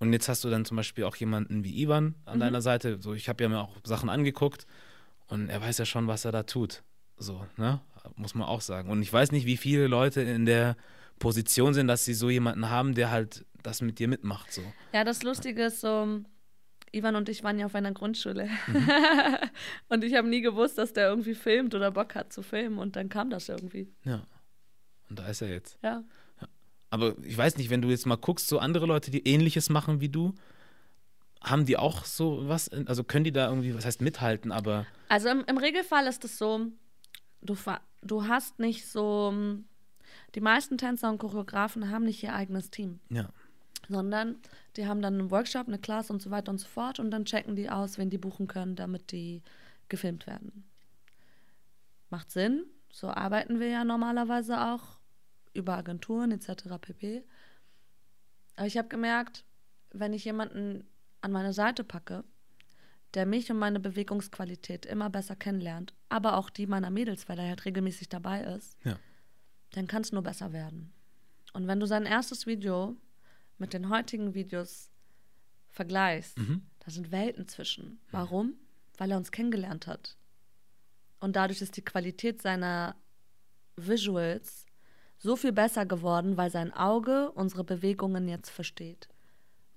Und 0.04 0.12
jetzt 0.12 0.28
hast 0.28 0.44
du 0.44 0.50
dann 0.50 0.66
zum 0.66 0.76
Beispiel 0.76 1.06
auch 1.06 1.16
jemanden 1.16 1.64
wie 1.64 1.82
Ivan 1.82 2.16
an 2.26 2.42
deiner 2.42 2.60
Seite. 2.60 3.02
So, 3.02 3.14
ich 3.14 3.30
habe 3.30 3.42
ja 3.42 3.50
mir 3.50 3.62
auch 3.62 3.78
Sachen 3.86 4.10
angeguckt 4.10 4.68
und 5.28 5.48
er 5.48 5.62
weiß 5.62 5.78
ja 5.78 5.86
schon, 5.86 6.08
was 6.08 6.26
er 6.26 6.34
da 6.34 6.44
tut. 6.44 6.84
So, 7.16 7.48
ne? 7.56 7.80
Muss 8.18 8.36
man 8.36 8.46
auch 8.46 8.60
sagen. 8.60 8.90
Und 8.90 9.02
ich 9.02 9.14
weiß 9.14 9.32
nicht, 9.32 9.46
wie 9.46 9.56
viele 9.56 9.88
Leute 9.88 10.20
in 10.22 10.46
der 10.46 10.76
Position 11.20 11.74
sind, 11.74 11.88
dass 11.88 12.04
sie 12.04 12.14
so 12.14 12.30
jemanden 12.30 12.70
haben, 12.70 12.96
der 12.96 13.12
halt 13.12 13.46
das 13.62 13.80
mit 13.80 13.98
dir 13.98 14.10
mitmacht. 14.10 14.52
So. 14.52 14.62
Ja, 14.92 15.06
das 15.06 15.24
Lustige 15.24 15.64
ist 15.64 15.80
so, 15.80 16.20
Ivan 16.92 17.16
und 17.16 17.30
ich 17.30 17.42
waren 17.46 17.58
ja 17.58 17.68
auf 17.68 17.76
einer 17.76 17.94
Grundschule. 17.94 18.50
und 19.88 20.04
ich 20.04 20.16
habe 20.16 20.28
nie 20.28 20.42
gewusst, 20.42 20.78
dass 20.78 20.92
der 20.92 21.08
irgendwie 21.08 21.34
filmt 21.34 21.76
oder 21.76 21.92
Bock 21.92 22.14
hat 22.14 22.34
zu 22.34 22.42
filmen. 22.42 22.78
Und 22.78 22.98
dann 22.98 23.08
kam 23.08 23.30
das 23.30 23.48
irgendwie. 23.48 23.90
Ja. 24.04 24.28
Und 25.10 25.18
da 25.18 25.28
ist 25.30 25.42
er 25.42 25.48
jetzt. 25.48 25.80
Ja. 25.82 26.04
Aber 26.94 27.16
ich 27.24 27.36
weiß 27.36 27.58
nicht, 27.58 27.72
wenn 27.72 27.82
du 27.82 27.90
jetzt 27.90 28.06
mal 28.06 28.18
guckst, 28.18 28.48
so 28.48 28.60
andere 28.60 28.86
Leute, 28.86 29.10
die 29.10 29.28
ähnliches 29.28 29.72
machen 29.72 30.00
wie 30.00 30.10
du, 30.10 30.36
haben 31.42 31.66
die 31.66 31.76
auch 31.76 32.06
so 32.06 32.48
was? 32.48 32.70
Also 32.70 33.04
können 33.04 33.24
die 33.24 33.32
da 33.32 33.50
irgendwie, 33.50 33.74
was 33.74 33.84
heißt 33.84 34.00
mithalten, 34.00 34.52
aber 34.52 34.86
Also 35.10 35.30
im, 35.30 35.44
im 35.48 35.58
Regelfall 35.58 36.06
ist 36.06 36.24
es 36.24 36.38
so, 36.38 36.68
du, 37.42 37.58
du 38.04 38.28
hast 38.28 38.60
nicht 38.60 38.88
so, 38.88 39.34
die 40.36 40.42
meisten 40.42 40.78
Tänzer 40.78 41.10
und 41.10 41.18
Choreografen 41.18 41.90
haben 41.90 42.04
nicht 42.04 42.22
ihr 42.22 42.36
eigenes 42.36 42.70
Team. 42.70 43.00
ja. 43.10 43.28
sondern 43.90 44.36
die 44.78 44.86
haben 44.86 45.02
dann 45.02 45.16
einen 45.16 45.32
Workshop, 45.32 45.68
eine 45.68 45.80
Class 45.80 46.12
und 46.12 46.22
so 46.22 46.30
weiter 46.30 46.52
und 46.52 46.60
so 46.60 46.68
fort 46.68 47.00
und 47.00 47.10
dann 47.10 47.26
checken 47.26 47.56
die 47.56 47.72
aus, 47.72 47.98
wen 47.98 48.12
die 48.12 48.20
buchen 48.20 48.46
können, 48.46 48.76
damit 48.76 49.12
die 49.12 49.42
gefilmt 49.90 50.28
werden. 50.28 50.64
Macht 52.12 52.30
Sinn, 52.30 52.66
so 52.92 53.08
arbeiten 53.08 53.60
wir 53.60 53.70
ja 53.70 53.84
normalerweise 53.84 54.62
auch 54.62 55.00
über 55.54 55.78
Agenturen 55.78 56.32
etc. 56.32 56.64
pp. 56.82 57.24
Aber 58.56 58.68
ich 58.68 58.78
habe 58.78 58.88
gemerkt, 58.88 59.46
wenn 59.92 60.14
ich 60.14 60.26
jemanden 60.26 60.86
an 61.22 61.32
meine 61.32 61.54
Seite 61.54 61.84
packe, 61.84 62.24
der 63.14 63.26
mich 63.26 63.52
und 63.52 63.58
meine 63.60 63.80
Bewegungsqualität 63.80 64.86
immer 64.86 65.10
besser 65.10 65.36
kennenlernt, 65.36 65.94
aber 66.10 66.38
auch 66.38 66.50
die 66.50 66.66
meiner 66.66 66.90
Mädels, 66.90 67.30
weil 67.30 67.38
er 67.40 67.48
halt 67.50 67.66
regelmäßig 67.66 68.10
dabei 68.10 68.44
ist, 68.44 68.78
Ja. 68.84 68.98
dann 69.72 69.88
kann 69.88 70.02
es 70.02 70.12
nur 70.12 70.24
besser 70.24 70.52
werden. 70.52 70.92
Und 71.54 71.68
wenn 71.68 71.80
du 71.80 71.86
sein 71.86 72.06
erstes 72.08 72.48
Video 72.48 72.98
mit 73.60 73.74
den 73.74 73.90
heutigen 73.90 74.34
Videos 74.34 74.90
vergleichst, 75.70 76.38
Mhm. 76.40 76.64
da 76.80 76.90
sind 76.92 77.12
Welten 77.12 77.48
zwischen. 77.48 78.00
Warum? 78.12 78.56
Weil 78.98 79.12
er 79.12 79.18
uns 79.18 79.32
kennengelernt 79.32 79.86
hat. 79.86 80.18
Und 81.20 81.36
dadurch 81.36 81.62
ist 81.62 81.78
die 81.78 81.86
Qualität 81.86 82.42
seiner 82.42 82.96
Visuals 83.76 84.66
so 85.24 85.38
viel 85.38 85.54
besser 85.54 85.86
geworden, 85.86 86.36
weil 86.36 86.52
sein 86.52 86.74
Auge 86.74 87.32
unsere 87.32 87.64
Bewegungen 87.64 88.28
jetzt 88.28 88.50
versteht. 88.50 89.08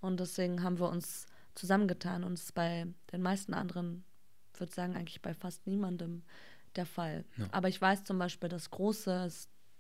Und 0.01 0.19
deswegen 0.19 0.63
haben 0.63 0.81
wir 0.81 0.89
uns 0.89 1.27
zusammengetan 1.55 2.25
und 2.25 2.35
es 2.35 2.45
ist 2.45 2.55
bei 2.55 2.87
den 3.13 3.23
meisten 3.23 3.55
anderen, 3.55 4.05
ich 4.53 4.61
würde 4.61 4.73
sagen, 4.73 4.97
eigentlich 4.97 5.23
bei 5.23 5.35
fast 5.35 5.67
niemandem 5.67 6.25
der 6.75 6.85
Fall. 6.85 7.25
Ja. 7.37 7.47
Aber 7.53 7.69
ich 7.69 7.81
weiß 7.81 8.03
zum 8.05 8.19
Beispiel, 8.19 8.49
dass 8.49 8.71
große 8.71 9.29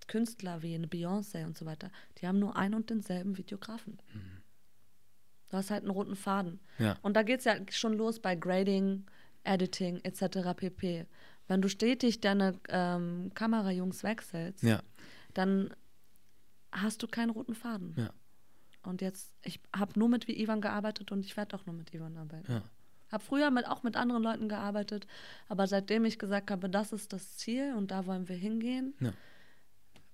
Künstler 0.07 0.63
wie 0.63 0.75
eine 0.77 0.87
Beyoncé 0.87 1.45
und 1.45 1.59
so 1.59 1.67
weiter, 1.67 1.91
die 2.19 2.29
haben 2.29 2.39
nur 2.39 2.57
einen 2.57 2.75
und 2.75 2.89
denselben 2.89 3.37
Videografen. 3.37 3.99
Du 5.49 5.57
hast 5.57 5.73
halt 5.73 5.83
einen 5.83 5.91
roten 5.91 6.15
Faden. 6.15 6.61
Ja. 6.79 6.97
Und 7.03 7.15
da 7.15 7.25
geht 7.25 7.41
es 7.41 7.45
ja 7.45 7.57
schon 7.71 7.95
los 7.95 8.21
bei 8.21 8.37
Grading, 8.37 9.05
Editing 9.43 10.01
etc. 10.05 10.55
pp. 10.57 11.07
Wenn 11.49 11.61
du 11.61 11.69
stetig 11.69 12.21
deine 12.21 12.59
ähm, 12.69 13.33
Kamerajungs 13.35 14.05
wechselst, 14.05 14.63
Ja. 14.63 14.81
Dann 15.37 15.75
hast 16.73 17.03
du 17.03 17.07
keinen 17.09 17.31
roten 17.31 17.55
Faden. 17.55 17.95
Ja. 17.97 18.11
Und 18.83 19.01
jetzt, 19.01 19.33
ich 19.43 19.61
habe 19.75 19.99
nur 19.99 20.09
mit 20.09 20.29
wie 20.29 20.41
Ivan 20.41 20.61
gearbeitet 20.61 21.11
und 21.13 21.25
ich 21.25 21.37
werde 21.37 21.57
auch 21.57 21.67
nur 21.67 21.75
mit 21.75 21.93
Ivan 21.93 22.17
arbeiten. 22.17 22.51
Ja. 22.53 22.63
Habe 23.11 23.23
früher 23.25 23.51
mit, 23.51 23.67
auch 23.67 23.83
mit 23.83 23.97
anderen 23.97 24.23
Leuten 24.23 24.49
gearbeitet, 24.49 25.07
aber 25.49 25.67
seitdem 25.67 26.05
ich 26.05 26.19
gesagt 26.19 26.51
habe, 26.51 26.69
das 26.69 26.93
ist 26.93 27.13
das 27.13 27.37
Ziel 27.37 27.75
und 27.77 27.91
da 27.91 28.07
wollen 28.07 28.29
wir 28.29 28.37
hingehen, 28.37 28.95
Ja. 29.01 29.13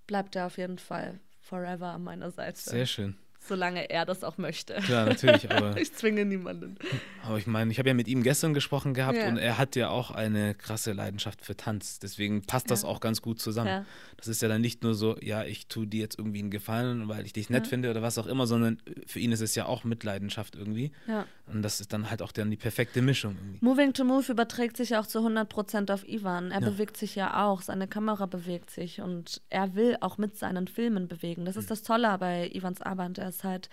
bleibt 0.06 0.36
er 0.36 0.46
auf 0.46 0.58
jeden 0.58 0.78
Fall 0.78 1.20
forever 1.40 1.88
an 1.88 2.04
meiner 2.04 2.30
Seite. 2.30 2.60
Sehr 2.60 2.86
schön. 2.86 3.16
Solange 3.44 3.90
er 3.90 4.04
das 4.06 4.22
auch 4.22 4.38
möchte. 4.38 4.74
Klar, 4.74 5.06
natürlich, 5.06 5.50
aber, 5.50 5.76
Ich 5.80 5.92
zwinge 5.92 6.24
niemanden. 6.24 6.76
aber 7.24 7.38
ich 7.38 7.46
meine, 7.48 7.72
ich 7.72 7.78
habe 7.80 7.88
ja 7.88 7.94
mit 7.94 8.06
ihm 8.06 8.22
gestern 8.22 8.54
gesprochen 8.54 8.94
gehabt 8.94 9.18
Ja. 9.18 9.28
und 9.28 9.36
er 9.36 9.58
hat 9.58 9.74
ja 9.74 9.88
auch 9.88 10.12
eine 10.12 10.54
krasse 10.54 10.92
Leidenschaft 10.92 11.44
für 11.44 11.56
Tanz. 11.56 11.98
Deswegen 11.98 12.42
passt 12.42 12.70
das 12.70 12.82
Ja. 12.82 12.88
auch 12.88 13.00
ganz 13.00 13.20
gut 13.20 13.40
zusammen. 13.40 13.68
Ja. 13.68 13.84
Das 14.16 14.28
ist 14.28 14.42
ja 14.42 14.48
dann 14.48 14.60
nicht 14.60 14.84
nur 14.84 14.94
so, 14.94 15.16
ja, 15.20 15.42
ich 15.44 15.66
tue 15.66 15.88
dir 15.88 16.00
jetzt 16.00 16.18
irgendwie 16.18 16.38
einen 16.38 16.50
Gefallen, 16.50 17.08
weil 17.08 17.26
ich 17.26 17.32
dich 17.32 17.50
nett 17.50 17.66
finde 17.66 17.90
oder 17.90 18.00
was 18.02 18.16
auch 18.18 18.26
immer, 18.26 18.46
sondern 18.46 18.78
für 19.06 19.18
ihn 19.18 19.32
ist 19.32 19.40
es 19.40 19.56
ja 19.56 19.66
auch 19.66 19.82
mit 19.82 20.04
Leidenschaft 20.04 20.54
irgendwie. 20.54 20.92
Ja. 21.08 21.26
Und 21.52 21.62
das 21.62 21.80
ist 21.80 21.92
dann 21.92 22.08
halt 22.10 22.22
auch 22.22 22.30
dann 22.30 22.48
die 22.50 22.56
perfekte 22.56 23.02
Mischung 23.02 23.34
irgendwie. 23.36 23.58
Moving 23.64 23.92
to 23.92 24.04
Move 24.04 24.30
überträgt 24.30 24.76
sich 24.76 24.96
auch 24.96 25.06
zu 25.06 25.18
100% 25.18 25.92
auf 25.92 26.06
Ivan. 26.08 26.52
Er 26.52 26.60
bewegt 26.60 26.96
sich 26.96 27.16
ja 27.16 27.44
auch, 27.44 27.60
seine 27.62 27.88
Kamera 27.88 28.26
bewegt 28.26 28.70
sich 28.70 29.00
und 29.00 29.42
er 29.50 29.74
will 29.74 29.96
auch 30.00 30.16
mit 30.18 30.36
seinen 30.38 30.68
Filmen 30.68 31.08
bewegen. 31.08 31.44
Das 31.44 31.56
ist 31.56 31.70
das 31.72 31.82
Tolle 31.82 32.16
bei 32.18 32.48
Ivans 32.52 32.80
Arbeit. 32.80 33.18
Er 33.18 33.31
ist 33.32 33.44
halt, 33.44 33.68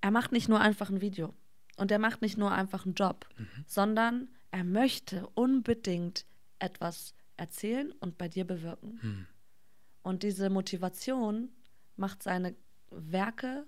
er 0.00 0.10
macht 0.10 0.32
nicht 0.32 0.48
nur 0.48 0.60
einfach 0.60 0.90
ein 0.90 1.00
Video 1.00 1.34
und 1.76 1.90
er 1.90 1.98
macht 1.98 2.22
nicht 2.22 2.38
nur 2.38 2.50
einfach 2.50 2.84
einen 2.84 2.94
Job, 2.94 3.28
sondern 3.66 4.28
er 4.50 4.64
möchte 4.64 5.28
unbedingt 5.34 6.26
etwas 6.58 7.14
erzählen 7.36 7.92
und 8.00 8.18
bei 8.18 8.28
dir 8.28 8.46
bewirken. 8.46 8.98
Hm. 9.00 9.26
Und 10.02 10.22
diese 10.22 10.50
Motivation 10.50 11.50
macht 11.96 12.22
seine 12.22 12.54
Werke 12.90 13.66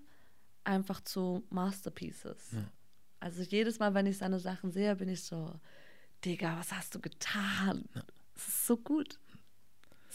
einfach 0.64 1.00
zu 1.00 1.44
Masterpieces. 1.50 2.52
Ja. 2.52 2.70
Also 3.20 3.42
jedes 3.42 3.78
Mal, 3.78 3.94
wenn 3.94 4.06
ich 4.06 4.18
seine 4.18 4.38
Sachen 4.38 4.70
sehe, 4.70 4.96
bin 4.96 5.08
ich 5.08 5.22
so, 5.22 5.58
Digga, 6.24 6.58
was 6.58 6.72
hast 6.72 6.94
du 6.94 7.00
getan? 7.00 7.88
Es 8.34 8.48
ist 8.48 8.66
so 8.66 8.76
gut. 8.76 9.18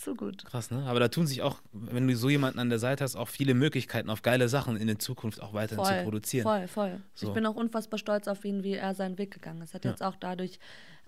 So 0.01 0.15
gut. 0.15 0.45
Krass, 0.45 0.71
ne? 0.71 0.85
Aber 0.85 1.01
da 1.01 1.09
tun 1.09 1.27
sich 1.27 1.41
auch, 1.41 1.59
wenn 1.73 2.07
du 2.07 2.15
so 2.15 2.29
jemanden 2.29 2.59
an 2.59 2.69
der 2.69 2.79
Seite 2.79 3.03
hast, 3.03 3.17
auch 3.17 3.27
viele 3.27 3.53
Möglichkeiten 3.53 4.09
auf 4.09 4.21
geile 4.21 4.47
Sachen 4.47 4.77
in 4.77 4.87
der 4.87 4.97
Zukunft 4.97 5.41
auch 5.41 5.53
weiterhin 5.53 5.83
voll, 5.83 5.97
zu 5.97 6.03
produzieren. 6.03 6.43
Voll, 6.43 6.67
voll. 6.69 7.01
So. 7.13 7.27
Ich 7.27 7.33
bin 7.33 7.45
auch 7.45 7.55
unfassbar 7.55 7.97
stolz 7.97 8.29
auf 8.29 8.45
ihn, 8.45 8.63
wie 8.63 8.75
er 8.75 8.95
seinen 8.95 9.17
Weg 9.17 9.31
gegangen 9.31 9.61
ist. 9.61 9.73
Hat 9.73 9.83
Ja. 9.83 9.91
jetzt 9.91 10.01
auch 10.01 10.15
dadurch 10.15 10.57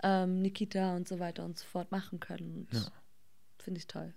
ähm, 0.02 0.42
Nikita 0.42 0.94
und 0.94 1.08
so 1.08 1.18
weiter 1.20 1.42
und 1.44 1.58
so 1.58 1.64
fort 1.64 1.90
machen 1.90 2.20
können. 2.20 2.68
Ja. 2.70 2.80
Finde 3.58 3.78
ich 3.78 3.86
toll. 3.86 4.12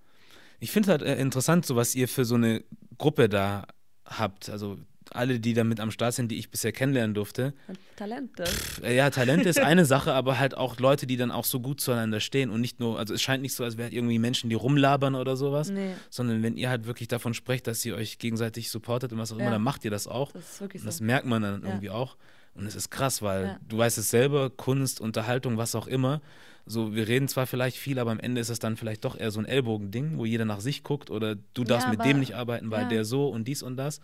Ich 0.59 0.71
finde 0.71 0.89
halt 0.89 1.03
äh, 1.03 1.15
interessant, 1.19 1.65
so 1.65 1.77
was 1.77 1.95
ihr 1.95 2.09
für 2.09 2.25
so 2.25 2.35
eine 2.35 2.61
Gruppe 2.97 3.29
da 3.29 3.67
habt. 4.05 4.49
Also 4.49 4.77
alle, 5.13 5.39
die 5.39 5.53
da 5.53 5.63
mit 5.63 5.79
am 5.79 5.91
Start 5.91 6.13
sind, 6.13 6.29
die 6.31 6.37
ich 6.37 6.49
bisher 6.49 6.71
kennenlernen 6.71 7.13
durfte. 7.13 7.53
Talente. 7.95 8.43
Äh, 8.83 8.95
Ja, 8.95 9.09
Talent 9.09 9.45
ist 9.45 9.59
eine 9.59 9.85
Sache, 9.85 10.13
aber 10.13 10.39
halt 10.39 10.55
auch 10.57 10.77
Leute, 10.79 11.07
die 11.07 11.17
dann 11.17 11.31
auch 11.31 11.45
so 11.45 11.59
gut 11.59 11.79
zueinander 11.81 12.19
stehen 12.19 12.49
und 12.49 12.61
nicht 12.61 12.79
nur, 12.79 12.97
also 12.99 13.13
es 13.13 13.21
scheint 13.21 13.41
nicht 13.41 13.53
so, 13.53 13.63
als 13.63 13.77
wären 13.77 13.91
irgendwie 13.91 14.19
Menschen, 14.19 14.49
die 14.49 14.55
rumlabern 14.55 15.15
oder 15.15 15.35
sowas, 15.35 15.69
Nee, 15.69 15.93
sondern 16.09 16.43
wenn 16.43 16.57
ihr 16.57 16.69
halt 16.69 16.85
wirklich 16.85 17.07
davon 17.07 17.33
sprecht, 17.33 17.67
dass 17.67 17.83
ihr 17.85 17.95
euch 17.95 18.17
gegenseitig 18.17 18.69
supportet 18.69 19.11
und 19.13 19.17
was 19.19 19.31
auch 19.31 19.37
Ja. 19.37 19.43
immer, 19.43 19.51
dann 19.51 19.61
macht 19.63 19.85
ihr 19.85 19.91
das 19.91 20.07
auch. 20.07 20.31
das 20.31 20.53
ist 20.53 20.61
wirklich 20.61 20.81
Und 20.81 20.87
das 20.87 20.97
so. 20.97 21.03
merkt 21.03 21.25
man 21.25 21.41
dann 21.41 21.61
Ja. 21.61 21.67
irgendwie 21.69 21.89
auch. 21.89 22.17
Und 22.53 22.65
es 22.67 22.75
ist 22.75 22.89
krass, 22.89 23.21
weil 23.21 23.45
Ja. 23.45 23.59
du 23.67 23.77
weißt 23.77 23.97
es 23.97 24.09
selber, 24.09 24.49
Kunst, 24.49 25.01
Unterhaltung, 25.01 25.57
was 25.57 25.75
auch 25.75 25.87
immer. 25.87 26.21
So, 26.65 26.95
wir 26.95 27.07
reden 27.07 27.27
zwar 27.27 27.45
vielleicht 27.47 27.77
viel, 27.77 27.99
aber 27.99 28.11
am 28.11 28.19
Ende 28.19 28.41
ist 28.41 28.49
es 28.49 28.59
dann 28.59 28.75
vielleicht 28.75 29.05
doch 29.05 29.17
eher 29.19 29.29
so 29.29 29.39
ein 29.39 29.45
Ellbogending, 29.45 30.17
wo 30.17 30.25
jeder 30.25 30.45
nach 30.45 30.61
sich 30.61 30.83
guckt 30.83 31.11
oder 31.11 31.35
du 31.35 31.63
darfst 31.63 31.87
mit 31.89 32.03
dem 32.03 32.19
nicht 32.19 32.35
arbeiten, 32.35 32.71
weil 32.71 32.87
der 32.87 33.05
so 33.05 33.27
und 33.27 33.47
dies 33.47 33.61
und 33.61 33.77
das. 33.77 33.99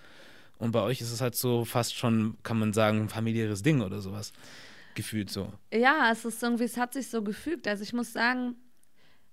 Und 0.58 0.72
bei 0.72 0.82
euch 0.82 1.02
ist 1.02 1.12
es 1.12 1.22
halt 1.22 1.36
so 1.36 1.66
fast 1.66 1.96
schon, 1.96 2.38
kann 2.44 2.60
man 2.60 2.74
sagen, 2.74 3.02
ein 3.02 3.10
familiäres 3.10 3.64
Ding 3.64 3.82
oder 3.82 4.02
sowas. 4.02 4.32
Gefühlt 4.94 5.30
so. 5.30 5.52
Ja, 5.74 6.10
es 6.12 6.26
ist 6.26 6.44
irgendwie, 6.44 6.66
es 6.66 6.78
hat 6.78 6.94
sich 6.94 7.10
so 7.10 7.24
gefügt. 7.24 7.68
Also 7.68 7.84
ich 7.84 7.94
muss 7.94 8.14
sagen, 8.14 8.56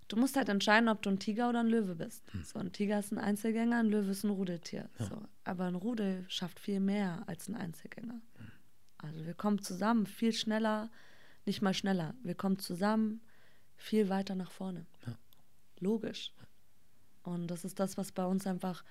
du 0.09 0.17
musst 0.17 0.37
halt 0.37 0.49
entscheiden, 0.49 0.89
ob 0.89 1.03
du 1.03 1.11
ein 1.11 1.19
Tiger 1.19 1.49
oder 1.49 1.61
ein 1.61 1.69
Löwe 1.69 1.95
bist. 1.95 2.23
Hm. 2.33 2.45
So, 2.45 2.59
ein 2.59 2.73
Tiger 2.73 2.99
ist 2.99 3.13
ein 3.13 3.19
Einzelgänger, 3.19 3.79
ein 3.79 3.87
Löwe 3.87 4.11
ist 4.11 4.25
ein 4.25 4.31
Rudeltier. 4.31 4.89
So. 4.99 5.23
Aber 5.45 5.65
ein 5.65 5.75
Rudel 5.75 6.25
schafft 6.29 6.61
viel 6.61 6.81
mehr 6.81 7.25
als 7.27 7.49
ein 7.49 7.57
Einzelgänger. 7.57 8.15
Hm. 8.15 8.47
Also 8.99 9.27
wir 9.27 9.35
kommen 9.35 9.61
zusammen 9.61 10.07
viel 10.07 10.33
schneller, 10.33 10.91
nicht 11.45 11.63
mal 11.63 11.75
schneller. 11.75 12.15
Wir 12.23 12.35
kommen 12.35 12.59
zusammen 12.59 13.21
viel 13.77 14.09
weiter 14.09 14.35
nach 14.35 14.51
vorne. 14.51 14.87
Logisch. 15.79 16.33
Und 17.23 17.47
das 17.49 17.65
ist 17.65 17.79
das, 17.79 17.97
was 17.97 18.11
bei 18.13 18.25
uns 18.25 18.47
einfach, 18.47 18.85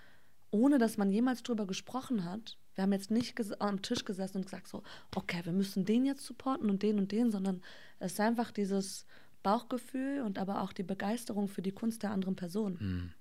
ohne 0.51 0.77
dass 0.77 0.97
man 0.97 1.11
jemals 1.11 1.43
drüber 1.43 1.67
gesprochen 1.67 2.23
hat, 2.23 2.57
wir 2.75 2.83
haben 2.83 2.93
jetzt 2.93 3.11
nicht 3.11 3.35
am 3.59 3.81
Tisch 3.81 4.05
gesessen 4.05 4.37
und 4.37 4.45
gesagt 4.45 4.67
so, 4.67 4.83
okay, 5.15 5.41
wir 5.43 5.53
müssen 5.53 5.83
den 5.83 6.05
jetzt 6.05 6.25
supporten 6.25 6.69
und 6.69 6.83
den 6.83 6.99
und 6.99 7.11
den, 7.11 7.31
sondern 7.31 7.61
es 7.99 8.13
ist 8.13 8.19
einfach 8.19 8.51
dieses 8.51 9.05
Bauchgefühl 9.43 10.21
und 10.21 10.37
aber 10.37 10.61
auch 10.61 10.73
die 10.73 10.83
Begeisterung 10.83 11.47
für 11.47 11.61
die 11.61 11.71
Kunst 11.71 12.03
der 12.03 12.11
anderen 12.11 12.35
Person. 12.35 12.79
Hm. 12.79 13.13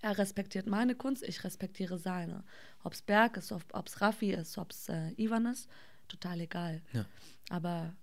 Er 0.00 0.16
respektiert 0.16 0.66
meine 0.66 0.94
Kunst, 0.94 1.22
ich 1.22 1.42
respektiere 1.44 1.98
seine. 1.98 2.44
Ob 2.82 2.92
es 2.92 3.02
Berg 3.02 3.36
ist, 3.36 3.52
ob 3.52 3.86
es 3.86 4.00
Raffi 4.00 4.32
ist, 4.32 4.56
ob 4.56 4.70
es 4.70 4.88
äh, 4.88 5.10
Ivan 5.16 5.46
ist, 5.46 5.68
total 6.06 6.40
egal. 6.40 6.82
Ja. 6.92 7.04
Aber 7.50 7.94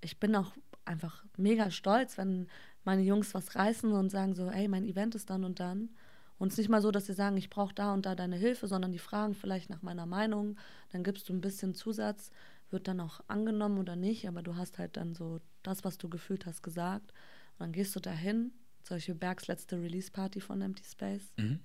ich 0.00 0.18
bin 0.18 0.34
auch 0.34 0.52
einfach 0.84 1.24
mega 1.36 1.70
stolz, 1.70 2.18
wenn 2.18 2.48
meine 2.84 3.02
Jungs 3.02 3.34
was 3.34 3.54
reißen 3.54 3.92
und 3.92 4.10
sagen 4.10 4.34
so, 4.34 4.48
ey, 4.48 4.68
mein 4.68 4.84
Event 4.84 5.14
ist 5.14 5.30
dann 5.30 5.44
und 5.44 5.60
dann. 5.60 5.90
Und 6.38 6.48
es 6.48 6.54
ist 6.54 6.58
nicht 6.58 6.68
mal 6.68 6.82
so, 6.82 6.90
dass 6.90 7.06
sie 7.06 7.14
sagen, 7.14 7.36
ich 7.36 7.50
brauche 7.50 7.74
da 7.74 7.94
und 7.94 8.04
da 8.04 8.14
deine 8.14 8.36
Hilfe, 8.36 8.66
sondern 8.66 8.92
die 8.92 8.98
fragen 8.98 9.34
vielleicht 9.34 9.70
nach 9.70 9.82
meiner 9.82 10.06
Meinung. 10.06 10.58
Dann 10.90 11.02
gibst 11.02 11.28
du 11.28 11.32
ein 11.32 11.40
bisschen 11.40 11.74
Zusatz, 11.74 12.30
wird 12.70 12.88
dann 12.88 13.00
auch 13.00 13.20
angenommen 13.28 13.78
oder 13.78 13.96
nicht, 13.96 14.28
aber 14.28 14.42
du 14.42 14.56
hast 14.56 14.78
halt 14.78 14.96
dann 14.96 15.14
so 15.14 15.40
das, 15.62 15.84
was 15.84 15.98
du 15.98 16.08
gefühlt 16.08 16.46
hast, 16.46 16.62
gesagt. 16.62 17.12
Und 17.52 17.60
dann 17.60 17.72
gehst 17.72 17.96
du 17.96 18.00
dahin, 18.00 18.52
solche 18.82 19.14
Bergs 19.14 19.46
letzte 19.46 19.80
Release-Party 19.80 20.40
von 20.40 20.60
Empty 20.60 20.84
Space. 20.84 21.32
Mhm. 21.36 21.60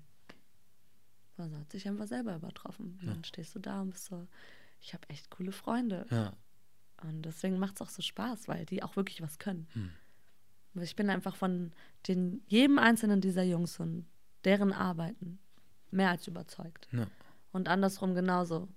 Also 1.38 1.58
hat 1.58 1.72
sich 1.72 1.88
einfach 1.88 2.08
selber 2.08 2.36
übertroffen. 2.36 2.98
Und 3.02 3.08
dann 3.08 3.24
stehst 3.24 3.56
du 3.56 3.60
da 3.60 3.82
und 3.82 3.92
bist 3.92 4.06
so, 4.06 4.28
ich 4.80 4.94
habe 4.94 5.10
echt 5.10 5.30
coole 5.30 5.52
Freunde. 5.52 6.06
Ja. 6.10 6.34
Und 7.04 7.24
deswegen 7.24 7.58
macht 7.58 7.76
es 7.76 7.82
auch 7.82 7.90
so 7.90 8.02
Spaß, 8.02 8.48
weil 8.48 8.66
die 8.66 8.84
auch 8.84 8.96
wirklich 8.96 9.22
was 9.22 9.40
können. 9.40 9.68
Hm. 9.74 9.90
Und 10.74 10.84
Ich 10.84 10.96
bin 10.96 11.10
einfach 11.10 11.36
von 11.36 11.74
den, 12.08 12.42
jedem 12.48 12.80
einzelnen 12.80 13.22
dieser 13.22 13.44
Jungs 13.44 13.80
und 13.80 14.06
deren 14.46 14.74
Arbeiten 14.74 15.40
mehr 15.92 16.10
als 16.10 16.28
überzeugt. 16.28 16.88
Ja. 16.92 17.08
Und 17.52 17.68
andersrum 17.68 18.16
genauso. 18.16 18.68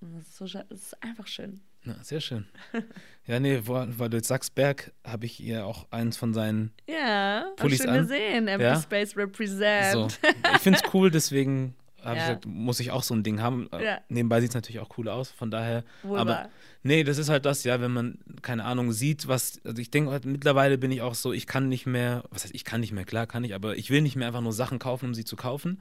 Und 0.00 0.14
das 0.14 0.28
ist, 0.28 0.36
so, 0.36 0.44
es 0.44 0.54
ist 0.70 1.02
einfach 1.02 1.26
schön. 1.26 1.60
Ja, 1.84 1.94
sehr 2.02 2.20
schön. 2.20 2.46
Ja, 3.24 3.38
nee, 3.38 3.60
weil 3.64 4.08
du 4.10 4.16
jetzt 4.16 4.26
sagst, 4.26 4.56
Berg, 4.56 4.92
habe 5.06 5.26
ich 5.26 5.38
ihr 5.38 5.64
auch 5.64 5.86
eins 5.92 6.16
von 6.16 6.34
seinen 6.34 6.72
Ja, 6.88 7.46
Pullis 7.54 7.78
schön 7.78 7.90
an. 7.90 7.98
gesehen. 8.00 8.48
Empty 8.48 8.64
Ja. 8.66 8.80
Space 8.80 9.16
Represent. 9.16 9.92
So. 9.92 10.08
Ich 10.56 10.58
finde 10.60 10.80
es 10.84 10.92
cool, 10.92 11.08
deswegen 11.08 11.76
habe 12.04 12.16
ich 12.16 12.22
Ja. 12.22 12.28
gesagt, 12.28 12.46
muss 12.46 12.80
ich 12.80 12.90
auch 12.90 13.02
so 13.02 13.14
ein 13.14 13.22
Ding 13.22 13.40
haben. 13.40 13.68
Äh, 13.72 13.84
Ja. 13.84 13.98
Nebenbei 14.08 14.40
sieht 14.40 14.50
es 14.50 14.54
natürlich 14.54 14.80
auch 14.80 14.90
cool 14.98 15.08
aus, 15.08 15.30
von 15.30 15.50
daher. 15.50 15.84
Wohl 16.02 16.18
aber 16.18 16.48
nee, 16.82 17.04
das 17.04 17.18
ist 17.18 17.28
halt 17.28 17.44
das, 17.44 17.64
ja, 17.64 17.80
wenn 17.80 17.92
man, 17.92 18.18
keine 18.42 18.64
Ahnung, 18.64 18.92
sieht, 18.92 19.28
was, 19.28 19.60
also 19.64 19.80
ich 19.80 19.90
denke, 19.90 20.10
halt, 20.10 20.24
mittlerweile 20.24 20.78
bin 20.78 20.90
ich 20.92 21.02
auch 21.02 21.14
so, 21.14 21.32
ich 21.32 21.46
kann 21.46 21.68
nicht 21.68 21.86
mehr, 21.86 22.24
was 22.30 22.44
heißt, 22.44 22.54
ich 22.54 22.64
kann 22.64 22.80
nicht 22.80 22.92
mehr, 22.92 23.04
klar 23.04 23.26
kann 23.26 23.44
ich, 23.44 23.54
aber 23.54 23.76
ich 23.76 23.90
will 23.90 24.02
nicht 24.02 24.16
mehr 24.16 24.26
einfach 24.26 24.40
nur 24.40 24.52
Sachen 24.52 24.78
kaufen, 24.78 25.06
um 25.06 25.14
sie 25.14 25.24
zu 25.24 25.36
kaufen, 25.36 25.80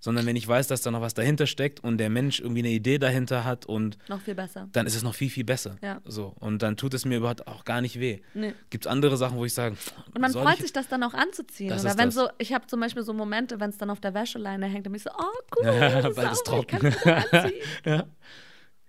sondern 0.00 0.26
wenn 0.26 0.36
ich 0.36 0.46
weiß, 0.46 0.68
dass 0.68 0.82
da 0.82 0.90
noch 0.90 1.00
was 1.00 1.14
dahinter 1.14 1.46
steckt 1.46 1.80
und 1.82 1.98
der 1.98 2.08
Mensch 2.10 2.40
irgendwie 2.40 2.60
eine 2.60 2.70
Idee 2.70 2.98
dahinter 2.98 3.44
hat 3.44 3.66
und 3.66 3.98
Noch 4.08 4.20
viel 4.20 4.34
besser. 4.34 4.68
dann 4.72 4.86
ist 4.86 4.94
es 4.94 5.02
noch 5.02 5.14
viel, 5.14 5.30
viel 5.30 5.44
besser. 5.44 5.76
Ja. 5.82 6.00
So. 6.04 6.34
Und 6.38 6.62
dann 6.62 6.76
tut 6.76 6.94
es 6.94 7.04
mir 7.04 7.16
überhaupt 7.18 7.46
auch 7.46 7.64
gar 7.64 7.80
nicht 7.80 7.98
weh. 7.98 8.20
Nee. 8.34 8.54
Gibt 8.70 8.86
es 8.86 8.90
andere 8.90 9.16
Sachen, 9.16 9.36
wo 9.38 9.44
ich 9.44 9.54
sage, 9.54 9.76
Und 10.14 10.20
man 10.20 10.32
freut 10.32 10.54
ich 10.56 10.60
sich, 10.62 10.72
das 10.72 10.88
dann 10.88 11.02
auch 11.02 11.14
anzuziehen. 11.14 11.70
Das 11.70 11.82
Oder 11.82 11.92
ist 11.92 11.98
wenn 11.98 12.06
das. 12.06 12.14
so, 12.14 12.28
ich 12.38 12.52
habe 12.52 12.66
zum 12.66 12.80
Beispiel 12.80 13.02
so 13.02 13.12
Momente, 13.12 13.58
wenn 13.60 13.70
es 13.70 13.78
dann 13.78 13.90
auf 13.90 14.00
der 14.00 14.14
Wäscheleine 14.14 14.66
hängt, 14.66 14.86
dann 14.86 14.92
bin 14.92 14.98
ich 14.98 15.02
so, 15.04 15.10
oh 15.18 15.22
cool, 15.58 15.66
Ja, 15.66 16.00
das 16.02 16.10
ist 16.10 16.16
bald 16.16 16.32
ist 16.32 16.46
sauber, 16.46 16.60
ich 16.84 16.94
trocken. 16.96 17.52
Ja. 17.84 18.04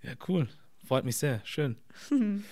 ja, 0.02 0.12
cool. 0.28 0.48
Freut 0.86 1.04
mich 1.04 1.16
sehr. 1.16 1.40
Schön. 1.44 1.76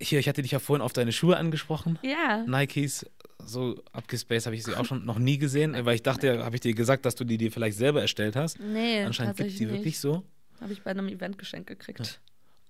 Hier, 0.00 0.18
ich 0.20 0.28
hatte 0.28 0.42
dich 0.42 0.52
ja 0.52 0.58
vorhin 0.60 0.82
auf 0.82 0.92
deine 0.92 1.12
Schuhe 1.12 1.36
angesprochen. 1.36 1.98
ja. 2.02 2.44
Nikes, 2.46 3.04
so 3.44 3.82
abgespaced 3.92 4.46
habe 4.46 4.54
ich 4.56 4.64
sie 4.64 4.74
auch 4.76 4.84
schon 4.84 5.04
noch 5.04 5.18
nie 5.18 5.38
gesehen, 5.38 5.74
weil 5.84 5.94
ich 5.94 6.02
dachte, 6.02 6.44
habe 6.44 6.54
ich 6.56 6.60
dir 6.60 6.74
gesagt, 6.74 7.04
dass 7.04 7.14
du 7.14 7.24
die 7.24 7.38
dir 7.38 7.50
vielleicht 7.50 7.76
selber 7.78 8.00
erstellt 8.00 8.36
hast. 8.36 8.58
Nee, 8.60 9.02
Anscheinend 9.02 9.36
gibt 9.36 9.48
tatsächlich 9.48 9.58
die 9.58 9.66
wirklich 9.68 9.84
nicht. 9.86 10.00
so. 10.00 10.22
Habe 10.60 10.72
ich 10.72 10.82
bei 10.82 10.90
einem 10.90 11.08
Event 11.08 11.38
geschenkt 11.38 11.68
gekriegt. 11.68 12.20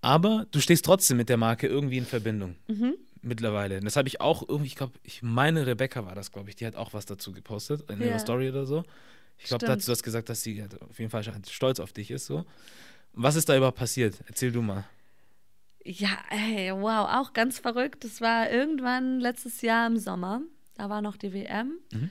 Aber 0.01 0.47
du 0.53 0.61
stehst 0.61 0.85
trotzdem 0.85 1.17
mit 1.17 1.29
der 1.29 1.37
Marke 1.39 1.67
irgendwie 1.67 1.99
in 1.99 2.05
Verbindung. 2.07 2.55
Mhm. 2.69 2.95
Mittlerweile. 3.21 3.81
Das 3.81 3.97
habe 3.97 4.07
ich 4.09 4.21
auch 4.21 4.49
irgendwie, 4.49 4.69
ich 4.69 4.77
glaube, 4.77 4.93
ich 5.03 5.23
meine, 5.23 5.67
Rebecca 5.67 6.07
war 6.07 6.15
das, 6.15 6.31
glaube 6.31 6.51
ich, 6.51 6.57
die 6.57 6.67
hat 6.67 6.77
auch 6.77 6.93
was 6.95 7.05
dazu 7.07 7.33
gepostet 7.33 7.91
in 7.91 8.01
ihrer 8.01 8.11
Ja. 8.11 8.19
Story 8.19 8.49
oder 8.49 8.65
so. 8.65 8.85
Ich 9.39 9.47
glaube, 9.47 9.67
dazu 9.67 9.91
hast 9.91 10.01
du 10.01 10.05
gesagt, 10.05 10.29
dass 10.29 10.43
sie 10.43 10.61
halt 10.63 10.81
auf 10.83 10.99
jeden 10.99 11.11
Fall 11.11 11.25
stolz 11.49 11.81
auf 11.81 11.93
dich 11.93 12.11
ist. 12.11 12.27
So. 12.27 12.45
Was 13.15 13.35
ist 13.37 13.49
da 13.49 13.57
überhaupt 13.57 13.79
passiert? 13.79 14.15
Erzähl 14.29 14.53
du 14.53 14.63
mal. 14.63 14.85
Ja, 15.91 16.19
ey, 16.29 16.71
wow, 16.71 17.09
auch 17.09 17.33
ganz 17.33 17.61
verrückt. 17.61 18.05
Das 18.05 18.21
war 18.21 18.51
irgendwann 18.51 19.21
letztes 19.21 19.63
Jahr 19.63 19.87
im 19.87 19.97
Sommer. 19.97 20.43
Da 20.75 20.91
war 20.91 21.01
noch 21.01 21.17
die 21.17 21.33
WM. 21.33 21.79
Mhm. 21.91 22.11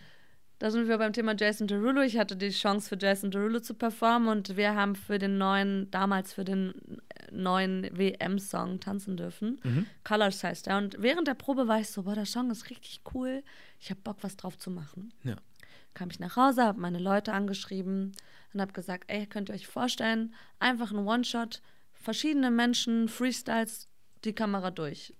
Da 0.58 0.72
sind 0.72 0.88
wir 0.88 0.98
beim 0.98 1.14
Thema 1.14 1.36
Jason 1.38 1.68
Derulo. 1.68 2.02
Ich 2.02 2.18
hatte 2.18 2.36
die 2.36 2.50
Chance 2.50 2.90
für 2.90 2.98
Jason 3.00 3.30
Derulo 3.30 3.60
zu 3.60 3.76
performen 3.76 4.30
und 4.30 4.58
wir 4.58 4.74
haben 4.74 4.96
für 4.96 5.20
den 5.20 5.38
neuen, 5.38 5.92
damals 5.92 6.34
für 6.34 6.44
den 6.44 6.74
äh, 7.10 7.32
neuen 7.32 7.84
WM-Song 7.96 8.80
tanzen 8.80 9.16
dürfen. 9.16 9.60
Mhm. 9.64 9.86
Colors 10.04 10.44
heißt 10.44 10.66
er. 10.66 10.80
Und 10.80 10.96
während 11.00 11.28
der 11.28 11.36
Probe 11.36 11.68
war 11.68 11.80
ich 11.80 11.90
so, 11.90 12.02
boah, 12.02 12.16
der 12.16 12.26
Song 12.26 12.50
ist 12.50 12.72
richtig 12.72 13.02
cool. 13.14 13.44
Ich 13.80 13.92
habe 13.92 14.02
Bock, 14.02 14.18
was 14.22 14.38
drauf 14.38 14.58
zu 14.58 14.72
machen. 14.72 15.14
Ja. 15.24 15.36
Kam 15.94 16.10
ich 16.10 16.20
nach 16.20 16.36
Hause, 16.36 16.64
habe 16.64 16.82
meine 16.82 17.00
Leute 17.00 17.32
angeschrieben 17.32 18.14
und 18.54 18.60
habe 18.62 18.74
gesagt, 18.74 19.04
ey, 19.06 19.28
könnt 19.28 19.50
ihr 19.50 19.56
euch 19.56 19.68
vorstellen, 19.68 20.34
einfach 20.58 20.92
ein 20.92 21.06
One-Shot, 21.06 21.62
verschiedene 22.08 22.51
Menschen, 22.51 23.10
Freestyles, 23.10 23.89
die 24.24 24.32
Kamera 24.32 24.72
durch. 24.72 25.14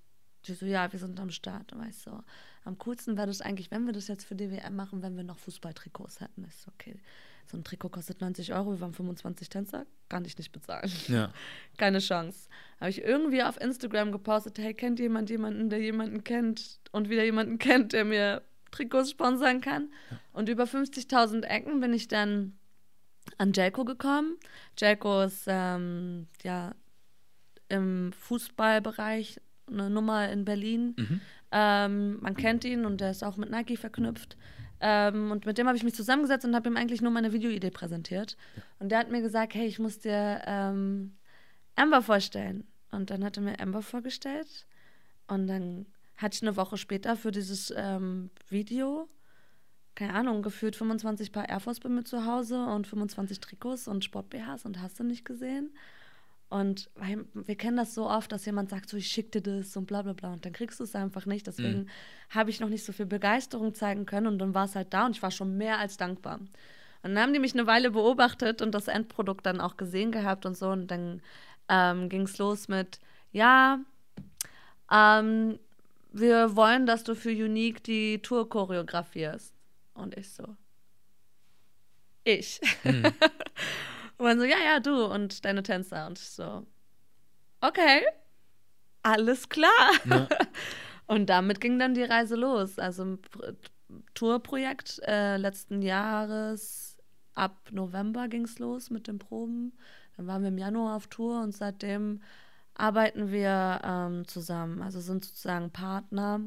Die 0.46 0.54
so, 0.54 0.66
ja, 0.66 0.90
wir 0.90 0.98
sind 0.98 1.20
am 1.20 1.32
Start. 1.32 1.74
Und 1.74 1.86
ich 1.86 1.98
so, 1.98 2.24
am 2.64 2.78
coolsten 2.78 3.18
wäre 3.18 3.28
das 3.28 3.42
eigentlich, 3.42 3.72
wenn 3.72 3.86
wir 3.86 3.92
das 3.92 4.08
jetzt 4.08 4.24
für 4.24 4.36
die 4.36 4.50
WM 4.50 4.78
machen, 4.78 5.02
wenn 5.02 5.18
wir 5.18 5.26
noch 5.26 5.38
Fußballtrikots 5.38 6.22
hätten. 6.22 6.46
Ich 6.48 6.56
so, 6.56 6.72
okay, 6.72 6.98
so 7.46 7.58
ein 7.58 7.66
Trikot 7.66 7.90
kostet 7.90 8.22
90 8.22 8.54
Euro, 8.54 8.72
wir 8.72 8.80
waren 8.80 8.94
25 8.94 9.50
Tänzer, 9.50 9.86
kann 10.08 10.24
ich 10.24 10.38
nicht 10.38 10.54
bezahlen. 10.54 10.90
Ja. 11.10 11.34
Keine 11.78 12.00
Chance. 12.00 12.48
Habe 12.80 12.92
ich 12.92 13.02
irgendwie 13.02 13.44
auf 13.44 13.60
Instagram 13.60 14.14
gepostet, 14.14 14.58
hey, 14.58 14.74
kennt 14.74 15.00
jemand 15.00 15.30
jemanden, 15.30 15.70
der 15.70 15.82
jemanden 15.82 16.24
kennt 16.24 16.80
und 16.94 17.10
wieder 17.10 17.26
jemanden 17.26 17.58
kennt, 17.58 17.92
der 17.92 18.06
mir 18.06 18.44
Trikots 18.72 19.12
sponsern 19.12 19.60
kann? 19.60 19.92
Und 20.32 20.48
über 20.48 20.64
50.000 20.64 21.44
Ecken 21.44 21.82
bin 21.82 21.92
ich 21.92 22.08
dann 22.08 22.58
an 23.38 23.54
Jelko 23.54 23.86
gekommen. 23.86 24.38
Jelko 24.78 25.24
ist 25.24 25.46
ähm, 25.48 26.28
ja 26.44 26.74
im 27.70 28.14
Fußballbereich 28.14 29.40
eine 29.70 29.90
Nummer 29.90 30.30
in 30.30 30.46
Berlin. 30.46 30.96
Mhm. 30.98 31.22
Ähm, 31.52 32.20
man 32.22 32.36
kennt 32.36 32.66
ihn 32.66 32.86
und 32.86 33.02
der 33.02 33.12
ist 33.12 33.24
auch 33.24 33.38
mit 33.38 33.50
Nike 33.50 33.78
verknüpft. 33.78 34.38
Ähm, 34.80 35.32
und 35.32 35.46
mit 35.46 35.58
dem 35.58 35.68
habe 35.68 35.78
ich 35.78 35.84
mich 35.84 35.96
zusammengesetzt 35.96 36.46
und 36.46 36.56
habe 36.56 36.70
ihm 36.70 36.78
eigentlich 36.78 37.02
nur 37.02 37.12
meine 37.12 37.34
Videoidee 37.34 37.72
präsentiert. 37.72 38.38
Und 38.80 38.90
der 38.90 39.00
hat 39.00 39.10
mir 39.10 39.22
gesagt, 39.22 39.56
hey, 39.56 39.66
ich 39.66 39.80
muss 39.80 40.00
dir 40.00 40.42
ähm, 40.46 41.16
Amber 41.76 42.02
vorstellen. 42.02 42.66
Und 42.92 43.10
dann 43.10 43.24
hat 43.24 43.38
er 43.38 43.44
mir 43.44 43.60
Amber 43.60 43.82
vorgestellt. 43.82 44.68
Und 45.28 45.48
dann 45.48 45.88
hatte 46.18 46.36
ich 46.36 46.42
eine 46.42 46.56
Woche 46.56 46.78
später 46.78 47.16
für 47.16 47.32
dieses 47.32 47.74
ähm, 47.76 48.30
Video 48.50 49.08
keine 49.98 50.14
Ahnung, 50.14 50.44
gefühlt 50.44 50.76
25 50.76 51.32
Paar 51.32 51.50
Air 51.50 51.60
Force 51.60 51.80
bei 51.80 51.90
mir 51.90 52.04
zu 52.04 52.26
Hause 52.26 52.64
und 52.64 52.86
25 52.86 53.40
Trikots 53.40 53.88
und 53.88 54.06
Sport-BHs 54.06 54.64
und 54.66 54.80
hast 54.80 55.00
du 55.00 55.04
nicht 55.04 55.26
gesehen. 55.26 55.72
Und 56.50 56.92
wir 57.34 57.56
kennen 57.56 57.78
das 57.78 57.96
so 57.96 58.08
oft, 58.08 58.32
dass 58.32 58.46
jemand 58.46 58.70
sagt, 58.70 58.90
so 58.90 58.96
ich 58.96 59.14
dir 59.32 59.42
das 59.42 59.76
und 59.76 59.88
bla 59.88 60.04
bla 60.04 60.14
bla 60.14 60.34
und 60.34 60.46
dann 60.46 60.54
kriegst 60.54 60.80
du 60.80 60.84
es 60.84 60.96
einfach 60.96 61.26
nicht. 61.26 61.48
Deswegen 61.48 61.80
mhm. 61.80 61.90
habe 62.30 62.52
ich 62.52 62.60
noch 62.60 62.70
nicht 62.70 62.86
so 62.86 62.94
viel 62.94 63.08
Begeisterung 63.08 63.74
zeigen 63.74 64.06
können 64.06 64.28
und 64.28 64.38
dann 64.38 64.54
war 64.54 64.66
es 64.66 64.76
halt 64.76 64.94
da 64.94 65.08
und 65.08 65.16
ich 65.16 65.24
war 65.24 65.32
schon 65.32 65.58
mehr 65.58 65.80
als 65.80 65.98
dankbar. 65.98 66.36
Und 66.36 67.16
dann 67.16 67.20
haben 67.20 67.34
die 67.34 67.40
mich 67.40 67.56
eine 67.56 67.66
Weile 67.66 67.90
beobachtet 67.90 68.62
und 68.62 68.74
das 68.74 68.88
Endprodukt 68.88 69.48
dann 69.48 69.60
auch 69.60 69.78
gesehen 69.78 70.12
gehabt 70.12 70.46
und 70.46 70.56
so 70.56 70.70
und 70.70 70.92
dann 70.92 71.24
ähm, 71.70 72.08
ging 72.08 72.22
es 72.22 72.38
los 72.38 72.68
mit, 72.68 73.00
ja, 73.32 73.80
ähm, 74.92 75.58
wir 76.14 76.56
wollen, 76.56 76.86
dass 76.86 77.04
du 77.04 77.16
für 77.16 77.32
Unique 77.32 77.84
die 77.84 78.22
Tour 78.22 78.48
choreografierst. 78.48 79.57
Und 79.98 80.16
ich 80.16 80.32
so, 80.32 80.56
ich. 82.24 82.62
Mhm. 82.84 83.06
Und 84.18 84.26
man 84.26 84.40
so, 84.40 84.46
ja, 84.46 84.58
ja, 84.58 84.80
du 84.80 85.06
und 85.06 85.46
deine 85.46 85.62
Tänzer. 85.62 86.08
Und 86.08 86.18
ich 86.18 86.30
so, 86.30 86.66
okay, 87.62 88.02
alles 89.04 89.48
klar. 89.48 89.92
Ja. 90.06 90.28
Und 91.08 91.28
damit 91.30 91.62
ging 91.62 91.78
dann 91.80 91.94
die 91.94 92.04
Reise 92.04 92.36
los. 92.36 92.80
Also 92.80 93.06
ein 93.06 93.20
Tourprojekt 94.16 95.00
äh, 95.06 95.38
letzten 95.38 95.82
Jahres, 95.82 96.98
ab 97.34 97.70
November 97.72 98.28
ging 98.28 98.44
es 98.44 98.60
los 98.60 98.90
mit 98.90 99.08
den 99.08 99.20
Proben. 99.20 99.78
Dann 100.18 100.28
waren 100.28 100.42
wir 100.42 100.50
im 100.50 100.58
Januar 100.58 100.98
auf 100.98 101.08
Tour 101.08 101.42
und 101.42 101.56
seitdem 101.56 102.22
arbeiten 102.74 103.32
wir 103.32 103.80
ähm, 103.84 104.28
zusammen. 104.28 104.82
Also 104.82 105.00
sind 105.00 105.24
sozusagen 105.24 105.72
Partner. 105.72 106.42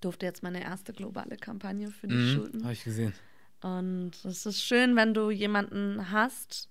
Durfte 0.00 0.26
jetzt 0.26 0.42
meine 0.42 0.62
erste 0.62 0.92
globale 0.92 1.36
Kampagne 1.36 1.90
für 1.90 2.08
die 2.08 2.14
mhm, 2.14 2.34
shooten. 2.34 2.62
Habe 2.62 2.72
ich 2.72 2.84
gesehen. 2.84 3.12
Und 3.62 4.12
es 4.24 4.46
ist 4.46 4.62
schön, 4.62 4.96
wenn 4.96 5.12
du 5.12 5.30
jemanden 5.30 6.10
hast, 6.10 6.70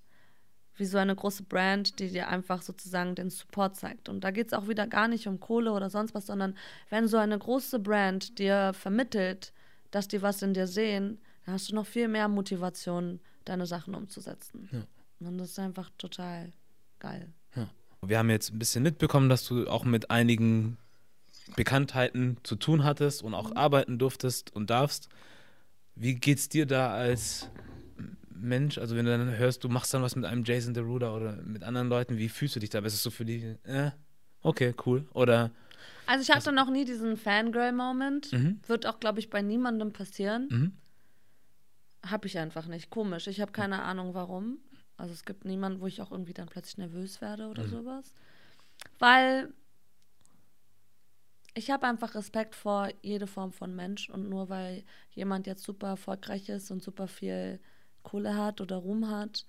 wie 0.80 0.86
so 0.86 0.98
eine 0.98 1.16
große 1.16 1.44
Brand, 1.44 2.00
die 2.00 2.10
dir 2.10 2.30
einfach 2.30 2.62
sozusagen 2.62 3.14
den 3.14 3.30
Support 3.30 3.76
zeigt. 3.76 4.10
Und 4.10 4.24
da 4.24 4.32
geht 4.32 4.48
es 4.48 4.54
auch 4.54 4.68
wieder 4.68 4.88
gar 4.88 5.08
nicht 5.08 5.28
um 5.28 5.40
Kohle 5.40 5.72
oder 5.74 5.90
sonst 5.90 6.16
was, 6.16 6.26
sondern 6.26 6.56
wenn 6.90 7.08
so 7.08 7.18
eine 7.18 7.38
große 7.38 7.80
Brand 7.80 8.40
dir 8.40 8.72
vermittelt, 8.74 9.54
dass 9.92 10.08
die 10.08 10.22
was 10.22 10.42
in 10.42 10.54
dir 10.54 10.68
sehen, 10.68 11.20
dann 11.46 11.56
hast 11.56 11.70
du 11.70 11.76
noch 11.76 11.86
viel 11.86 12.08
mehr 12.08 12.28
Motivation, 12.28 13.20
deine 13.46 13.66
Sachen 13.66 13.94
umzusetzen. 13.94 14.70
Ja. 14.72 15.28
Und 15.28 15.38
das 15.38 15.50
ist 15.50 15.60
einfach 15.60 15.90
total 15.98 16.54
geil. 17.00 17.28
Ja. 17.56 17.68
Wir 18.02 18.18
haben 18.18 18.30
jetzt 18.30 18.54
ein 18.54 18.60
bisschen 18.60 18.84
mitbekommen, 18.84 19.30
dass 19.30 19.46
du 19.46 19.68
auch 19.68 19.84
mit 19.84 20.10
einigen 20.10 20.78
Bekanntheiten 21.56 22.38
zu 22.44 22.56
tun 22.56 22.84
hattest 22.84 23.24
und 23.24 23.34
auch 23.34 23.52
mhm. 23.52 23.58
arbeiten 23.58 23.98
durftest 23.98 24.56
und 24.56 24.70
darfst. 24.70 25.10
Wie 25.96 26.16
geht's 26.16 26.50
dir 26.50 26.66
da 26.66 26.92
als 26.92 27.50
Mensch? 28.30 28.78
Also 28.78 28.96
wenn 28.96 29.06
du 29.06 29.12
dann 29.12 29.38
hörst, 29.38 29.64
du 29.64 29.70
machst 29.70 29.94
dann 29.94 30.02
was 30.02 30.16
mit 30.16 30.26
einem 30.26 30.44
Jason 30.46 30.74
Deruda 30.74 31.14
oder 31.14 31.34
mit 31.44 31.64
anderen 31.64 31.90
Leuten, 31.90 32.18
wie 32.18 32.30
fühlst 32.30 32.56
du 32.56 32.60
dich 32.60 32.70
da? 32.70 32.80
Ist 32.80 32.94
es 32.94 33.04
so 33.04 33.10
für 33.12 33.26
dich, 33.26 33.44
äh, 33.64 33.92
okay, 34.42 34.74
cool? 34.86 35.06
Oder 35.14 35.52
also 36.10 36.24
ich 36.24 36.36
hatte 36.36 36.52
noch 36.52 36.72
nie 36.72 36.86
diesen 36.86 37.18
Fangirl-Moment. 37.18 38.34
Mhm. 38.34 38.60
Wird 38.66 38.88
auch, 38.88 39.00
glaube 39.00 39.20
ich, 39.20 39.30
bei 39.30 39.44
niemandem 39.44 39.94
passieren. 39.94 40.48
Mhm. 40.50 40.72
Habe 42.10 42.26
ich 42.26 42.40
einfach 42.40 42.66
nicht. 42.66 42.90
Komisch. 42.90 43.28
Ich 43.28 43.42
habe 43.42 43.52
keine 43.52 43.84
Ahnung, 43.84 44.16
warum. 44.16 44.58
Also 44.98 45.14
es 45.14 45.24
gibt 45.24 45.46
niemanden, 45.46 45.82
wo 45.82 45.86
ich 45.86 46.02
auch 46.02 46.12
irgendwie 46.12 46.34
dann 46.34 46.48
plötzlich 46.48 46.80
nervös 46.80 47.22
werde 47.22 47.48
oder 47.48 47.64
mhm. 47.64 47.70
sowas. 47.70 48.16
Weil 48.98 49.54
ich 51.54 51.72
habe 51.72 51.88
einfach 51.88 52.16
Respekt 52.16 52.56
vor 52.56 52.90
jede 53.02 53.28
Form 53.28 53.52
von 53.52 53.76
Mensch 53.76 54.10
und 54.10 54.30
nur 54.30 54.50
weil 54.50 54.84
jemand 55.12 55.48
jetzt 55.48 55.64
super 55.64 55.88
erfolgreich 55.88 56.50
ist 56.50 56.72
und 56.72 56.84
super 56.84 57.08
viel 57.08 57.60
Kohle 58.04 58.36
hat 58.36 58.62
oder 58.62 58.78
Ruhm 58.78 59.10
hat, 59.10 59.46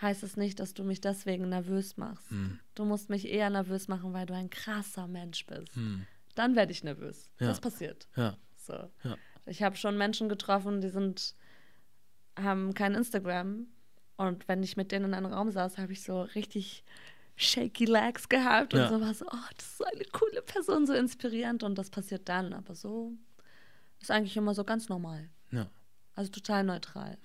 heißt 0.00 0.22
es 0.22 0.36
nicht, 0.36 0.60
dass 0.60 0.74
du 0.74 0.84
mich 0.84 1.00
deswegen 1.00 1.48
nervös 1.48 1.96
machst. 1.96 2.30
Hm. 2.30 2.58
Du 2.74 2.84
musst 2.84 3.10
mich 3.10 3.28
eher 3.28 3.50
nervös 3.50 3.88
machen, 3.88 4.12
weil 4.12 4.26
du 4.26 4.34
ein 4.34 4.50
krasser 4.50 5.06
Mensch 5.06 5.44
bist. 5.46 5.74
Hm. 5.74 6.06
Dann 6.34 6.54
werde 6.56 6.72
ich 6.72 6.84
nervös. 6.84 7.30
Ja. 7.40 7.48
Das 7.48 7.60
passiert. 7.60 8.08
Ja. 8.16 8.36
So. 8.56 8.74
Ja. 9.02 9.16
Ich 9.46 9.62
habe 9.62 9.76
schon 9.76 9.96
Menschen 9.96 10.28
getroffen, 10.28 10.80
die 10.80 10.88
sind, 10.88 11.34
haben 12.38 12.74
kein 12.74 12.94
Instagram. 12.94 13.66
Und 14.16 14.46
wenn 14.48 14.62
ich 14.62 14.76
mit 14.76 14.92
denen 14.92 15.06
in 15.06 15.14
einem 15.14 15.32
Raum 15.32 15.50
saß, 15.50 15.78
habe 15.78 15.92
ich 15.92 16.02
so 16.02 16.22
richtig 16.22 16.84
shaky 17.38 17.84
legs 17.84 18.28
gehabt 18.28 18.74
und 18.74 18.80
ja. 18.80 18.88
so 18.88 19.00
war 19.00 19.14
so, 19.14 19.24
oh, 19.26 19.48
das 19.56 19.66
ist 19.66 19.78
so 19.78 19.84
eine 19.84 20.04
coole 20.12 20.42
Person, 20.42 20.86
so 20.86 20.92
inspirierend 20.92 21.62
und 21.62 21.78
das 21.78 21.88
passiert 21.88 22.28
dann. 22.28 22.52
Aber 22.52 22.74
so 22.74 23.12
ist 24.00 24.10
eigentlich 24.10 24.36
immer 24.36 24.54
so 24.54 24.64
ganz 24.64 24.88
normal. 24.88 25.30
Ja. 25.52 25.70
Also 26.14 26.30
total 26.32 26.64
neutral. 26.64 27.16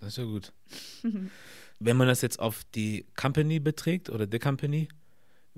Das 0.00 0.10
ist 0.10 0.18
ja 0.18 0.24
gut. 0.24 0.52
Wenn 1.78 1.96
man 1.96 2.08
das 2.08 2.20
jetzt 2.20 2.38
auf 2.38 2.64
die 2.74 3.06
Company 3.16 3.58
beträgt 3.58 4.10
oder 4.10 4.28
the 4.30 4.38
Company, 4.38 4.88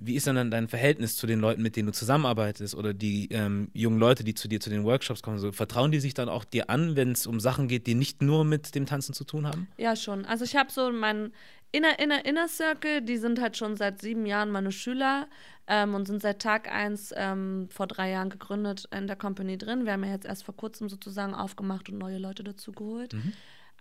wie 0.00 0.14
ist 0.14 0.26
dann 0.26 0.50
dein 0.50 0.68
Verhältnis 0.68 1.16
zu 1.16 1.26
den 1.26 1.40
Leuten, 1.40 1.62
mit 1.62 1.76
denen 1.76 1.86
du 1.86 1.92
zusammenarbeitest 1.92 2.74
oder 2.74 2.94
die 2.94 3.28
ähm, 3.30 3.70
jungen 3.72 3.98
Leute, 3.98 4.24
die 4.24 4.34
zu 4.34 4.48
dir 4.48 4.60
zu 4.60 4.70
den 4.70 4.84
Workshops 4.84 5.22
kommen? 5.22 5.38
So, 5.38 5.52
vertrauen 5.52 5.90
die 5.90 6.00
sich 6.00 6.14
dann 6.14 6.28
auch 6.28 6.44
dir 6.44 6.70
an, 6.70 6.96
wenn 6.96 7.12
es 7.12 7.26
um 7.26 7.40
Sachen 7.40 7.68
geht, 7.68 7.86
die 7.86 7.94
nicht 7.94 8.22
nur 8.22 8.44
mit 8.44 8.74
dem 8.74 8.86
Tanzen 8.86 9.12
zu 9.12 9.24
tun 9.24 9.46
haben? 9.46 9.68
Ja, 9.76 9.96
schon. 9.96 10.24
Also 10.24 10.44
ich 10.44 10.56
habe 10.56 10.70
so 10.70 10.90
meinen 10.92 11.32
Inner, 11.72 11.98
Inner, 11.98 12.24
Inner 12.24 12.48
Circle, 12.48 13.02
die 13.02 13.18
sind 13.18 13.40
halt 13.40 13.56
schon 13.56 13.76
seit 13.76 14.00
sieben 14.00 14.24
Jahren 14.24 14.50
meine 14.50 14.72
Schüler 14.72 15.26
ähm, 15.66 15.94
und 15.94 16.06
sind 16.06 16.22
seit 16.22 16.40
Tag 16.40 16.72
eins 16.72 17.12
ähm, 17.16 17.68
vor 17.70 17.86
drei 17.86 18.10
Jahren 18.10 18.30
gegründet 18.30 18.88
in 18.90 19.06
der 19.06 19.16
Company 19.16 19.58
drin. 19.58 19.84
Wir 19.84 19.92
haben 19.92 20.04
ja 20.04 20.12
jetzt 20.12 20.26
erst 20.26 20.44
vor 20.44 20.56
kurzem 20.56 20.88
sozusagen 20.88 21.34
aufgemacht 21.34 21.90
und 21.90 21.98
neue 21.98 22.18
Leute 22.18 22.44
dazu 22.44 22.72
geholt. 22.72 23.12
Mhm. 23.12 23.32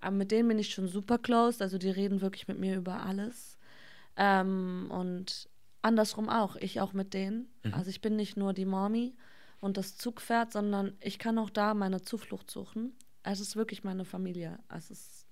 Aber 0.01 0.15
mit 0.15 0.31
denen 0.31 0.49
bin 0.49 0.59
ich 0.59 0.69
schon 0.69 0.87
super 0.87 1.17
close, 1.17 1.63
also 1.63 1.77
die 1.77 1.89
reden 1.89 2.21
wirklich 2.21 2.47
mit 2.47 2.59
mir 2.59 2.75
über 2.75 3.03
alles. 3.03 3.57
Ähm, 4.17 4.87
und 4.89 5.47
andersrum 5.81 6.29
auch, 6.29 6.55
ich 6.55 6.81
auch 6.81 6.93
mit 6.93 7.13
denen. 7.13 7.47
Mhm. 7.63 7.73
Also 7.73 7.89
ich 7.89 8.01
bin 8.01 8.15
nicht 8.15 8.37
nur 8.37 8.53
die 8.53 8.65
Mommy 8.65 9.15
und 9.59 9.77
das 9.77 9.97
Zugpferd, 9.97 10.51
sondern 10.51 10.95
ich 10.99 11.19
kann 11.19 11.37
auch 11.37 11.49
da 11.49 11.73
meine 11.73 12.01
Zuflucht 12.01 12.51
suchen. 12.51 12.95
Es 13.23 13.39
ist 13.39 13.55
wirklich 13.55 13.83
meine 13.83 14.05
Familie. 14.05 14.59
Es 14.69 14.89
ist 14.91 15.27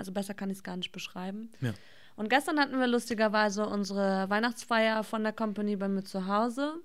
also 0.00 0.12
besser 0.12 0.32
kann 0.32 0.48
ich 0.48 0.56
es 0.56 0.62
gar 0.62 0.78
nicht 0.78 0.92
beschreiben. 0.92 1.50
Ja. 1.60 1.74
Und 2.16 2.30
gestern 2.30 2.58
hatten 2.58 2.80
wir 2.80 2.86
lustigerweise 2.86 3.66
unsere 3.66 4.30
Weihnachtsfeier 4.30 5.04
von 5.04 5.22
der 5.22 5.34
Company 5.34 5.76
bei 5.76 5.88
mir 5.88 6.04
zu 6.04 6.26
Hause. 6.26 6.76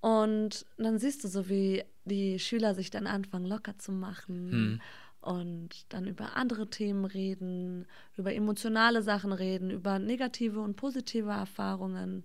Und 0.00 0.64
dann 0.78 0.98
siehst 0.98 1.22
du 1.24 1.28
so, 1.28 1.50
wie 1.50 1.84
die 2.06 2.38
Schüler 2.38 2.74
sich 2.74 2.88
dann 2.88 3.06
anfangen, 3.06 3.44
locker 3.44 3.78
zu 3.78 3.92
machen. 3.92 4.50
Hm. 4.50 4.80
Und 5.22 5.92
dann 5.92 6.08
über 6.08 6.36
andere 6.36 6.68
Themen 6.68 7.04
reden, 7.04 7.86
über 8.16 8.34
emotionale 8.34 9.02
Sachen 9.02 9.32
reden, 9.32 9.70
über 9.70 10.00
negative 10.00 10.60
und 10.60 10.74
positive 10.74 11.30
Erfahrungen. 11.30 12.24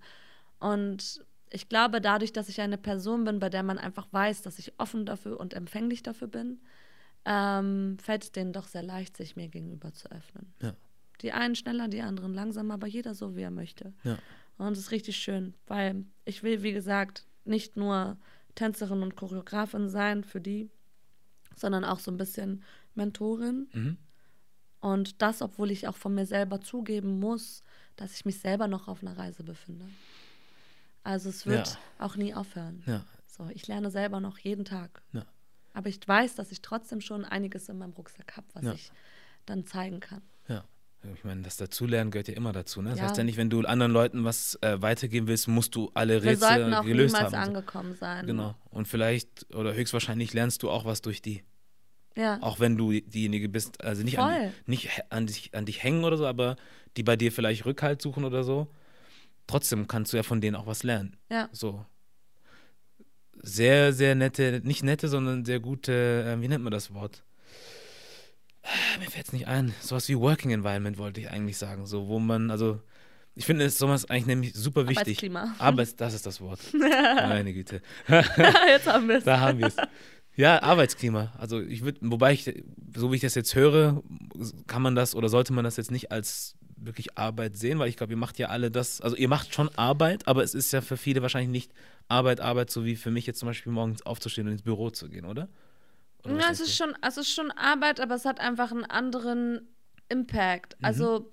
Und 0.59 1.23
ich 1.51 1.69
glaube, 1.69 2.01
dadurch, 2.01 2.33
dass 2.33 2.49
ich 2.49 2.59
eine 2.59 2.79
Person 2.79 3.23
bin, 3.23 3.39
bei 3.39 3.49
der 3.49 3.61
man 3.61 3.77
einfach 3.77 4.07
weiß, 4.11 4.41
dass 4.41 4.57
ich 4.57 4.73
offen 4.79 5.05
dafür 5.05 5.39
und 5.39 5.53
empfänglich 5.53 6.01
dafür 6.01 6.27
bin, 6.27 6.59
ähm, 7.25 7.97
fällt 8.01 8.23
es 8.23 8.31
denen 8.31 8.51
doch 8.51 8.67
sehr 8.67 8.83
leicht, 8.83 9.15
sich 9.15 9.35
mir 9.35 9.47
gegenüber 9.47 9.93
zu 9.93 10.11
öffnen. 10.11 10.51
Ja. 10.61 10.73
Die 11.21 11.33
einen 11.33 11.55
schneller, 11.55 11.87
die 11.87 12.01
anderen 12.01 12.33
langsamer, 12.33 12.75
aber 12.75 12.87
jeder 12.87 13.13
so, 13.13 13.35
wie 13.35 13.41
er 13.41 13.51
möchte. 13.51 13.93
Ja. 14.03 14.17
Und 14.57 14.73
es 14.73 14.79
ist 14.79 14.91
richtig 14.91 15.17
schön, 15.17 15.53
weil 15.67 16.05
ich 16.25 16.41
will, 16.41 16.63
wie 16.63 16.73
gesagt, 16.73 17.27
nicht 17.45 17.77
nur 17.77 18.17
Tänzerin 18.55 19.03
und 19.03 19.15
Choreografin 19.15 19.87
sein 19.87 20.23
für 20.23 20.41
die, 20.41 20.71
sondern 21.59 21.83
auch 21.83 21.99
so 21.99 22.11
ein 22.11 22.17
bisschen 22.17 22.63
Mentorin. 22.95 23.67
Mhm. 23.73 23.97
Und 24.79 25.21
das, 25.21 25.41
obwohl 25.41 25.71
ich 25.71 25.87
auch 25.87 25.97
von 25.97 26.13
mir 26.13 26.25
selber 26.25 26.61
zugeben 26.61 27.19
muss, 27.19 27.63
dass 27.95 28.13
ich 28.15 28.25
mich 28.25 28.39
selber 28.39 28.67
noch 28.67 28.87
auf 28.87 29.01
einer 29.01 29.17
Reise 29.17 29.43
befinde. 29.43 29.85
Also 31.03 31.29
es 31.29 31.45
wird 31.45 31.67
ja. 31.67 32.05
auch 32.05 32.15
nie 32.15 32.33
aufhören. 32.33 32.83
Ja. 32.85 33.03
So, 33.25 33.47
ich 33.53 33.67
lerne 33.67 33.91
selber 33.91 34.19
noch 34.19 34.37
jeden 34.37 34.65
Tag. 34.65 35.01
Ja. 35.13 35.25
Aber 35.73 35.89
ich 35.89 35.99
weiß, 36.05 36.35
dass 36.35 36.51
ich 36.51 36.61
trotzdem 36.61 37.01
schon 37.01 37.25
einiges 37.25 37.69
in 37.69 37.77
meinem 37.77 37.93
Rucksack 37.93 38.35
habe, 38.35 38.47
was 38.53 38.75
ich 38.75 38.91
dann 39.45 39.65
zeigen 39.65 39.99
kann. 39.99 40.21
Ich 41.15 41.23
meine, 41.23 41.41
das 41.41 41.57
Dazulernen 41.57 42.11
gehört 42.11 42.27
ja 42.27 42.33
immer 42.33 42.51
dazu. 42.51 42.81
Ne? 42.81 42.89
Das 42.89 42.99
ja. 42.99 43.05
heißt 43.05 43.17
ja 43.17 43.23
nicht, 43.23 43.37
wenn 43.37 43.49
du 43.49 43.61
anderen 43.61 43.91
Leuten 43.91 44.23
was 44.23 44.57
äh, 44.61 44.81
weitergeben 44.81 45.27
willst, 45.27 45.47
musst 45.47 45.75
du 45.75 45.91
alle 45.93 46.15
Rätsel 46.15 46.35
gelöst 46.35 46.43
haben. 46.43 46.57
Wir 46.57 46.59
sollten 46.59 46.73
auch 46.73 46.83
niemals 46.83 47.33
haben. 47.33 47.35
angekommen 47.35 47.95
sein. 47.95 48.25
Genau. 48.25 48.55
Und 48.69 48.87
vielleicht 48.87 49.53
oder 49.55 49.73
höchstwahrscheinlich 49.73 50.33
lernst 50.33 50.63
du 50.63 50.69
auch 50.69 50.85
was 50.85 51.01
durch 51.01 51.21
die. 51.21 51.43
Ja. 52.15 52.39
Auch 52.41 52.59
wenn 52.59 52.77
du 52.77 52.91
diejenige 52.91 53.47
bist, 53.47 53.83
also 53.83 54.03
nicht, 54.03 54.17
an, 54.17 54.51
nicht 54.65 54.89
an, 55.11 55.27
dich, 55.27 55.53
an 55.53 55.65
dich 55.65 55.83
hängen 55.83 56.03
oder 56.03 56.17
so, 56.17 56.25
aber 56.25 56.55
die 56.97 57.03
bei 57.03 57.15
dir 57.15 57.31
vielleicht 57.31 57.65
Rückhalt 57.65 58.01
suchen 58.01 58.25
oder 58.25 58.43
so. 58.43 58.67
Trotzdem 59.45 59.87
kannst 59.87 60.11
du 60.11 60.17
ja 60.17 60.23
von 60.23 60.41
denen 60.41 60.55
auch 60.55 60.65
was 60.65 60.81
lernen. 60.83 61.15
Ja. 61.29 61.47
So 61.51 61.85
sehr, 63.41 63.93
sehr 63.93 64.15
nette, 64.15 64.61
nicht 64.63 64.83
nette, 64.83 65.07
sondern 65.07 65.45
sehr 65.45 65.59
gute, 65.59 65.93
äh, 65.93 66.41
wie 66.41 66.47
nennt 66.47 66.63
man 66.63 66.71
das 66.71 66.93
Wort? 66.93 67.23
Mir 68.99 69.09
fällt 69.09 69.27
es 69.27 69.33
nicht 69.33 69.47
ein. 69.47 69.73
Sowas 69.81 70.07
wie 70.09 70.17
Working 70.17 70.51
Environment 70.51 70.97
wollte 70.97 71.21
ich 71.21 71.29
eigentlich 71.29 71.57
sagen. 71.57 71.85
So, 71.85 72.07
wo 72.07 72.19
man, 72.19 72.51
also, 72.51 72.81
ich 73.35 73.45
finde 73.45 73.65
es 73.65 73.77
sowas 73.77 74.09
eigentlich 74.09 74.25
nämlich 74.25 74.53
super 74.53 74.87
wichtig. 74.87 74.99
Arbeitsklima. 74.99 75.55
Arbeits, 75.59 75.95
das 75.95 76.13
ist 76.13 76.25
das 76.25 76.41
Wort. 76.41 76.59
Meine 76.73 77.53
Güte. 77.53 77.81
Jetzt 78.07 78.87
haben 78.87 79.07
wir 79.07 79.17
es. 79.17 79.23
Da 79.23 79.39
haben 79.39 79.59
wir 79.59 79.67
es. 79.67 79.75
Ja, 80.35 80.61
Arbeitsklima. 80.61 81.33
Also 81.39 81.59
ich 81.59 81.81
würde, 81.83 81.99
wobei 82.03 82.31
ich, 82.33 82.63
so 82.95 83.11
wie 83.11 83.15
ich 83.15 83.23
das 83.23 83.33
jetzt 83.33 83.55
höre, 83.55 84.03
kann 84.67 84.83
man 84.83 84.93
das 84.93 85.15
oder 85.15 85.29
sollte 85.29 85.51
man 85.51 85.63
das 85.65 85.77
jetzt 85.77 85.89
nicht 85.89 86.11
als 86.11 86.55
wirklich 86.75 87.17
Arbeit 87.17 87.57
sehen, 87.57 87.79
weil 87.79 87.89
ich 87.89 87.97
glaube, 87.97 88.13
ihr 88.13 88.17
macht 88.17 88.37
ja 88.37 88.49
alle 88.49 88.69
das, 88.69 89.01
also 89.01 89.15
ihr 89.15 89.29
macht 89.29 89.55
schon 89.55 89.69
Arbeit, 89.75 90.27
aber 90.27 90.43
es 90.43 90.53
ist 90.53 90.71
ja 90.73 90.81
für 90.81 90.95
viele 90.95 91.23
wahrscheinlich 91.23 91.49
nicht 91.49 91.71
Arbeit, 92.07 92.39
Arbeit, 92.39 92.69
so 92.69 92.85
wie 92.85 92.95
für 92.95 93.09
mich 93.09 93.25
jetzt 93.25 93.39
zum 93.39 93.47
Beispiel 93.47 93.71
morgens 93.71 94.05
aufzustehen 94.05 94.45
und 94.45 94.53
ins 94.53 94.61
Büro 94.61 94.91
zu 94.91 95.09
gehen, 95.09 95.25
oder? 95.25 95.49
Ja, 96.25 96.49
es 96.51 96.59
ist, 96.59 96.75
schon, 96.75 96.95
es 97.01 97.17
ist 97.17 97.29
schon 97.29 97.51
Arbeit, 97.51 97.99
aber 97.99 98.15
es 98.15 98.25
hat 98.25 98.39
einfach 98.39 98.71
einen 98.71 98.85
anderen 98.85 99.67
Impact. 100.09 100.77
Mhm. 100.79 100.85
Also 100.85 101.29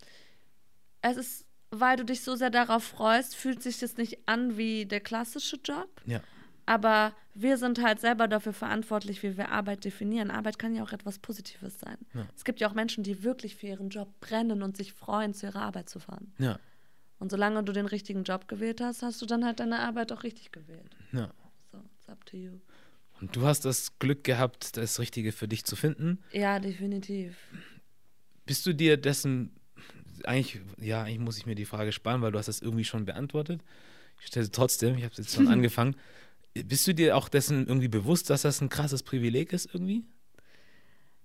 es 1.02 1.16
ist, 1.16 1.46
weil 1.70 1.96
du 1.96 2.04
dich 2.04 2.22
so 2.22 2.36
sehr 2.36 2.50
darauf 2.50 2.84
freust, 2.84 3.34
fühlt 3.34 3.62
sich 3.62 3.78
das 3.78 3.96
nicht 3.96 4.28
an 4.28 4.56
wie 4.56 4.86
der 4.86 5.00
klassische 5.00 5.56
Job. 5.56 5.88
Ja. 6.06 6.20
Aber 6.66 7.12
wir 7.34 7.58
sind 7.58 7.82
halt 7.82 8.00
selber 8.00 8.28
dafür 8.28 8.52
verantwortlich, 8.52 9.22
wie 9.22 9.36
wir 9.36 9.50
Arbeit 9.50 9.84
definieren. 9.84 10.30
Arbeit 10.30 10.58
kann 10.58 10.74
ja 10.74 10.82
auch 10.82 10.92
etwas 10.92 11.18
Positives 11.18 11.78
sein. 11.78 11.98
Ja. 12.14 12.26
Es 12.34 12.44
gibt 12.44 12.60
ja 12.60 12.68
auch 12.68 12.74
Menschen, 12.74 13.04
die 13.04 13.22
wirklich 13.22 13.56
für 13.56 13.66
ihren 13.66 13.90
Job 13.90 14.08
brennen 14.20 14.62
und 14.62 14.76
sich 14.76 14.92
freuen, 14.92 15.34
zu 15.34 15.46
ihrer 15.46 15.62
Arbeit 15.62 15.88
zu 15.90 15.98
fahren. 15.98 16.32
Ja. 16.38 16.58
Und 17.18 17.30
solange 17.30 17.62
du 17.64 17.72
den 17.72 17.86
richtigen 17.86 18.24
Job 18.24 18.48
gewählt 18.48 18.80
hast, 18.80 19.02
hast 19.02 19.20
du 19.20 19.26
dann 19.26 19.44
halt 19.44 19.60
deine 19.60 19.80
Arbeit 19.80 20.12
auch 20.12 20.22
richtig 20.22 20.52
gewählt. 20.52 20.96
Ja. 21.12 21.30
So, 21.70 21.78
it's 21.98 22.08
up 22.08 22.24
to 22.26 22.36
you. 22.36 22.60
Und 23.24 23.34
du 23.34 23.46
hast 23.46 23.64
das 23.64 23.98
Glück 23.98 24.22
gehabt, 24.22 24.76
das 24.76 25.00
Richtige 25.00 25.32
für 25.32 25.48
dich 25.48 25.64
zu 25.64 25.76
finden. 25.76 26.18
Ja, 26.30 26.60
definitiv. 26.60 27.34
Bist 28.44 28.66
du 28.66 28.74
dir 28.74 28.98
dessen, 28.98 29.50
eigentlich, 30.24 30.60
ja, 30.78 31.04
eigentlich 31.04 31.20
muss 31.20 31.38
ich 31.38 31.46
mir 31.46 31.54
die 31.54 31.64
Frage 31.64 31.92
sparen, 31.92 32.20
weil 32.20 32.32
du 32.32 32.38
hast 32.38 32.48
das 32.48 32.60
irgendwie 32.60 32.84
schon 32.84 33.06
beantwortet. 33.06 33.62
Ich 34.20 34.26
stelle 34.26 34.50
trotzdem, 34.50 34.98
ich 34.98 35.04
habe 35.04 35.14
jetzt 35.16 35.34
schon 35.34 35.48
angefangen. 35.54 35.96
Bist 36.52 36.86
du 36.86 36.92
dir 36.94 37.16
auch 37.16 37.30
dessen 37.30 37.66
irgendwie 37.66 37.88
bewusst, 37.88 38.28
dass 38.28 38.42
das 38.42 38.60
ein 38.60 38.68
krasses 38.68 39.02
Privileg 39.02 39.54
ist 39.54 39.72
irgendwie? 39.72 40.04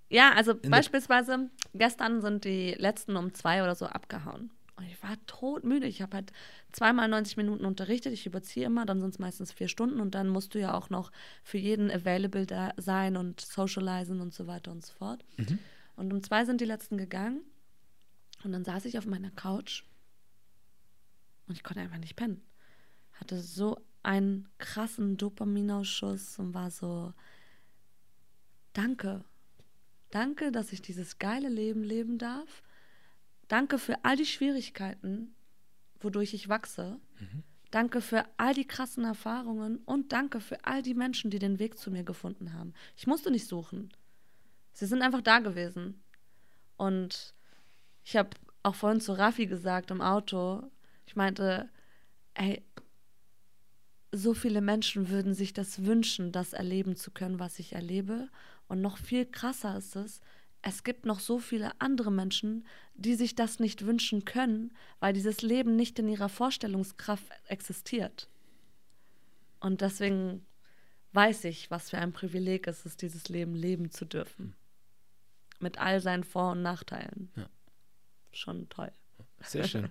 Ja, 0.08 0.32
also 0.32 0.54
der- 0.54 0.70
beispielsweise, 0.70 1.50
gestern 1.74 2.22
sind 2.22 2.46
die 2.46 2.72
letzten 2.78 3.14
um 3.16 3.34
zwei 3.34 3.62
oder 3.62 3.74
so 3.74 3.84
abgehauen. 3.84 4.50
Und 4.80 4.86
ich 4.86 5.02
war 5.02 5.14
todmüde. 5.26 5.86
Ich 5.86 6.00
habe 6.00 6.16
halt 6.16 6.32
zweimal 6.72 7.06
90 7.06 7.36
Minuten 7.36 7.66
unterrichtet. 7.66 8.14
Ich 8.14 8.24
überziehe 8.24 8.64
immer, 8.64 8.86
dann 8.86 8.98
sind 9.00 9.10
es 9.10 9.18
meistens 9.18 9.52
vier 9.52 9.68
Stunden 9.68 10.00
und 10.00 10.14
dann 10.14 10.30
musst 10.30 10.54
du 10.54 10.58
ja 10.58 10.72
auch 10.72 10.88
noch 10.88 11.12
für 11.44 11.58
jeden 11.58 11.90
available 11.90 12.46
da 12.46 12.72
sein 12.78 13.18
und 13.18 13.42
socialisen 13.42 14.22
und 14.22 14.32
so 14.32 14.46
weiter 14.46 14.72
und 14.72 14.84
so 14.84 14.94
fort. 14.94 15.22
Und 15.96 16.10
um 16.14 16.22
zwei 16.22 16.46
sind 16.46 16.62
die 16.62 16.66
letzten 16.66 16.96
gegangen 16.96 17.42
und 18.42 18.52
dann 18.52 18.64
saß 18.64 18.86
ich 18.86 18.96
auf 18.96 19.04
meiner 19.04 19.30
Couch 19.30 19.84
und 21.46 21.56
ich 21.56 21.62
konnte 21.62 21.82
einfach 21.82 21.98
nicht 21.98 22.16
pennen. 22.16 22.40
Hatte 23.12 23.38
so 23.38 23.76
einen 24.02 24.48
krassen 24.56 25.18
Dopaminausschuss 25.18 26.38
und 26.38 26.54
war 26.54 26.70
so, 26.70 27.12
danke. 28.72 29.24
Danke, 30.08 30.52
dass 30.52 30.72
ich 30.72 30.80
dieses 30.80 31.18
geile 31.18 31.50
Leben 31.50 31.84
leben 31.84 32.16
darf. 32.16 32.62
Danke 33.50 33.80
für 33.80 34.04
all 34.04 34.14
die 34.14 34.26
Schwierigkeiten, 34.26 35.34
wodurch 35.98 36.34
ich 36.34 36.48
wachse. 36.48 37.00
Danke 37.72 38.00
für 38.00 38.24
all 38.36 38.54
die 38.54 38.66
krassen 38.66 39.04
Erfahrungen 39.04 39.78
und 39.86 40.12
danke 40.12 40.40
für 40.40 40.64
all 40.64 40.82
die 40.82 40.94
Menschen, 40.94 41.32
die 41.32 41.40
den 41.40 41.58
Weg 41.58 41.76
zu 41.76 41.90
mir 41.90 42.04
gefunden 42.04 42.52
haben. 42.52 42.74
Ich 42.96 43.08
musste 43.08 43.28
nicht 43.28 43.48
suchen. 43.48 43.90
Sie 44.72 44.86
sind 44.86 45.02
einfach 45.02 45.20
da 45.20 45.40
gewesen. 45.40 46.00
Und 46.76 47.34
ich 48.04 48.16
habe 48.16 48.30
auch 48.62 48.76
vorhin 48.76 49.00
zu 49.00 49.14
Raffi 49.14 49.46
gesagt 49.46 49.90
im 49.90 50.00
Auto, 50.00 50.62
ich 51.06 51.16
meinte, 51.16 51.68
ey, 52.34 52.62
so 54.12 54.32
viele 54.32 54.60
Menschen 54.60 55.08
würden 55.08 55.34
sich 55.34 55.52
das 55.52 55.84
wünschen, 55.84 56.30
das 56.30 56.52
erleben 56.52 56.94
zu 56.94 57.10
können, 57.10 57.40
was 57.40 57.58
ich 57.58 57.72
erlebe. 57.72 58.28
Und 58.68 58.80
noch 58.80 58.96
viel 58.96 59.26
krasser 59.26 59.76
ist 59.76 59.96
es, 59.96 60.20
es 60.62 60.84
gibt 60.84 61.06
noch 61.06 61.20
so 61.20 61.38
viele 61.38 61.72
andere 61.80 62.12
Menschen, 62.12 62.66
die 62.94 63.14
sich 63.14 63.34
das 63.34 63.60
nicht 63.60 63.86
wünschen 63.86 64.24
können, 64.24 64.72
weil 64.98 65.12
dieses 65.12 65.40
Leben 65.42 65.74
nicht 65.76 65.98
in 65.98 66.08
ihrer 66.08 66.28
Vorstellungskraft 66.28 67.24
existiert. 67.46 68.28
Und 69.58 69.80
deswegen 69.80 70.44
weiß 71.12 71.44
ich, 71.44 71.70
was 71.70 71.90
für 71.90 71.98
ein 71.98 72.12
Privileg 72.12 72.66
es 72.66 72.84
ist, 72.84 73.02
dieses 73.02 73.28
Leben 73.28 73.54
leben 73.54 73.90
zu 73.90 74.04
dürfen. 74.04 74.54
Mit 75.60 75.78
all 75.78 76.00
seinen 76.00 76.24
Vor- 76.24 76.52
und 76.52 76.62
Nachteilen. 76.62 77.30
Ja. 77.36 77.46
Schon 78.32 78.68
toll. 78.68 78.92
Sehr 79.42 79.64
schön. 79.64 79.88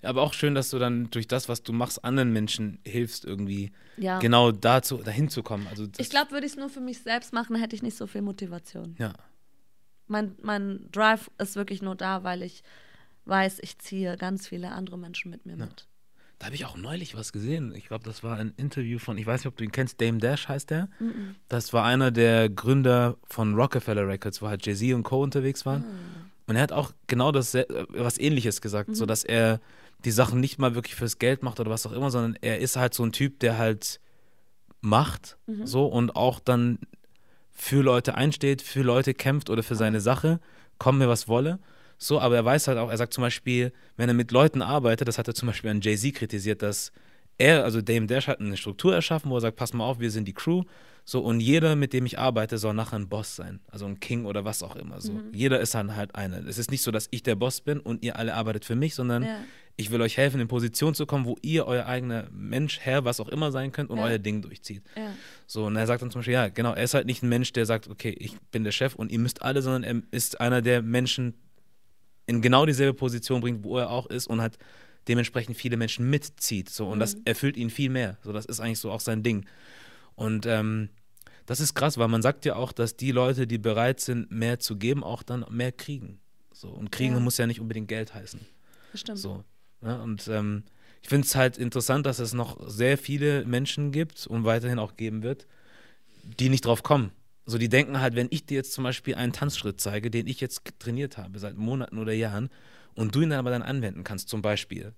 Ja, 0.00 0.08
aber 0.08 0.22
auch 0.22 0.32
schön, 0.32 0.54
dass 0.54 0.70
du 0.70 0.78
dann 0.78 1.10
durch 1.10 1.28
das, 1.28 1.48
was 1.48 1.62
du 1.62 1.72
machst, 1.72 2.04
anderen 2.04 2.32
Menschen 2.32 2.80
hilfst, 2.84 3.24
irgendwie 3.24 3.72
Ja. 3.96 4.18
genau 4.18 4.50
dazu, 4.50 4.96
dahin 4.98 5.28
zu 5.28 5.42
kommen. 5.42 5.66
Also 5.68 5.86
Ich 5.98 6.10
glaube, 6.10 6.32
würde 6.32 6.46
ich 6.46 6.52
es 6.52 6.58
nur 6.58 6.70
für 6.70 6.80
mich 6.80 7.02
selbst 7.02 7.32
machen, 7.32 7.54
hätte 7.56 7.76
ich 7.76 7.82
nicht 7.82 7.96
so 7.96 8.06
viel 8.06 8.22
Motivation. 8.22 8.96
Ja. 8.98 9.12
Mein, 10.06 10.36
mein 10.42 10.88
Drive 10.92 11.30
ist 11.38 11.56
wirklich 11.56 11.82
nur 11.82 11.94
da, 11.94 12.24
weil 12.24 12.42
ich 12.42 12.62
weiß, 13.24 13.60
ich 13.62 13.78
ziehe 13.78 14.16
ganz 14.16 14.48
viele 14.48 14.72
andere 14.72 14.98
Menschen 14.98 15.30
mit 15.30 15.46
mir 15.46 15.56
mit. 15.56 15.86
Da 16.38 16.46
habe 16.46 16.56
ich 16.56 16.64
auch 16.64 16.76
neulich 16.76 17.14
was 17.16 17.32
gesehen. 17.32 17.72
Ich 17.76 17.86
glaube, 17.86 18.02
das 18.04 18.24
war 18.24 18.36
ein 18.36 18.52
Interview 18.56 18.98
von, 18.98 19.16
ich 19.16 19.26
weiß 19.26 19.42
nicht, 19.42 19.46
ob 19.46 19.56
du 19.56 19.62
ihn 19.62 19.70
kennst, 19.70 20.00
Dame 20.00 20.18
Dash 20.18 20.48
heißt 20.48 20.70
der. 20.70 20.88
Das 21.48 21.72
war 21.72 21.84
einer 21.84 22.10
der 22.10 22.48
Gründer 22.48 23.16
von 23.22 23.54
Rockefeller 23.54 24.08
Records, 24.08 24.42
wo 24.42 24.48
halt 24.48 24.66
Jay-Z 24.66 24.92
und 24.94 25.04
Co. 25.04 25.22
unterwegs 25.22 25.64
waren. 25.64 25.84
Und 26.48 26.56
er 26.56 26.62
hat 26.62 26.72
auch 26.72 26.90
genau 27.06 27.30
das, 27.30 27.54
was 27.54 28.18
ähnliches 28.18 28.60
gesagt, 28.60 28.96
so 28.96 29.06
dass 29.06 29.22
er 29.22 29.60
die 30.04 30.10
Sachen 30.10 30.40
nicht 30.40 30.58
mal 30.58 30.74
wirklich 30.74 30.96
fürs 30.96 31.18
Geld 31.18 31.44
macht 31.44 31.60
oder 31.60 31.70
was 31.70 31.86
auch 31.86 31.92
immer, 31.92 32.10
sondern 32.10 32.36
er 32.40 32.58
ist 32.58 32.74
halt 32.76 32.92
so 32.92 33.04
ein 33.04 33.12
Typ, 33.12 33.38
der 33.38 33.56
halt 33.56 34.00
macht, 34.80 35.38
so 35.62 35.86
und 35.86 36.16
auch 36.16 36.40
dann 36.40 36.80
für 37.52 37.82
Leute 37.82 38.14
einsteht, 38.14 38.62
für 38.62 38.82
Leute 38.82 39.14
kämpft 39.14 39.50
oder 39.50 39.62
für 39.62 39.74
seine 39.74 40.00
Sache, 40.00 40.40
kommen 40.78 40.98
mir 40.98 41.08
was 41.08 41.28
wolle. 41.28 41.58
So, 41.98 42.20
aber 42.20 42.34
er 42.34 42.44
weiß 42.44 42.66
halt 42.68 42.78
auch, 42.78 42.90
er 42.90 42.96
sagt 42.96 43.12
zum 43.14 43.22
Beispiel, 43.22 43.72
wenn 43.96 44.08
er 44.08 44.14
mit 44.14 44.32
Leuten 44.32 44.60
arbeitet, 44.62 45.06
das 45.06 45.18
hat 45.18 45.28
er 45.28 45.34
zum 45.34 45.46
Beispiel 45.46 45.70
an 45.70 45.80
Jay-Z 45.80 46.14
kritisiert, 46.14 46.62
dass 46.62 46.90
er, 47.38 47.64
also 47.64 47.80
Dame 47.80 48.06
Dash 48.06 48.26
hat 48.26 48.40
eine 48.40 48.56
Struktur 48.56 48.94
erschaffen, 48.94 49.30
wo 49.30 49.36
er 49.36 49.40
sagt, 49.40 49.56
pass 49.56 49.72
mal 49.72 49.84
auf, 49.84 50.00
wir 50.00 50.10
sind 50.10 50.26
die 50.26 50.32
Crew. 50.32 50.64
So, 51.04 51.20
und 51.20 51.40
jeder, 51.40 51.74
mit 51.76 51.92
dem 51.92 52.06
ich 52.06 52.18
arbeite, 52.18 52.58
soll 52.58 52.74
nachher 52.74 52.96
ein 52.96 53.08
Boss 53.08 53.34
sein. 53.34 53.60
Also 53.68 53.86
ein 53.86 53.98
King 53.98 54.24
oder 54.24 54.44
was 54.44 54.62
auch 54.62 54.76
immer. 54.76 55.00
So. 55.00 55.20
Jeder 55.32 55.60
ist 55.60 55.74
dann 55.74 55.96
halt 55.96 56.14
einer. 56.14 56.46
Es 56.46 56.58
ist 56.58 56.70
nicht 56.70 56.82
so, 56.82 56.90
dass 56.90 57.08
ich 57.10 57.22
der 57.22 57.34
Boss 57.34 57.60
bin 57.60 57.80
und 57.80 58.04
ihr 58.04 58.16
alle 58.16 58.34
arbeitet 58.34 58.64
für 58.64 58.76
mich, 58.76 58.94
sondern 58.94 59.24
Ja. 59.24 59.36
Ich 59.76 59.90
will 59.90 60.00
euch 60.02 60.16
helfen, 60.16 60.40
in 60.40 60.48
Position 60.48 60.94
zu 60.94 61.06
kommen, 61.06 61.24
wo 61.24 61.36
ihr 61.42 61.66
euer 61.66 61.86
eigener 61.86 62.28
Mensch, 62.30 62.78
Herr, 62.80 63.04
was 63.04 63.20
auch 63.20 63.28
immer 63.28 63.50
sein 63.52 63.72
könnt 63.72 63.90
und 63.90 63.98
Ja. 63.98 64.04
euer 64.04 64.18
Ding 64.18 64.42
durchzieht. 64.42 64.82
Ja. 64.96 65.14
So, 65.46 65.64
und 65.66 65.76
er 65.76 65.86
sagt 65.86 66.02
dann 66.02 66.10
zum 66.10 66.20
Beispiel, 66.20 66.34
ja, 66.34 66.48
genau, 66.48 66.72
er 66.74 66.84
ist 66.84 66.94
halt 66.94 67.06
nicht 67.06 67.22
ein 67.22 67.28
Mensch, 67.28 67.52
der 67.52 67.66
sagt, 67.66 67.88
okay, 67.88 68.10
ich 68.10 68.38
bin 68.52 68.64
der 68.64 68.72
Chef 68.72 68.94
und 68.94 69.10
ihr 69.10 69.18
müsst 69.18 69.42
alle, 69.42 69.62
sondern 69.62 69.82
er 69.84 70.02
ist 70.10 70.40
einer, 70.40 70.62
der 70.62 70.82
Menschen 70.82 71.34
in 72.26 72.42
genau 72.42 72.66
dieselbe 72.66 72.94
Position 72.94 73.40
bringt, 73.40 73.64
wo 73.64 73.78
er 73.78 73.90
auch 73.90 74.06
ist 74.06 74.26
und 74.28 74.40
halt 74.40 74.58
dementsprechend 75.08 75.56
viele 75.56 75.76
Menschen 75.76 76.08
mitzieht. 76.08 76.68
So, 76.70 76.86
und 76.88 77.00
das 77.00 77.16
erfüllt 77.24 77.56
ihn 77.56 77.70
viel 77.70 77.90
mehr. 77.90 78.18
So, 78.22 78.32
das 78.32 78.44
ist 78.46 78.60
eigentlich 78.60 78.78
so 78.78 78.90
auch 78.92 79.00
sein 79.00 79.22
Ding. 79.24 79.46
Und 80.14 80.46
ähm, 80.46 80.90
das 81.46 81.58
ist 81.60 81.74
krass, 81.74 81.98
weil 81.98 82.06
man 82.08 82.22
sagt 82.22 82.44
ja 82.44 82.54
auch, 82.54 82.70
dass 82.72 82.96
die 82.96 83.10
Leute, 83.10 83.46
die 83.48 83.58
bereit 83.58 83.98
sind, 83.98 84.30
mehr 84.30 84.60
zu 84.60 84.76
geben, 84.76 85.02
auch 85.02 85.22
dann 85.24 85.44
mehr 85.50 85.72
kriegen. 85.72 86.20
So, 86.52 86.68
und 86.68 86.92
kriegen 86.92 87.14
Ja. 87.14 87.20
muss 87.20 87.38
ja 87.38 87.46
nicht 87.48 87.58
unbedingt 87.58 87.88
Geld 87.88 88.14
heißen. 88.14 88.38
Stimmt. 88.94 89.18
So. 89.18 89.42
Ne? 89.82 90.00
Und 90.00 90.28
ähm, 90.28 90.62
ich 91.02 91.08
finde 91.08 91.26
es 91.26 91.34
halt 91.34 91.58
interessant, 91.58 92.06
dass 92.06 92.18
es 92.18 92.32
noch 92.32 92.58
sehr 92.68 92.96
viele 92.96 93.44
Menschen 93.44 93.92
gibt 93.92 94.26
und 94.26 94.44
weiterhin 94.44 94.78
auch 94.78 94.96
geben 94.96 95.22
wird, 95.22 95.46
die 96.38 96.48
nicht 96.48 96.64
drauf 96.64 96.82
kommen. 96.82 97.10
So, 97.44 97.58
die 97.58 97.68
denken 97.68 98.00
halt, 98.00 98.14
wenn 98.14 98.28
ich 98.30 98.46
dir 98.46 98.54
jetzt 98.54 98.72
zum 98.72 98.84
Beispiel 98.84 99.16
einen 99.16 99.32
Tanzschritt 99.32 99.80
zeige, 99.80 100.10
den 100.10 100.28
ich 100.28 100.40
jetzt 100.40 100.62
trainiert 100.78 101.18
habe 101.18 101.38
seit 101.40 101.56
Monaten 101.56 101.98
oder 101.98 102.12
Jahren, 102.12 102.50
und 102.94 103.14
du 103.14 103.22
ihn 103.22 103.30
dann 103.30 103.38
aber 103.38 103.50
dann 103.50 103.62
anwenden 103.62 104.04
kannst, 104.04 104.28
zum 104.28 104.42
Beispiel, 104.42 104.92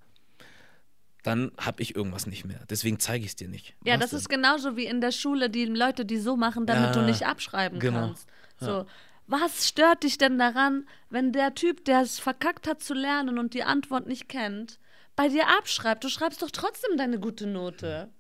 dann 1.23 1.53
habe 1.59 1.81
ich 1.81 1.97
irgendwas 1.97 2.27
nicht 2.27 2.45
mehr. 2.45 2.61
Deswegen 2.69 2.99
zeige 2.99 3.25
ich 3.25 3.31
es 3.31 3.37
dir 3.37 3.49
nicht. 3.49 3.75
Ja, 3.85 3.95
Was 3.95 4.01
das 4.01 4.11
denn? 4.11 4.19
ist 4.19 4.29
genauso 4.29 4.77
wie 4.77 4.85
in 4.85 5.01
der 5.01 5.13
Schule, 5.13 5.49
die 5.49 5.65
Leute, 5.65 6.05
die 6.05 6.19
so 6.19 6.37
machen, 6.37 6.67
damit 6.67 6.85
Ja, 6.85 6.93
du 6.93 7.03
nicht 7.03 7.25
abschreiben 7.25 7.79
genau. 7.79 8.01
kannst. 8.01 8.29
So, 8.59 8.85
was 9.27 9.69
stört 9.69 10.03
dich 10.03 10.19
denn 10.19 10.39
daran, 10.39 10.87
wenn 11.11 11.33
der 11.33 11.55
Typ, 11.55 11.85
der 11.85 12.03
es 12.03 12.19
verkackt 12.19 12.67
hat 12.67 12.83
zu 12.83 12.95
lernen 12.95 13.39
und 13.39 13.55
die 13.55 13.65
Antwort 13.65 14.07
nicht 14.07 14.29
kennt, 14.29 14.79
bei 15.17 15.29
dir 15.29 15.49
abschreibt? 15.49 16.05
Du 16.05 16.09
schreibst 16.09 16.43
doch 16.43 16.51
trotzdem 16.51 16.97
deine 16.97 17.19
gute 17.19 17.47
Note. 17.47 18.11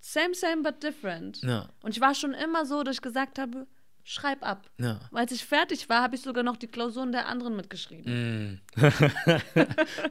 Same, 0.00 0.34
same, 0.34 0.62
but 0.62 0.82
different. 0.82 1.42
Ja. 1.42 1.68
Und 1.82 1.92
ich 1.92 2.00
war 2.00 2.14
schon 2.14 2.34
immer 2.34 2.66
so, 2.66 2.82
dass 2.82 2.96
ich 2.96 3.02
gesagt 3.02 3.38
habe, 3.38 3.66
schreib 4.04 4.42
ab. 4.42 4.68
Ja. 4.78 5.00
Als 5.12 5.32
ich 5.32 5.44
fertig 5.44 5.88
war, 5.88 6.02
habe 6.02 6.16
ich 6.16 6.22
sogar 6.22 6.42
noch 6.42 6.56
die 6.56 6.66
Klausuren 6.66 7.12
der 7.12 7.28
anderen 7.28 7.56
mitgeschrieben. 7.56 8.60
Mm. 8.76 8.84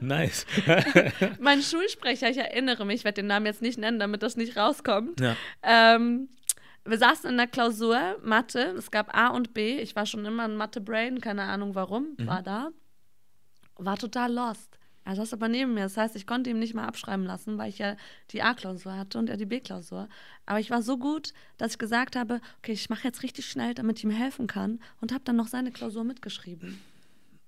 nice. 0.00 0.46
Mein 1.40 1.62
Schulsprecher, 1.62 2.30
ich 2.30 2.38
erinnere 2.38 2.86
mich, 2.86 2.96
ich 2.96 3.04
werde 3.04 3.16
den 3.16 3.26
Namen 3.26 3.46
jetzt 3.46 3.62
nicht 3.62 3.78
nennen, 3.78 3.98
damit 3.98 4.22
das 4.22 4.36
nicht 4.36 4.56
rauskommt. 4.56 5.20
Ja. 5.20 5.36
Ähm, 5.62 6.28
wir 6.84 6.98
saßen 6.98 7.30
in 7.30 7.36
der 7.36 7.46
Klausur 7.46 8.18
Mathe. 8.22 8.74
Es 8.76 8.90
gab 8.90 9.16
A 9.16 9.28
und 9.28 9.54
B. 9.54 9.78
Ich 9.78 9.94
war 9.94 10.06
schon 10.06 10.24
immer 10.24 10.44
ein 10.44 10.56
Mathe-Brain, 10.56 11.20
keine 11.20 11.44
Ahnung 11.44 11.74
warum. 11.74 12.16
War 12.18 12.42
da. 12.42 12.70
War 13.76 13.96
total 13.96 14.32
lost. 14.32 14.78
Er 15.04 15.16
saß 15.16 15.32
aber 15.32 15.48
neben 15.48 15.74
mir. 15.74 15.82
Das 15.82 15.96
heißt, 15.96 16.14
ich 16.14 16.26
konnte 16.26 16.50
ihm 16.50 16.58
nicht 16.58 16.74
mal 16.74 16.86
abschreiben 16.86 17.24
lassen, 17.26 17.58
weil 17.58 17.68
ich 17.68 17.78
ja 17.78 17.96
die 18.30 18.42
A-Klausur 18.42 18.96
hatte 18.96 19.18
und 19.18 19.28
er 19.28 19.36
die 19.36 19.46
B-Klausur. 19.46 20.08
Aber 20.46 20.60
ich 20.60 20.70
war 20.70 20.82
so 20.82 20.96
gut, 20.96 21.32
dass 21.56 21.72
ich 21.72 21.78
gesagt 21.78 22.14
habe, 22.14 22.40
okay, 22.58 22.72
ich 22.72 22.88
mache 22.88 23.04
jetzt 23.04 23.22
richtig 23.22 23.46
schnell, 23.46 23.74
damit 23.74 23.98
ich 23.98 24.04
ihm 24.04 24.10
helfen 24.10 24.46
kann 24.46 24.80
und 25.00 25.12
habe 25.12 25.24
dann 25.24 25.36
noch 25.36 25.48
seine 25.48 25.72
Klausur 25.72 26.04
mitgeschrieben. 26.04 26.80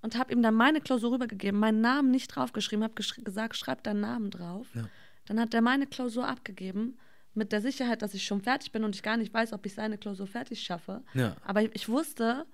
Und 0.01 0.17
habe 0.17 0.33
ihm 0.33 0.43
dann 0.43 0.53
meine 0.53 0.81
Klausur 0.81 1.11
rübergegeben, 1.11 1.59
meinen 1.59 1.81
Namen 1.81 2.11
nicht 2.11 2.27
draufgeschrieben, 2.27 2.83
habe 2.83 2.93
gesagt, 2.93 3.55
schreib 3.55 3.83
deinen 3.83 4.01
Namen 4.01 4.29
drauf. 4.29 4.67
Ja. 4.75 4.87
Dann 5.25 5.39
hat 5.39 5.53
er 5.53 5.61
meine 5.61 5.87
Klausur 5.87 6.27
abgegeben, 6.27 6.97
mit 7.35 7.51
der 7.51 7.61
Sicherheit, 7.61 8.01
dass 8.01 8.13
ich 8.13 8.25
schon 8.25 8.41
fertig 8.41 8.71
bin 8.71 8.83
und 8.83 8.95
ich 8.95 9.03
gar 9.03 9.17
nicht 9.17 9.33
weiß, 9.33 9.53
ob 9.53 9.65
ich 9.65 9.73
seine 9.73 9.97
Klausur 9.97 10.27
fertig 10.27 10.61
schaffe. 10.63 11.01
Ja. 11.13 11.35
Aber 11.45 11.61
ich 11.75 11.89
wusste, 11.89 12.45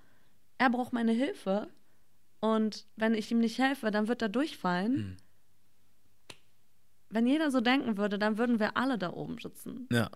er 0.57 0.69
braucht 0.69 0.93
meine 0.93 1.11
Hilfe 1.11 1.67
und 2.39 2.85
wenn 2.95 3.13
ich 3.13 3.31
ihm 3.31 3.39
nicht 3.39 3.59
helfe, 3.59 3.91
dann 3.91 4.07
wird 4.07 4.21
er 4.21 4.29
durchfallen. 4.29 4.93
Mhm. 4.95 5.17
Wenn 7.09 7.27
jeder 7.27 7.51
so 7.51 7.59
denken 7.61 7.97
würde, 7.97 8.17
dann 8.17 8.37
würden 8.37 8.59
wir 8.59 8.77
alle 8.77 8.97
da 8.97 9.11
oben 9.11 9.37
sitzen. 9.37 9.87
Ja. 9.91 10.09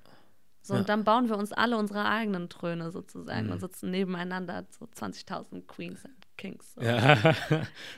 So, 0.61 0.74
Ja. 0.74 0.80
und 0.80 0.89
dann 0.89 1.03
bauen 1.03 1.30
wir 1.30 1.38
uns 1.38 1.51
alle 1.51 1.78
unsere 1.78 2.05
eigenen 2.05 2.49
Throne 2.49 2.89
sozusagen 2.91 3.47
Mhm. 3.47 3.51
und 3.53 3.59
sitzen 3.59 3.91
nebeneinander, 3.91 4.66
so 4.72 4.86
20.000 4.88 5.68
Queens 5.68 6.03
and 6.05 6.16
Kings. 6.38 6.74
So, 6.74 6.82
ja. 6.82 7.36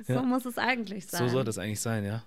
so 0.08 0.24
muss 0.24 0.46
es 0.46 0.58
eigentlich 0.58 1.08
sein. 1.08 1.22
So 1.28 1.30
soll 1.30 1.44
das 1.44 1.58
eigentlich 1.60 1.80
sein, 1.80 2.04
ja. 2.04 2.24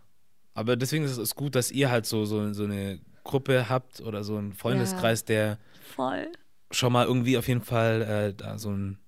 Aber 0.54 0.76
deswegen 0.76 1.04
ist 1.04 1.16
es 1.18 1.34
gut, 1.34 1.54
dass 1.54 1.70
ihr 1.70 1.90
halt 1.90 2.06
so, 2.06 2.24
so, 2.24 2.52
so 2.52 2.64
eine 2.64 3.00
Gruppe 3.30 3.68
habt 3.68 4.00
oder 4.00 4.24
so 4.24 4.36
einen 4.36 4.52
Freundeskreis, 4.52 5.24
der 5.24 5.58
Voll. 5.94 6.30
schon 6.70 6.92
mal 6.92 7.06
irgendwie 7.06 7.38
auf 7.38 7.46
jeden 7.48 7.62
Fall 7.62 8.02
äh, 8.02 8.34
da 8.34 8.58
so 8.58 8.70
einen 8.70 8.98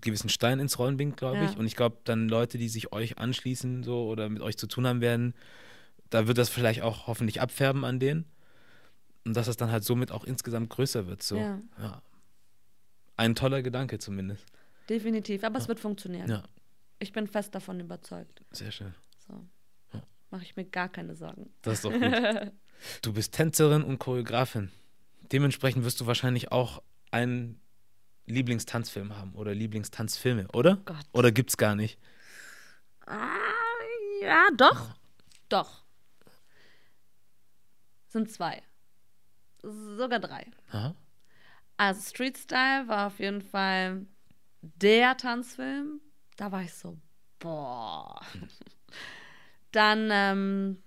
gewissen 0.00 0.30
Stein 0.30 0.58
ins 0.60 0.78
Rollen 0.78 0.96
bringt, 0.96 1.16
glaube 1.16 1.36
Ja. 1.38 1.44
ich. 1.50 1.56
Und 1.58 1.66
ich 1.66 1.76
glaube, 1.76 1.98
dann 2.04 2.28
Leute, 2.28 2.56
die 2.58 2.68
sich 2.68 2.92
euch 2.92 3.18
anschließen 3.18 3.82
so 3.82 4.06
oder 4.08 4.28
mit 4.28 4.40
euch 4.42 4.56
zu 4.56 4.66
tun 4.66 4.86
haben 4.86 5.00
werden, 5.00 5.34
da 6.10 6.26
wird 6.26 6.38
das 6.38 6.48
vielleicht 6.48 6.82
auch 6.82 7.06
hoffentlich 7.06 7.40
abfärben 7.40 7.84
an 7.84 7.98
denen. 8.00 8.24
Und 9.24 9.36
dass 9.36 9.48
es 9.48 9.56
dann 9.56 9.70
halt 9.70 9.84
somit 9.84 10.10
auch 10.12 10.24
insgesamt 10.24 10.70
größer 10.70 11.06
wird. 11.06 11.22
So. 11.22 11.36
Ja. 11.36 11.58
Ja. 11.78 12.02
Ein 13.16 13.34
toller 13.34 13.62
Gedanke 13.62 13.98
zumindest. 13.98 14.46
Definitiv. 14.88 15.44
Aber 15.44 15.58
es 15.58 15.68
wird 15.68 15.78
funktionieren. 15.80 16.28
Ja, 16.28 16.42
Ich 16.98 17.12
bin 17.12 17.26
fest 17.26 17.54
davon 17.54 17.78
überzeugt. 17.80 18.42
sehr 18.50 18.70
schön. 18.72 18.94
So. 19.26 19.44
Ja. 19.92 20.02
Mache 20.30 20.42
ich 20.42 20.56
mir 20.56 20.64
gar 20.64 20.88
keine 20.88 21.14
Sorgen. 21.14 21.50
Das 21.62 21.74
ist 21.74 21.84
doch 21.84 21.92
gut. 21.92 22.00
du 23.02 23.12
bist 23.12 23.34
Tänzerin 23.34 23.82
und 23.82 23.98
Choreografin. 23.98 24.70
Dementsprechend 25.32 25.84
wirst 25.84 26.00
du 26.00 26.06
wahrscheinlich 26.06 26.52
auch 26.52 26.82
einen 27.10 27.60
Lieblingstanzfilm 28.26 29.16
haben 29.16 29.32
oder 29.34 29.54
Lieblingstanzfilme, 29.54 30.48
oder? 30.52 30.76
Gott. 30.84 31.06
Oder 31.12 31.32
gibt's 31.32 31.56
gar 31.56 31.74
nicht? 31.74 31.98
Ah, 33.06 33.28
ja, 34.22 34.48
doch. 34.56 34.94
Doch. 35.48 35.84
Sind 38.08 38.30
zwei. 38.30 38.62
Sogar 39.62 40.18
drei. 40.18 40.46
Aha. 40.70 40.94
Also 41.76 42.00
Street 42.10 42.38
Style 42.38 42.86
war 42.88 43.06
auf 43.08 43.18
jeden 43.18 43.42
Fall 43.42 44.06
der 44.60 45.16
Tanzfilm. 45.16 46.00
Da 46.36 46.52
war 46.52 46.62
ich 46.62 46.74
so, 46.74 46.98
boah. 47.38 48.20
Dann 49.72 50.08
ähm, 50.12 50.82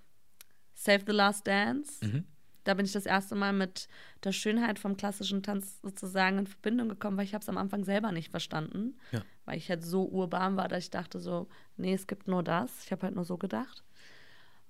Save 0.86 1.04
the 1.08 1.12
Last 1.14 1.48
Dance. 1.48 2.06
Mhm. 2.06 2.24
Da 2.64 2.74
bin 2.74 2.86
ich 2.86 2.94
das 2.94 3.06
erste 3.06 3.36
Mal 3.36 3.54
mit 3.54 3.88
der 4.24 4.32
Schönheit 4.32 4.80
vom 4.80 4.98
klassischen 4.98 5.44
Tanz 5.44 5.80
sozusagen 5.84 6.40
in 6.40 6.48
Verbindung 6.48 6.90
gekommen, 6.90 7.16
weil 7.18 7.26
ich 7.26 7.34
habe 7.36 7.44
es 7.44 7.50
am 7.50 7.58
Anfang 7.58 7.84
selber 7.84 8.12
nicht 8.12 8.32
verstanden. 8.32 8.98
Ja. 9.12 9.22
Weil 9.46 9.58
ich 9.58 9.70
halt 9.70 9.84
so 9.84 10.06
urban 10.08 10.58
war, 10.58 10.68
dass 10.68 10.86
ich 10.86 10.90
dachte 10.90 11.20
so, 11.20 11.48
nee, 11.78 11.94
es 11.94 12.08
gibt 12.08 12.28
nur 12.28 12.42
das. 12.42 12.86
Ich 12.86 12.92
habe 12.92 13.04
halt 13.04 13.16
nur 13.16 13.26
so 13.26 13.38
gedacht. 13.38 13.84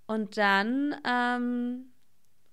Und 0.07 0.35
dann, 0.37 0.95
ähm, 1.07 1.85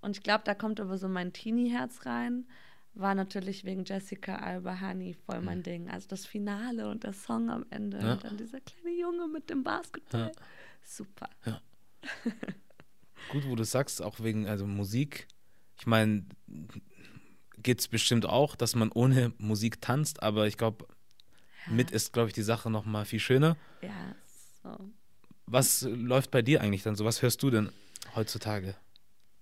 und 0.00 0.16
ich 0.16 0.22
glaube, 0.22 0.44
da 0.44 0.54
kommt 0.54 0.78
aber 0.80 0.96
so 0.96 1.08
mein 1.08 1.32
Teenie-Herz 1.32 2.06
rein, 2.06 2.46
war 2.94 3.14
natürlich 3.14 3.64
wegen 3.64 3.84
Jessica 3.84 4.36
Alba 4.36 4.80
Honey 4.80 5.14
voll 5.14 5.40
mein 5.40 5.62
Ding. 5.62 5.90
Also 5.90 6.06
das 6.08 6.24
Finale 6.24 6.88
und 6.88 7.02
der 7.04 7.12
Song 7.14 7.50
am 7.50 7.66
Ende 7.70 7.98
Ja. 7.98 8.12
und 8.12 8.24
dann 8.24 8.36
dieser 8.36 8.60
kleine 8.60 8.96
Junge 8.96 9.26
mit 9.28 9.50
dem 9.50 9.64
Basketball. 9.64 10.30
Ja. 10.34 10.42
Super. 10.82 11.28
Gut, 13.28 13.46
wo 13.46 13.54
du 13.56 13.64
sagst, 13.64 14.02
auch 14.02 14.20
wegen 14.20 14.46
also 14.46 14.66
Musik. 14.66 15.26
Ich 15.78 15.86
meine, 15.86 16.24
geht 17.62 17.80
es 17.80 17.88
bestimmt 17.88 18.26
auch, 18.26 18.56
dass 18.56 18.74
man 18.74 18.90
ohne 18.92 19.32
Musik 19.38 19.80
tanzt, 19.80 20.22
aber 20.22 20.46
ich 20.46 20.56
glaube, 20.56 20.86
mit 21.70 21.90
ist, 21.90 22.12
glaube 22.12 22.28
ich, 22.28 22.34
die 22.34 22.42
Sache 22.42 22.70
noch 22.70 22.84
mal 22.84 23.04
viel 23.04 23.20
schöner. 23.20 23.56
Ja, 23.82 24.14
so. 24.62 24.90
Was 25.46 25.82
läuft 25.82 26.30
bei 26.30 26.42
dir 26.42 26.60
eigentlich 26.60 26.82
dann 26.82 26.96
so? 26.96 27.04
Was 27.04 27.22
hörst 27.22 27.42
du 27.42 27.50
denn 27.50 27.72
heutzutage? 28.14 28.74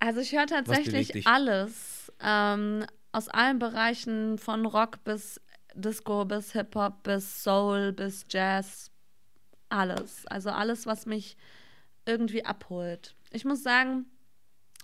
Also 0.00 0.20
ich 0.20 0.32
höre 0.32 0.46
tatsächlich 0.46 1.26
alles. 1.26 2.12
Ähm, 2.20 2.84
aus 3.12 3.28
allen 3.28 3.58
Bereichen, 3.58 4.38
von 4.38 4.66
Rock 4.66 5.02
bis 5.04 5.40
Disco, 5.74 6.24
bis 6.24 6.52
Hip-Hop, 6.52 7.02
bis 7.02 7.42
Soul, 7.42 7.92
bis 7.92 8.24
Jazz. 8.28 8.90
Alles. 9.68 10.26
Also 10.26 10.50
alles, 10.50 10.86
was 10.86 11.06
mich 11.06 11.36
irgendwie 12.06 12.44
abholt. 12.44 13.14
Ich 13.30 13.44
muss 13.44 13.62
sagen, 13.62 14.06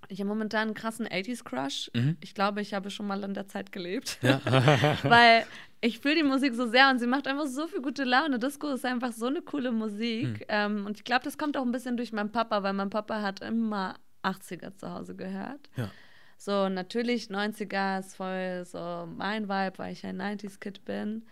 ich 0.08 0.20
habe 0.20 0.28
momentan 0.28 0.68
einen 0.68 0.74
krassen 0.74 1.06
80s-Crush. 1.06 1.90
Mhm. 1.94 2.16
Ich 2.20 2.34
glaube, 2.34 2.60
ich 2.60 2.74
habe 2.74 2.90
schon 2.90 3.06
mal 3.06 3.22
in 3.24 3.34
der 3.34 3.48
Zeit 3.48 3.72
gelebt. 3.72 4.18
Ja. 4.22 4.40
Weil 5.02 5.46
ich 5.80 5.98
fühle 5.98 6.16
die 6.16 6.22
Musik 6.22 6.54
so 6.54 6.68
sehr 6.68 6.90
und 6.90 6.98
sie 6.98 7.06
macht 7.06 7.26
einfach 7.26 7.46
so 7.46 7.66
viel 7.66 7.82
gute 7.82 8.04
Laune. 8.04 8.38
Disco 8.38 8.68
ist 8.68 8.84
einfach 8.84 9.12
so 9.12 9.26
eine 9.26 9.42
coole. 9.42 9.72
Musik. 9.72 10.44
Ähm, 10.48 10.86
und 10.86 10.98
ich 10.98 11.04
glaube, 11.04 11.24
das 11.24 11.38
kommt 11.38 11.56
auch 11.56 11.64
ein 11.64 11.72
bisschen 11.72 11.96
durch 11.96 12.12
meinen 12.12 12.30
Papa, 12.30 12.62
weil 12.62 12.72
mein 12.72 12.90
Papa 12.90 13.20
hat 13.22 13.40
immer 13.40 13.96
80er 14.22 14.76
zu 14.76 14.92
Hause 14.92 15.16
gehört. 15.16 15.68
Ja. 15.76 15.90
So, 16.38 16.68
natürlich 16.68 17.28
90er 17.28 18.00
ist 18.00 18.16
voll 18.16 18.64
so 18.64 19.08
mein 19.16 19.48
Vibe, 19.48 19.78
weil 19.78 19.92
ich 19.92 20.04
ein 20.04 20.20
90s-Kid 20.20 20.84
bin. 20.84 21.24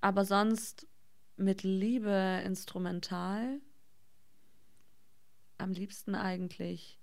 Aber 0.00 0.24
sonst 0.24 0.86
mit 1.36 1.62
Liebe 1.62 2.42
instrumental. 2.44 3.60
Am 5.58 5.72
liebsten 5.72 6.14
eigentlich 6.14 6.98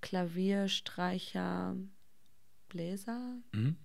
Klavier, 0.00 0.68
Streicher, 0.68 1.76
Bläser. 2.68 3.36
Mhm. 3.52 3.76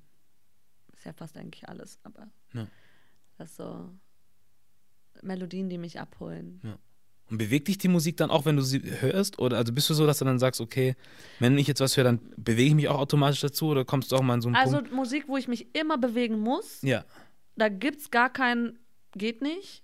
Ist 0.96 1.06
ja 1.06 1.14
fast 1.14 1.38
eigentlich 1.38 1.68
alles, 1.68 2.00
aber 2.04 2.30
Ja. 2.54 2.68
das 3.38 3.56
so 3.56 3.90
Melodien, 5.22 5.70
die 5.70 5.78
mich 5.78 6.00
abholen. 6.00 6.62
Und 7.30 7.38
bewegt 7.38 7.68
dich 7.70 7.78
die 7.78 7.88
Musik 7.88 8.18
dann 8.18 8.30
auch, 8.30 8.46
wenn 8.46 8.58
du 8.58 8.62
sie 8.62 8.82
hörst? 9.02 9.40
Oder 9.40 9.58
also 9.58 9.72
bist 9.74 9.90
du 9.90 9.94
so, 9.94 10.06
dass 10.06 10.20
du 10.20 10.26
dann 10.26 10.40
sagst, 10.40 10.60
okay, 10.60 10.96
wenn 11.40 11.58
ich 11.58 11.68
jetzt 11.68 11.80
was 11.80 11.96
höre, 11.96 12.04
dann 12.04 12.20
bewege 12.36 12.70
ich 12.70 12.76
mich 12.76 12.90
auch 12.90 13.00
automatisch 13.00 13.40
dazu 13.42 13.68
oder 13.68 13.86
kommst 13.86 14.12
du 14.12 14.18
auch 14.18 14.22
mal 14.22 14.34
an 14.34 14.42
so 14.42 14.50
einen 14.50 14.56
Also 14.58 14.78
Punkt? 14.78 14.92
Musik, 14.92 15.28
wo 15.28 15.38
ich 15.38 15.48
mich 15.48 15.74
immer 15.76 15.98
bewegen 15.98 16.40
muss, 16.40 16.82
Ja. 16.82 17.06
da 17.56 17.70
gibt's 17.70 18.12
gar 18.12 18.32
kein, 18.32 18.78
geht 19.14 19.42
nicht. 19.42 19.84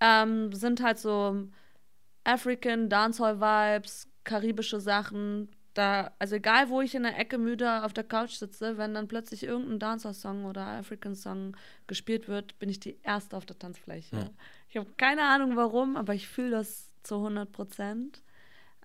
Ähm, 0.00 0.52
sind 0.52 0.82
halt 0.82 0.98
so 0.98 1.48
African 2.28 2.88
Dancehall-Vibes, 2.88 4.08
karibische 4.24 4.80
Sachen. 4.80 5.48
Da, 5.74 6.12
also 6.18 6.34
egal, 6.36 6.68
wo 6.70 6.80
ich 6.80 6.94
in 6.94 7.04
der 7.04 7.18
Ecke 7.18 7.38
müde 7.38 7.84
auf 7.84 7.92
der 7.92 8.04
Couch 8.04 8.32
sitze, 8.32 8.78
wenn 8.78 8.94
dann 8.94 9.06
plötzlich 9.08 9.44
irgendein 9.44 9.78
Dancehall-Song 9.78 10.44
oder 10.44 10.66
African-Song 10.66 11.56
gespielt 11.86 12.26
wird, 12.28 12.58
bin 12.58 12.68
ich 12.68 12.80
die 12.80 12.98
Erste 13.02 13.36
auf 13.36 13.46
der 13.46 13.58
Tanzfläche. 13.58 14.16
Ja. 14.16 14.30
Ich 14.68 14.76
habe 14.76 14.90
keine 14.96 15.22
Ahnung 15.22 15.56
warum, 15.56 15.96
aber 15.96 16.14
ich 16.14 16.26
fühle 16.28 16.50
das 16.50 16.92
zu 17.04 17.16
100 17.16 17.50
Prozent. 17.52 18.22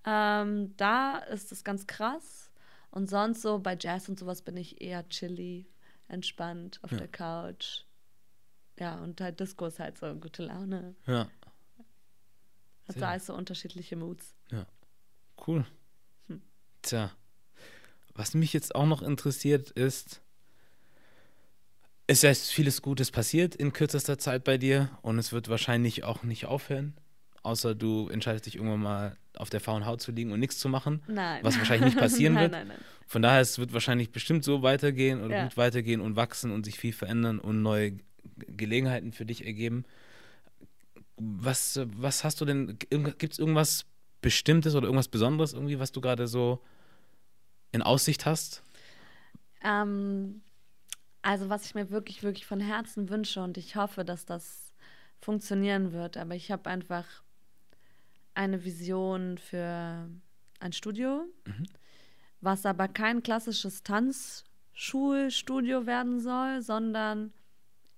Ähm, 0.06 0.74
da 0.76 1.18
ist 1.18 1.50
es 1.52 1.64
ganz 1.64 1.86
krass. 1.86 2.50
Und 2.90 3.10
sonst 3.10 3.42
so 3.42 3.58
bei 3.58 3.76
Jazz 3.78 4.08
und 4.08 4.18
sowas 4.20 4.42
bin 4.42 4.56
ich 4.56 4.80
eher 4.80 5.08
chilly, 5.08 5.66
entspannt 6.06 6.78
auf 6.82 6.92
Ja. 6.92 6.98
der 6.98 7.08
Couch. 7.08 7.82
Ja, 8.78 8.96
und 9.00 9.20
halt 9.20 9.40
Disco 9.40 9.66
ist 9.66 9.80
halt 9.80 9.98
so 9.98 10.14
gute 10.14 10.44
Laune. 10.44 10.94
Ja. 11.06 11.26
Hat 12.88 12.94
so 12.94 13.00
Sehr. 13.00 13.08
alles 13.08 13.26
so 13.26 13.34
unterschiedliche 13.34 13.96
Moods. 13.96 14.34
Cool. 15.46 15.64
Hm. 16.28 16.40
Tja. 16.82 17.10
Was 18.14 18.34
mich 18.34 18.52
jetzt 18.52 18.74
auch 18.74 18.86
noch 18.86 19.02
interessiert 19.02 19.70
ist, 19.70 20.20
es 22.06 22.22
ist 22.22 22.50
vieles 22.52 22.82
Gutes 22.82 23.10
passiert 23.10 23.54
in 23.54 23.72
kürzester 23.72 24.18
Zeit 24.18 24.44
bei 24.44 24.58
dir 24.58 24.90
und 25.02 25.18
es 25.18 25.32
wird 25.32 25.48
wahrscheinlich 25.48 26.04
auch 26.04 26.22
nicht 26.22 26.44
aufhören, 26.46 26.94
außer 27.42 27.74
du 27.74 28.08
entscheidest 28.10 28.46
dich 28.46 28.56
irgendwann 28.56 28.80
mal 28.82 29.16
auf 29.36 29.50
der 29.50 29.60
faulen 29.60 29.86
Haut 29.86 30.00
zu 30.00 30.12
liegen 30.12 30.30
und 30.32 30.38
nichts 30.40 30.58
zu 30.58 30.68
machen. 30.68 31.02
Nein. 31.08 31.42
Was 31.42 31.58
wahrscheinlich 31.58 31.86
nicht 31.94 31.98
passieren 31.98 32.34
nein, 32.34 32.42
wird. 32.42 32.52
Nein, 32.52 32.68
nein, 32.68 32.78
Von 33.06 33.22
daher, 33.22 33.40
es 33.40 33.58
wird 33.58 33.72
wahrscheinlich 33.72 34.12
bestimmt 34.12 34.44
so 34.44 34.62
weitergehen 34.62 35.22
oder 35.24 35.34
Ja. 35.34 35.42
gut 35.44 35.56
weitergehen 35.56 36.00
und 36.00 36.14
wachsen 36.14 36.52
und 36.52 36.64
sich 36.64 36.78
viel 36.78 36.92
verändern 36.92 37.38
und 37.40 37.62
neue 37.62 37.96
Gelegenheiten 38.36 39.12
für 39.12 39.26
dich 39.26 39.44
ergeben. 39.46 39.84
Was, 41.16 41.80
was 41.96 42.24
hast 42.24 42.40
du 42.40 42.44
denn, 42.44 42.78
gibt 42.78 43.32
es 43.32 43.38
irgendwas 43.38 43.86
Bestimmtes 44.20 44.74
oder 44.74 44.86
irgendwas 44.86 45.08
Besonderes 45.08 45.52
irgendwie, 45.52 45.78
was 45.78 45.92
du 45.92 46.00
gerade 46.00 46.26
so 46.26 46.60
in 47.72 47.82
Aussicht 47.82 48.26
hast? 48.26 48.62
Ähm, 49.62 50.42
also 51.22 51.48
was 51.48 51.66
ich 51.66 51.74
mir 51.74 51.90
wirklich, 51.90 52.22
wirklich 52.22 52.46
von 52.46 52.60
Herzen 52.60 53.08
wünsche 53.08 53.42
und 53.42 53.56
ich 53.56 53.76
hoffe, 53.76 54.04
dass 54.04 54.26
das 54.26 54.72
funktionieren 55.20 55.92
wird, 55.92 56.16
aber 56.16 56.34
ich 56.34 56.50
habe 56.50 56.68
einfach 56.68 57.04
eine 58.34 58.64
Vision 58.64 59.38
für 59.38 60.08
ein 60.60 60.72
Studio, 60.72 61.24
Mhm. 61.46 61.66
was 62.40 62.66
aber 62.66 62.88
kein 62.88 63.22
klassisches 63.22 63.82
Tanzschulstudio 63.84 65.86
werden 65.86 66.20
soll, 66.20 66.60
sondern 66.60 67.32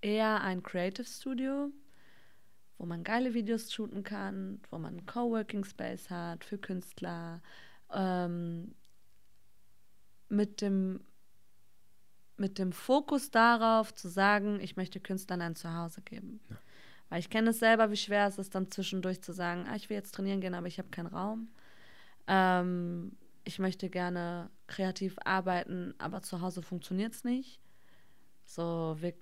eher 0.02 0.42
ein 0.42 0.62
Creative 0.62 1.06
Studio, 1.06 1.70
wo 2.78 2.86
man 2.86 3.04
geile 3.04 3.34
Videos 3.34 3.72
shooten 3.72 4.02
kann, 4.02 4.60
wo 4.70 4.78
man 4.78 4.96
einen 4.96 5.06
Coworking 5.06 5.64
Space 5.64 6.10
hat 6.10 6.44
für 6.44 6.58
Künstler, 6.58 7.42
ähm, 7.92 8.74
mit 10.28 10.60
dem 10.60 11.00
mit 12.38 12.58
dem 12.58 12.72
Fokus 12.72 13.30
darauf 13.30 13.94
zu 13.94 14.08
sagen, 14.08 14.60
ich 14.60 14.76
möchte 14.76 15.00
Künstlern 15.00 15.40
ein 15.40 15.56
Zuhause 15.56 16.02
geben. 16.02 16.40
Weil 17.08 17.20
ich 17.20 17.30
kenne 17.30 17.50
es 17.50 17.60
selber, 17.60 17.90
wie 17.90 17.96
schwer 17.96 18.26
es 18.26 18.38
ist, 18.38 18.54
dann 18.54 18.70
zwischendurch 18.70 19.22
zu 19.22 19.32
sagen, 19.32 19.66
ah, 19.68 19.76
ich 19.76 19.88
will 19.88 19.96
jetzt 19.96 20.14
trainieren 20.14 20.40
gehen, 20.40 20.54
aber 20.54 20.66
ich 20.66 20.78
habe 20.78 20.88
keinen 20.88 21.06
Raum. 21.06 21.48
Ähm, 22.26 23.12
ich 23.44 23.58
möchte 23.58 23.88
gerne 23.88 24.50
kreativ 24.66 25.16
arbeiten, 25.24 25.94
aber 25.98 26.22
zu 26.22 26.40
Hause 26.40 26.62
funktioniert 26.62 27.14
es 27.14 27.24
nicht. 27.24 27.60
So, 28.44 28.96
wir 29.00 29.14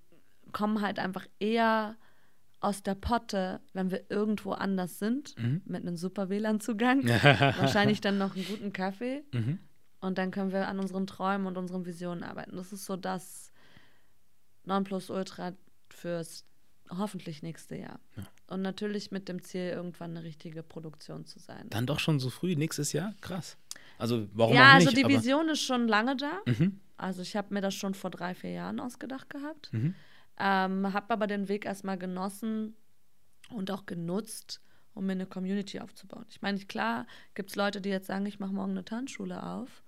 kommen 0.53 0.81
halt 0.81 0.99
einfach 0.99 1.27
eher 1.39 1.97
aus 2.65 2.83
der 2.83 2.95
Potte, 2.95 3.61
wenn 3.75 3.91
wir 3.91 4.11
irgendwo 4.11 4.53
anders 4.53 4.99
sind, 4.99 5.37
Mhm. 5.39 5.63
mit 5.67 5.83
einem 5.83 5.97
super 5.97 6.29
WLAN-Zugang. 6.31 7.03
Wahrscheinlich 7.61 8.01
dann 8.01 8.19
noch 8.19 8.35
einen 8.35 8.47
guten 8.47 8.73
Kaffee. 8.73 9.23
Mhm. 9.33 9.59
Und 10.01 10.19
dann 10.19 10.31
können 10.31 10.53
wir 10.53 10.69
an 10.69 10.79
unseren 10.81 11.07
Träumen 11.07 11.47
und 11.47 11.57
unseren 11.57 11.85
Visionen 11.87 12.23
arbeiten. 12.25 12.57
Das 12.57 12.73
ist 12.73 12.85
so 12.85 12.97
das 12.97 13.53
Nonplusultra 14.65 15.53
fürs 15.91 16.45
hoffentlich 16.91 17.43
nächste 17.43 17.77
Jahr. 17.77 17.99
Und 18.49 18.63
natürlich 18.63 19.11
mit 19.11 19.29
dem 19.29 19.43
Ziel, 19.43 19.71
irgendwann 19.75 20.11
eine 20.11 20.23
richtige 20.25 20.63
Produktion 20.63 21.25
zu 21.25 21.39
sein. 21.39 21.67
Dann 21.71 21.87
doch 21.87 21.99
schon 21.99 22.21
so 22.21 22.29
früh, 22.31 22.55
nächstes 22.57 22.93
Jahr? 22.93 23.15
Krass. 23.21 23.57
Also, 23.99 24.29
warum 24.35 24.55
ja, 24.55 24.71
auch 24.71 24.75
also 24.75 24.87
nicht? 24.87 24.99
die 24.99 25.05
aber- 25.05 25.15
Vision 25.15 25.49
ist 25.49 25.63
schon 25.63 25.89
lange 25.89 26.17
da. 26.17 26.33
Mhm. 26.47 26.81
Also 26.97 27.23
ich 27.23 27.37
habe 27.37 27.53
mir 27.55 27.61
das 27.61 27.75
schon 27.75 27.95
vor 27.95 28.11
drei, 28.11 28.35
vier 28.35 28.51
Jahren 28.53 28.81
ausgedacht 28.81 29.29
gehabt. 29.31 29.73
Mhm. 29.73 29.95
Ähm, 30.39 30.93
habe 30.93 31.13
aber 31.13 31.27
den 31.27 31.49
Weg 31.49 31.65
erstmal 31.65 31.99
genossen 31.99 32.77
und 33.51 33.71
auch 33.71 33.87
genutzt, 33.87 34.61
um 34.95 35.07
mir 35.07 35.13
eine 35.13 35.27
Community 35.27 35.81
aufzubauen. 35.81 36.27
Ich 36.29 36.43
meine, 36.43 36.59
klar 36.61 37.07
gibt 37.35 37.51
es 37.51 37.57
Leute, 37.57 37.81
die 37.81 37.91
jetzt 37.91 38.07
sagen, 38.07 38.27
ich 38.27 38.41
mache 38.41 38.53
morgen 38.53 38.73
eine 38.73 38.85
Tanzschule 38.85 39.43
auf, 39.43 39.83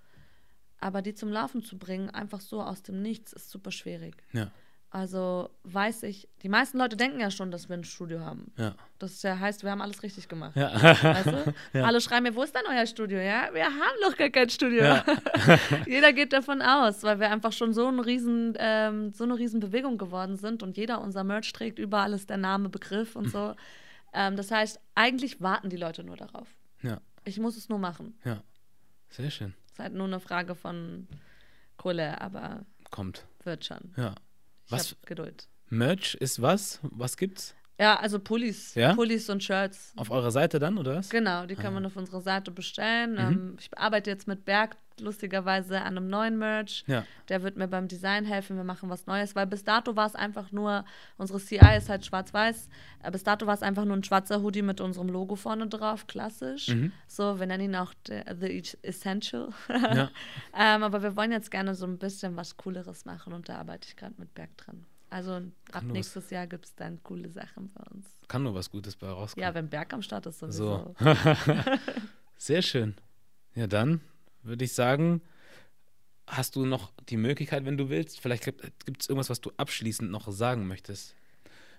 aber 0.79 1.01
die 1.01 1.13
zum 1.13 1.29
Laufen 1.29 1.63
zu 1.63 1.77
bringen, 1.77 2.09
einfach 2.09 2.39
so 2.39 2.61
aus 2.61 2.83
dem 2.83 3.01
Nichts, 3.01 3.33
ist 3.33 3.49
super 3.49 3.71
schwierig. 3.71 4.15
Ja, 4.33 4.51
Also 4.89 5.49
weiß 5.63 6.03
ich, 6.03 6.29
die 6.43 6.49
meisten 6.49 6.77
Leute 6.77 6.95
denken 6.95 7.19
ja 7.19 7.29
schon, 7.29 7.51
dass 7.51 7.67
wir 7.67 7.75
ein 7.75 7.83
Studio 7.83 8.21
haben. 8.21 8.53
ja. 8.57 8.73
Das 8.99 9.21
ja 9.21 9.37
heißt, 9.37 9.63
wir 9.63 9.69
haben 9.71 9.81
alles 9.81 10.01
richtig 10.01 10.27
gemacht. 10.27 10.55
Ja. 10.55 10.73
Weißt 10.81 11.27
du? 11.27 11.53
Alle 11.85 12.01
schreiben 12.01 12.23
mir, 12.23 12.35
wo 12.35 12.41
ist 12.41 12.55
denn 12.55 12.63
euer 12.67 12.85
Studio? 12.87 13.19
Ja, 13.19 13.49
wir 13.53 13.65
haben 13.65 13.97
doch 14.01 14.15
gar 14.17 14.29
kein 14.29 14.49
Studio. 14.49 14.83
Ja. 14.83 15.05
jeder 15.85 16.13
geht 16.13 16.31
davon 16.33 16.61
aus, 16.61 17.03
weil 17.03 17.19
wir 17.19 17.29
einfach 17.29 17.51
schon 17.51 17.73
so, 17.73 17.87
ein 17.87 17.99
riesen, 17.99 18.55
ähm, 18.57 19.11
so 19.11 19.25
eine 19.25 19.37
riesen 19.37 19.59
Bewegung 19.59 19.97
geworden 19.97 20.37
sind 20.37 20.63
und 20.63 20.77
jeder 20.77 21.01
unser 21.01 21.23
Merch 21.23 21.51
trägt, 21.53 21.77
überall 21.79 22.13
ist 22.13 22.29
der 22.29 22.37
Name, 22.37 22.69
Begriff 22.69 23.15
und 23.15 23.29
so. 23.29 23.55
ähm, 24.13 24.35
das 24.37 24.49
heißt, 24.51 24.79
eigentlich 24.95 25.41
warten 25.41 25.69
die 25.69 25.77
Leute 25.77 26.03
nur 26.03 26.15
darauf. 26.17 26.47
ja, 26.81 26.99
Ich 27.25 27.39
muss 27.39 27.57
es 27.57 27.69
nur 27.69 27.79
machen. 27.79 28.17
ja. 28.23 28.41
Sehr 29.09 29.31
schön. 29.31 29.53
Es 29.67 29.73
ist 29.73 29.79
halt 29.79 29.93
nur 29.93 30.07
eine 30.07 30.19
Frage 30.19 30.55
von 30.55 31.07
Kohle, 31.77 32.19
aber 32.19 32.65
Kommt. 32.89 33.25
wird 33.43 33.63
schon. 33.63 33.93
Ja. 33.95 34.15
Was? 34.69 34.95
Geduld. 35.05 35.47
Merch 35.69 36.15
ist 36.15 36.41
was? 36.41 36.79
Was 36.83 37.17
gibt's? 37.17 37.55
Ja, 37.79 37.99
also 37.99 38.19
Pullis. 38.19 38.73
Ja? 38.75 38.95
Pullis 38.95 39.29
und 39.29 39.43
Shirts. 39.43 39.93
Auf 39.95 40.09
eurer 40.09 40.31
Seite 40.31 40.57
dann, 40.59 40.77
oder 40.77 40.95
was? 40.95 41.09
Genau, 41.09 41.45
die 41.45 41.55
kann 41.55 41.73
man 41.73 41.85
auf 41.85 41.95
unserer 41.95 42.21
Seite 42.21 42.49
bestellen. 42.51 43.13
Mhm. 43.13 43.19
Ähm, 43.19 43.55
ich 43.59 43.69
arbeite 43.77 44.09
jetzt 44.09 44.27
mit 44.27 44.45
Berg 44.45 44.77
lustigerweise 45.01 45.81
an 45.81 45.97
einem 45.97 46.07
neuen 46.09 46.37
Merch. 46.37 46.83
Ja. 46.87 47.05
Der 47.29 47.43
wird 47.43 47.57
mir 47.57 47.67
beim 47.67 47.87
Design 47.87 48.25
helfen. 48.25 48.57
Wir 48.57 48.63
machen 48.63 48.89
was 48.89 49.05
Neues, 49.05 49.35
weil 49.35 49.47
bis 49.47 49.63
dato 49.63 49.95
war 49.95 50.07
es 50.07 50.15
einfach 50.15 50.51
nur, 50.51 50.85
unsere 51.17 51.39
CI 51.39 51.77
ist 51.77 51.89
halt 51.89 52.05
schwarz-weiß. 52.05 52.69
Äh, 53.03 53.11
bis 53.11 53.23
dato 53.23 53.45
war 53.47 53.53
es 53.53 53.61
einfach 53.63 53.85
nur 53.85 53.95
ein 53.95 54.03
schwarzer 54.03 54.41
Hoodie 54.41 54.61
mit 54.61 54.81
unserem 54.81 55.09
Logo 55.09 55.35
vorne 55.35 55.67
drauf, 55.67 56.07
klassisch. 56.07 56.69
Mhm. 56.69 56.91
So, 57.07 57.39
wir 57.39 57.45
nennen 57.47 57.65
ihn 57.65 57.75
auch 57.75 57.93
der, 58.07 58.35
The 58.39 58.63
Essential. 58.81 59.49
Ja. 59.69 60.09
ähm, 60.57 60.83
aber 60.83 61.03
wir 61.03 61.15
wollen 61.15 61.31
jetzt 61.31 61.51
gerne 61.51 61.75
so 61.75 61.85
ein 61.85 61.97
bisschen 61.97 62.35
was 62.35 62.57
Cooleres 62.57 63.05
machen 63.05 63.33
und 63.33 63.49
da 63.49 63.57
arbeite 63.57 63.87
ich 63.87 63.95
gerade 63.95 64.15
mit 64.17 64.33
Berg 64.33 64.55
dran. 64.57 64.85
Also 65.09 65.41
ab 65.71 65.83
nächstes 65.83 66.29
Jahr 66.31 66.47
gibt 66.47 66.65
es 66.65 66.75
dann 66.75 67.01
coole 67.01 67.29
Sachen 67.29 67.71
bei 67.73 67.83
uns. 67.93 68.05
Kann 68.27 68.43
nur 68.43 68.53
was 68.53 68.69
Gutes 68.69 68.95
bei 68.97 69.07
rauskommen. 69.07 69.41
Ja, 69.47 69.53
wenn 69.53 69.69
Berg 69.69 69.93
am 69.93 70.01
Start 70.01 70.25
ist 70.25 70.39
So. 70.39 70.47
sowieso. 70.49 70.95
Sehr 72.37 72.61
schön. 72.61 72.95
Ja, 73.55 73.67
dann 73.67 74.01
würde 74.47 74.65
ich 74.65 74.73
sagen, 74.73 75.21
hast 76.25 76.55
du 76.55 76.65
noch 76.65 76.91
die 77.09 77.17
Möglichkeit, 77.17 77.65
wenn 77.65 77.77
du 77.77 77.89
willst, 77.89 78.19
vielleicht 78.19 78.43
gibt 78.43 79.01
es 79.01 79.09
irgendwas, 79.09 79.29
was 79.29 79.41
du 79.41 79.51
abschließend 79.57 80.11
noch 80.11 80.29
sagen 80.31 80.67
möchtest. 80.67 81.15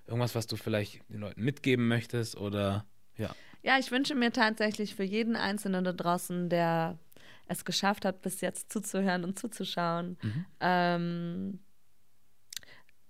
Irgendwas, 0.06 0.34
was 0.34 0.46
du 0.46 0.56
vielleicht 0.56 1.02
den 1.10 1.20
Leuten 1.20 1.44
mitgeben 1.44 1.86
möchtest 1.86 2.36
oder 2.36 2.86
ja. 3.16 3.34
Ja, 3.62 3.78
ich 3.78 3.90
wünsche 3.90 4.14
mir 4.14 4.32
tatsächlich 4.32 4.94
für 4.94 5.02
jeden 5.02 5.36
Einzelnen 5.36 5.84
da 5.84 5.92
draußen, 5.92 6.48
der 6.48 6.98
es 7.46 7.64
geschafft 7.64 8.04
hat, 8.04 8.22
bis 8.22 8.40
jetzt 8.40 8.72
zuzuhören 8.72 9.24
und 9.24 9.38
zuzuschauen, 9.38 10.16
ähm, 10.60 11.58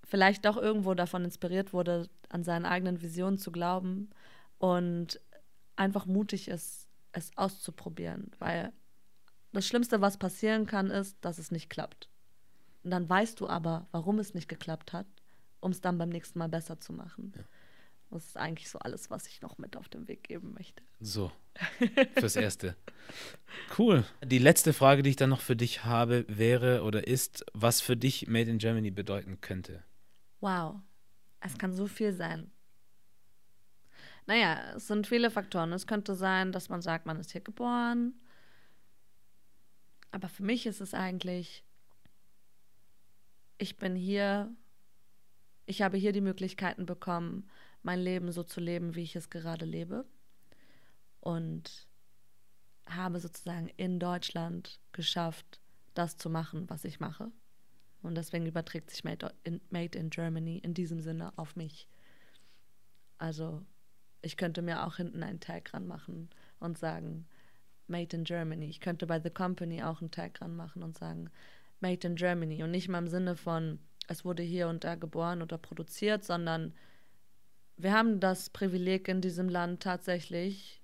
vielleicht 0.04 0.44
doch 0.46 0.56
irgendwo 0.56 0.94
davon 0.94 1.24
inspiriert 1.24 1.72
wurde, 1.72 2.08
an 2.30 2.44
seinen 2.44 2.64
eigenen 2.64 3.02
Visionen 3.02 3.38
zu 3.38 3.52
glauben 3.52 4.10
und 4.58 5.20
einfach 5.76 6.06
mutig 6.06 6.48
ist, 6.48 6.88
es 7.12 7.30
auszuprobieren. 7.36 8.30
Weil 8.38 8.72
das 9.58 9.66
Schlimmste, 9.66 10.00
was 10.00 10.18
passieren 10.18 10.66
kann, 10.66 10.88
ist, 10.90 11.16
dass 11.20 11.38
es 11.38 11.50
nicht 11.50 11.68
klappt. 11.68 12.08
Und 12.84 12.92
dann 12.92 13.08
weißt 13.08 13.40
du 13.40 13.48
aber, 13.48 13.88
warum 13.90 14.20
es 14.20 14.32
nicht 14.32 14.48
geklappt 14.48 14.92
hat, 14.92 15.06
um 15.60 15.72
es 15.72 15.80
dann 15.80 15.98
beim 15.98 16.10
nächsten 16.10 16.38
Mal 16.38 16.48
besser 16.48 16.78
zu 16.78 16.92
machen. 16.92 17.32
Das 18.10 18.24
ist 18.24 18.36
eigentlich 18.36 18.70
so 18.70 18.78
alles, 18.78 19.10
was 19.10 19.26
ich 19.26 19.42
noch 19.42 19.58
mit 19.58 19.76
auf 19.76 19.88
den 19.88 20.06
Weg 20.06 20.22
geben 20.22 20.54
möchte. 20.54 20.82
So, 21.00 21.32
fürs 22.18 22.36
Erste. 22.36 22.76
Cool. 23.76 24.04
Die 24.24 24.38
letzte 24.38 24.72
Frage, 24.72 25.02
die 25.02 25.10
ich 25.10 25.16
dann 25.16 25.30
noch 25.30 25.40
für 25.40 25.56
dich 25.56 25.84
habe, 25.84 26.24
wäre 26.28 26.84
oder 26.84 27.08
ist, 27.08 27.44
was 27.52 27.80
für 27.80 27.96
dich 27.96 28.28
Made 28.28 28.48
in 28.48 28.58
Germany 28.58 28.92
bedeuten 28.92 29.40
könnte. 29.40 29.82
Wow, 30.40 30.76
es 31.40 31.58
kann 31.58 31.74
so 31.74 31.88
viel 31.88 32.12
sein. 32.12 32.52
Naja, 34.26 34.74
es 34.76 34.86
sind 34.86 35.08
viele 35.08 35.32
Faktoren. 35.32 35.72
Es 35.72 35.88
könnte 35.88 36.14
sein, 36.14 36.52
dass 36.52 36.68
man 36.68 36.80
sagt, 36.80 37.06
man 37.06 37.18
ist 37.18 37.32
hier 37.32 37.40
geboren. 37.40 38.14
Aber 40.10 40.28
für 40.28 40.42
mich 40.42 40.66
ist 40.66 40.80
es 40.80 40.94
eigentlich, 40.94 41.64
ich 43.58 43.76
bin 43.76 43.94
hier, 43.94 44.50
ich 45.66 45.82
habe 45.82 45.96
hier 45.96 46.12
die 46.12 46.20
Möglichkeiten 46.20 46.86
bekommen, 46.86 47.48
mein 47.82 48.00
Leben 48.00 48.32
so 48.32 48.42
zu 48.42 48.60
leben, 48.60 48.94
wie 48.94 49.02
ich 49.02 49.16
es 49.16 49.30
gerade 49.30 49.64
lebe. 49.64 50.06
Und 51.20 51.88
habe 52.86 53.20
sozusagen 53.20 53.68
in 53.76 53.98
Deutschland 53.98 54.80
geschafft, 54.92 55.60
das 55.94 56.16
zu 56.16 56.30
machen, 56.30 56.68
was 56.70 56.84
ich 56.84 57.00
mache. 57.00 57.30
Und 58.02 58.14
deswegen 58.14 58.46
überträgt 58.46 58.90
sich 58.90 59.04
Made 59.04 59.34
in, 59.44 59.60
Made 59.70 59.98
in 59.98 60.10
Germany 60.10 60.58
in 60.58 60.72
diesem 60.72 61.00
Sinne 61.00 61.36
auf 61.36 61.56
mich. 61.56 61.88
Also 63.18 63.64
ich 64.22 64.36
könnte 64.36 64.62
mir 64.62 64.86
auch 64.86 64.96
hinten 64.96 65.22
einen 65.22 65.40
Tag 65.40 65.74
ranmachen 65.74 66.30
und 66.60 66.78
sagen, 66.78 67.26
Made 67.88 68.16
in 68.16 68.24
Germany. 68.24 68.66
Ich 68.68 68.80
könnte 68.80 69.06
bei 69.06 69.20
The 69.20 69.30
Company 69.30 69.82
auch 69.82 70.00
einen 70.00 70.10
Tag 70.10 70.40
ranmachen 70.40 70.82
und 70.82 70.96
sagen, 70.96 71.30
Made 71.80 72.06
in 72.06 72.16
Germany. 72.16 72.62
Und 72.62 72.70
nicht 72.70 72.88
mal 72.88 72.98
im 72.98 73.08
Sinne 73.08 73.36
von, 73.36 73.78
es 74.08 74.24
wurde 74.24 74.42
hier 74.42 74.68
und 74.68 74.84
da 74.84 74.94
geboren 74.94 75.42
oder 75.42 75.58
produziert, 75.58 76.24
sondern 76.24 76.72
wir 77.76 77.92
haben 77.92 78.20
das 78.20 78.50
Privileg 78.50 79.08
in 79.08 79.20
diesem 79.20 79.48
Land 79.48 79.82
tatsächlich, 79.82 80.80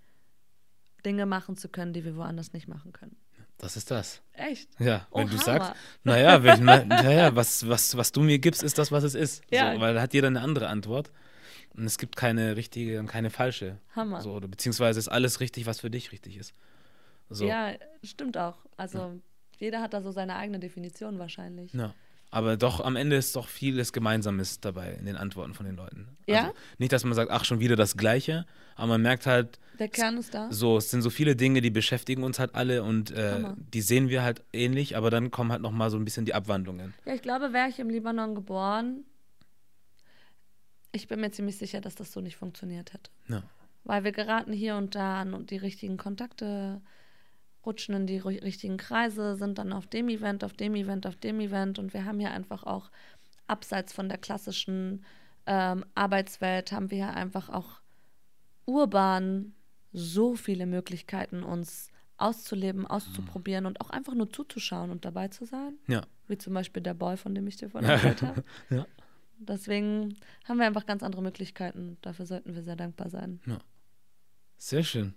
Dinge 1.05 1.27
machen 1.27 1.57
zu 1.57 1.69
können, 1.69 1.93
die 1.93 2.05
wir 2.05 2.17
woanders 2.17 2.53
nicht 2.53 2.69
machen 2.69 2.93
können. 2.93 3.17
Das 3.59 3.77
ist 3.77 3.91
das. 3.91 4.21
Echt? 4.33 4.69
Ja, 4.81 5.07
wenn 5.13 5.27
Oh, 5.27 5.29
du 5.29 5.33
Hammer. 5.33 5.43
sagst, 5.43 5.73
naja, 6.03 6.43
wenn, 6.43 6.65
naja 6.65 7.35
was, 7.37 7.69
was, 7.69 7.97
was 7.97 8.11
du 8.13 8.21
mir 8.23 8.39
gibst, 8.39 8.63
ist 8.63 8.79
das, 8.79 8.91
was 8.91 9.05
es 9.05 9.15
ist. 9.15 9.43
Ja. 9.51 9.75
So, 9.75 9.81
weil 9.81 9.95
da 9.95 10.03
hat 10.03 10.13
jeder 10.15 10.27
eine 10.29 10.41
andere 10.41 10.69
Antwort. 10.69 11.11
Und 11.77 11.85
es 11.85 11.99
gibt 11.99 12.17
keine 12.17 12.57
richtige 12.57 13.01
und 13.01 13.07
keine 13.07 13.31
falsche. 13.31 13.79
Hammer. 13.95 14.21
So, 14.21 14.33
oder, 14.33 14.49
beziehungsweise 14.49 14.99
ist 14.99 15.09
alles 15.09 15.41
richtig, 15.41 15.67
was 15.67 15.81
für 15.81 15.91
dich 15.91 16.13
richtig 16.13 16.37
ist. 16.37 16.53
So. 17.35 17.47
Ja, 17.47 17.73
stimmt 18.03 18.37
auch. 18.39 18.59
Also 18.77 19.21
jeder 19.59 19.81
hat 19.81 19.93
da 19.95 20.03
so 20.03 20.11
seine 20.11 20.37
eigene 20.37 20.59
Definition 20.59 21.19
wahrscheinlich. 21.19 21.73
Ja. 21.73 21.95
Aber 22.31 22.57
doch, 22.57 22.81
am 22.81 22.97
Ende 22.97 23.15
ist 23.15 23.37
doch 23.37 23.47
vieles 23.47 23.93
Gemeinsames 23.93 24.59
dabei 24.61 24.95
in 24.95 25.07
den 25.07 25.17
Antworten 25.17 25.55
von 25.55 25.67
den 25.67 25.77
Leuten. 25.77 26.17
Ja? 26.27 26.41
Also, 26.47 26.55
nicht, 26.79 26.93
dass 26.93 27.05
man 27.05 27.15
sagt, 27.15 27.31
ach, 27.31 27.45
schon 27.45 27.61
wieder 27.61 27.77
das 27.77 27.97
Gleiche, 27.97 28.45
aber 28.75 28.89
man 28.89 29.03
merkt 29.03 29.27
halt, 29.27 29.61
Der 29.79 29.87
Kern 29.89 30.17
ist 30.17 30.35
da. 30.35 30.51
so, 30.51 30.77
es 30.79 30.91
sind 30.91 31.03
so 31.03 31.11
viele 31.11 31.37
Dinge, 31.37 31.61
die 31.61 31.71
beschäftigen 31.71 32.25
uns 32.25 32.41
halt 32.41 32.57
alle 32.57 32.83
und 32.83 33.13
äh, 33.13 33.45
die 33.73 33.83
sehen 33.83 34.09
wir 34.09 34.25
halt 34.25 34.43
ähnlich, 34.53 34.97
aber 34.97 35.11
dann 35.11 35.31
kommen 35.31 35.53
halt 35.53 35.63
nochmal 35.63 35.91
so 35.91 35.97
ein 35.97 36.05
bisschen 36.05 36.25
die 36.25 36.35
Abwandlungen. 36.35 36.93
Ja, 37.05 37.15
ich 37.15 37.23
glaube, 37.23 37.53
wäre 37.53 37.69
ich 37.69 37.79
im 37.79 37.89
Libanon 37.89 38.35
geboren, 38.35 39.05
ich 40.91 41.07
bin 41.09 41.21
mir 41.21 41.31
ziemlich 41.31 41.57
sicher, 41.57 41.81
dass 41.81 41.95
das 41.95 42.13
so 42.13 42.21
nicht 42.21 42.37
funktioniert 42.37 42.93
hätte. 42.93 43.11
Ja. 43.29 43.43
weil 43.85 44.03
wir 44.05 44.13
geraten 44.13 44.53
hier 44.53 44.77
und 44.77 44.95
da 44.97 45.21
an 45.21 45.47
die 45.47 45.57
richtigen 45.57 45.97
Kontakte, 45.99 46.81
rutschen 47.67 47.95
in 47.95 48.07
die 48.07 48.19
richtigen 48.19 48.77
Kreise, 48.77 49.37
sind 49.37 49.59
dann 49.59 49.73
auf 49.73 49.87
dem 49.87 50.09
Event, 50.09 50.45
auf 50.45 50.53
dem 50.53 50.75
Event, 50.75 51.07
auf 51.07 51.17
dem 51.17 51.41
Event 51.41 51.79
und 51.79 51.95
wir 51.95 52.05
haben 52.05 52.21
hier 52.21 52.31
einfach 52.31 52.65
auch 52.65 52.91
abseits 53.47 53.93
von 53.93 54.09
der 54.09 54.19
klassischen 54.19 55.05
ähm, 55.47 55.85
Arbeitswelt 55.95 56.73
haben 56.73 56.91
wir 56.91 56.99
hier 56.99 57.15
einfach 57.15 57.51
auch 57.51 57.81
urban 58.65 59.55
so 59.93 60.35
viele 60.35 60.67
Möglichkeiten, 60.67 61.43
uns 61.43 61.91
auszuleben, 62.17 62.87
auszuprobieren 62.87 63.67
und 63.67 63.81
auch 63.81 63.91
einfach 63.91 64.15
nur 64.15 64.31
zuzuschauen 64.31 64.91
und 64.91 65.05
dabei 65.05 65.29
zu 65.29 65.45
sein. 65.45 65.75
Ja. 65.87 66.03
Wie 66.29 66.39
zum 66.39 66.55
Beispiel 66.55 66.83
der 66.83 66.95
Boy, 66.95 67.17
von 67.17 67.35
dem 67.35 67.47
ich 67.47 67.57
dir 67.57 67.69
vorhin 67.69 67.91
erzählt 67.91 68.23
habe. 68.23 68.45
ja. 68.71 68.87
Deswegen 69.39 70.17
haben 70.45 70.59
wir 70.59 70.67
einfach 70.67 70.87
ganz 70.87 71.03
andere 71.03 71.23
Möglichkeiten. 71.23 71.99
Dafür 72.03 72.25
sollten 72.25 72.55
wir 72.55 72.63
sehr 72.63 72.77
dankbar 72.77 73.11
sein. 73.11 73.41
Ja. 73.47 73.59
Sehr 74.57 74.85
schön. 74.85 75.15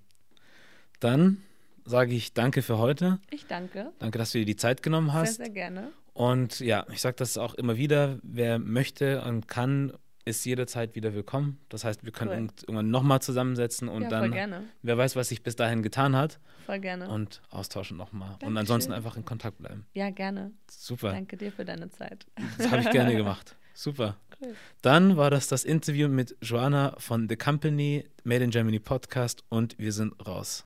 Dann 1.00 1.44
sage 1.88 2.14
ich 2.14 2.34
danke 2.34 2.62
für 2.62 2.78
heute. 2.78 3.20
Ich 3.32 3.48
danke. 3.48 3.92
Danke, 4.00 4.18
dass 4.18 4.32
du 4.32 4.40
dir 4.40 4.46
die 4.46 4.56
Zeit 4.56 4.84
genommen 4.84 5.14
hast. 5.14 5.36
Sehr, 5.36 5.46
sehr 5.46 5.54
gerne. 5.54 5.92
Und 6.14 6.60
ja, 6.60 6.86
ich 6.92 7.02
sage 7.02 7.16
das 7.18 7.38
auch 7.38 7.54
immer 7.56 7.78
wieder, 7.78 8.20
wer 8.24 8.60
möchte 8.60 9.22
und 9.22 9.48
kann, 9.48 9.94
ist 10.26 10.44
jederzeit 10.46 10.96
wieder 10.96 11.14
willkommen. 11.14 11.60
Das 11.70 11.84
heißt, 11.84 12.04
wir 12.04 12.12
können 12.12 12.50
cool. 12.50 12.64
irgendwann 12.64 12.90
nochmal 12.90 13.22
zusammensetzen 13.22 13.88
und 13.88 14.04
ja, 14.04 14.10
dann, 14.10 14.32
gerne. 14.32 14.64
wer 14.82 14.98
weiß, 14.98 15.16
was 15.16 15.30
sich 15.30 15.42
bis 15.44 15.56
dahin 15.56 15.84
getan 15.84 16.16
hat. 16.16 16.40
Voll 16.66 16.80
gerne. 16.80 17.08
Und 17.08 17.42
austauschen 17.50 17.98
nochmal. 17.98 18.36
Und 18.44 18.58
ansonsten 18.58 18.92
einfach 18.92 19.16
in 19.16 19.24
Kontakt 19.24 19.60
bleiben. 19.60 19.86
Ja, 19.94 20.10
gerne. 20.10 20.52
Super. 20.70 21.12
Danke 21.12 21.38
dir 21.38 21.52
für 21.52 21.64
deine 21.64 21.90
Zeit. 21.92 22.26
Das 22.58 22.72
habe 22.72 22.82
ich 22.82 22.90
gerne 22.90 23.16
gemacht. 23.16 23.56
Super. 23.74 24.18
Cool. 24.42 24.56
Dann 24.82 25.18
war 25.18 25.30
das 25.30 25.48
das 25.48 25.64
Interview 25.64 26.10
mit 26.10 26.36
Joanna 26.42 26.96
von 26.98 27.30
The 27.30 27.38
Company, 27.38 28.06
Made 28.24 28.44
in 28.44 28.50
Germany 28.50 28.80
Podcast 28.80 29.44
und 29.50 29.78
wir 29.78 29.94
sind 29.94 30.14
raus. 30.28 30.66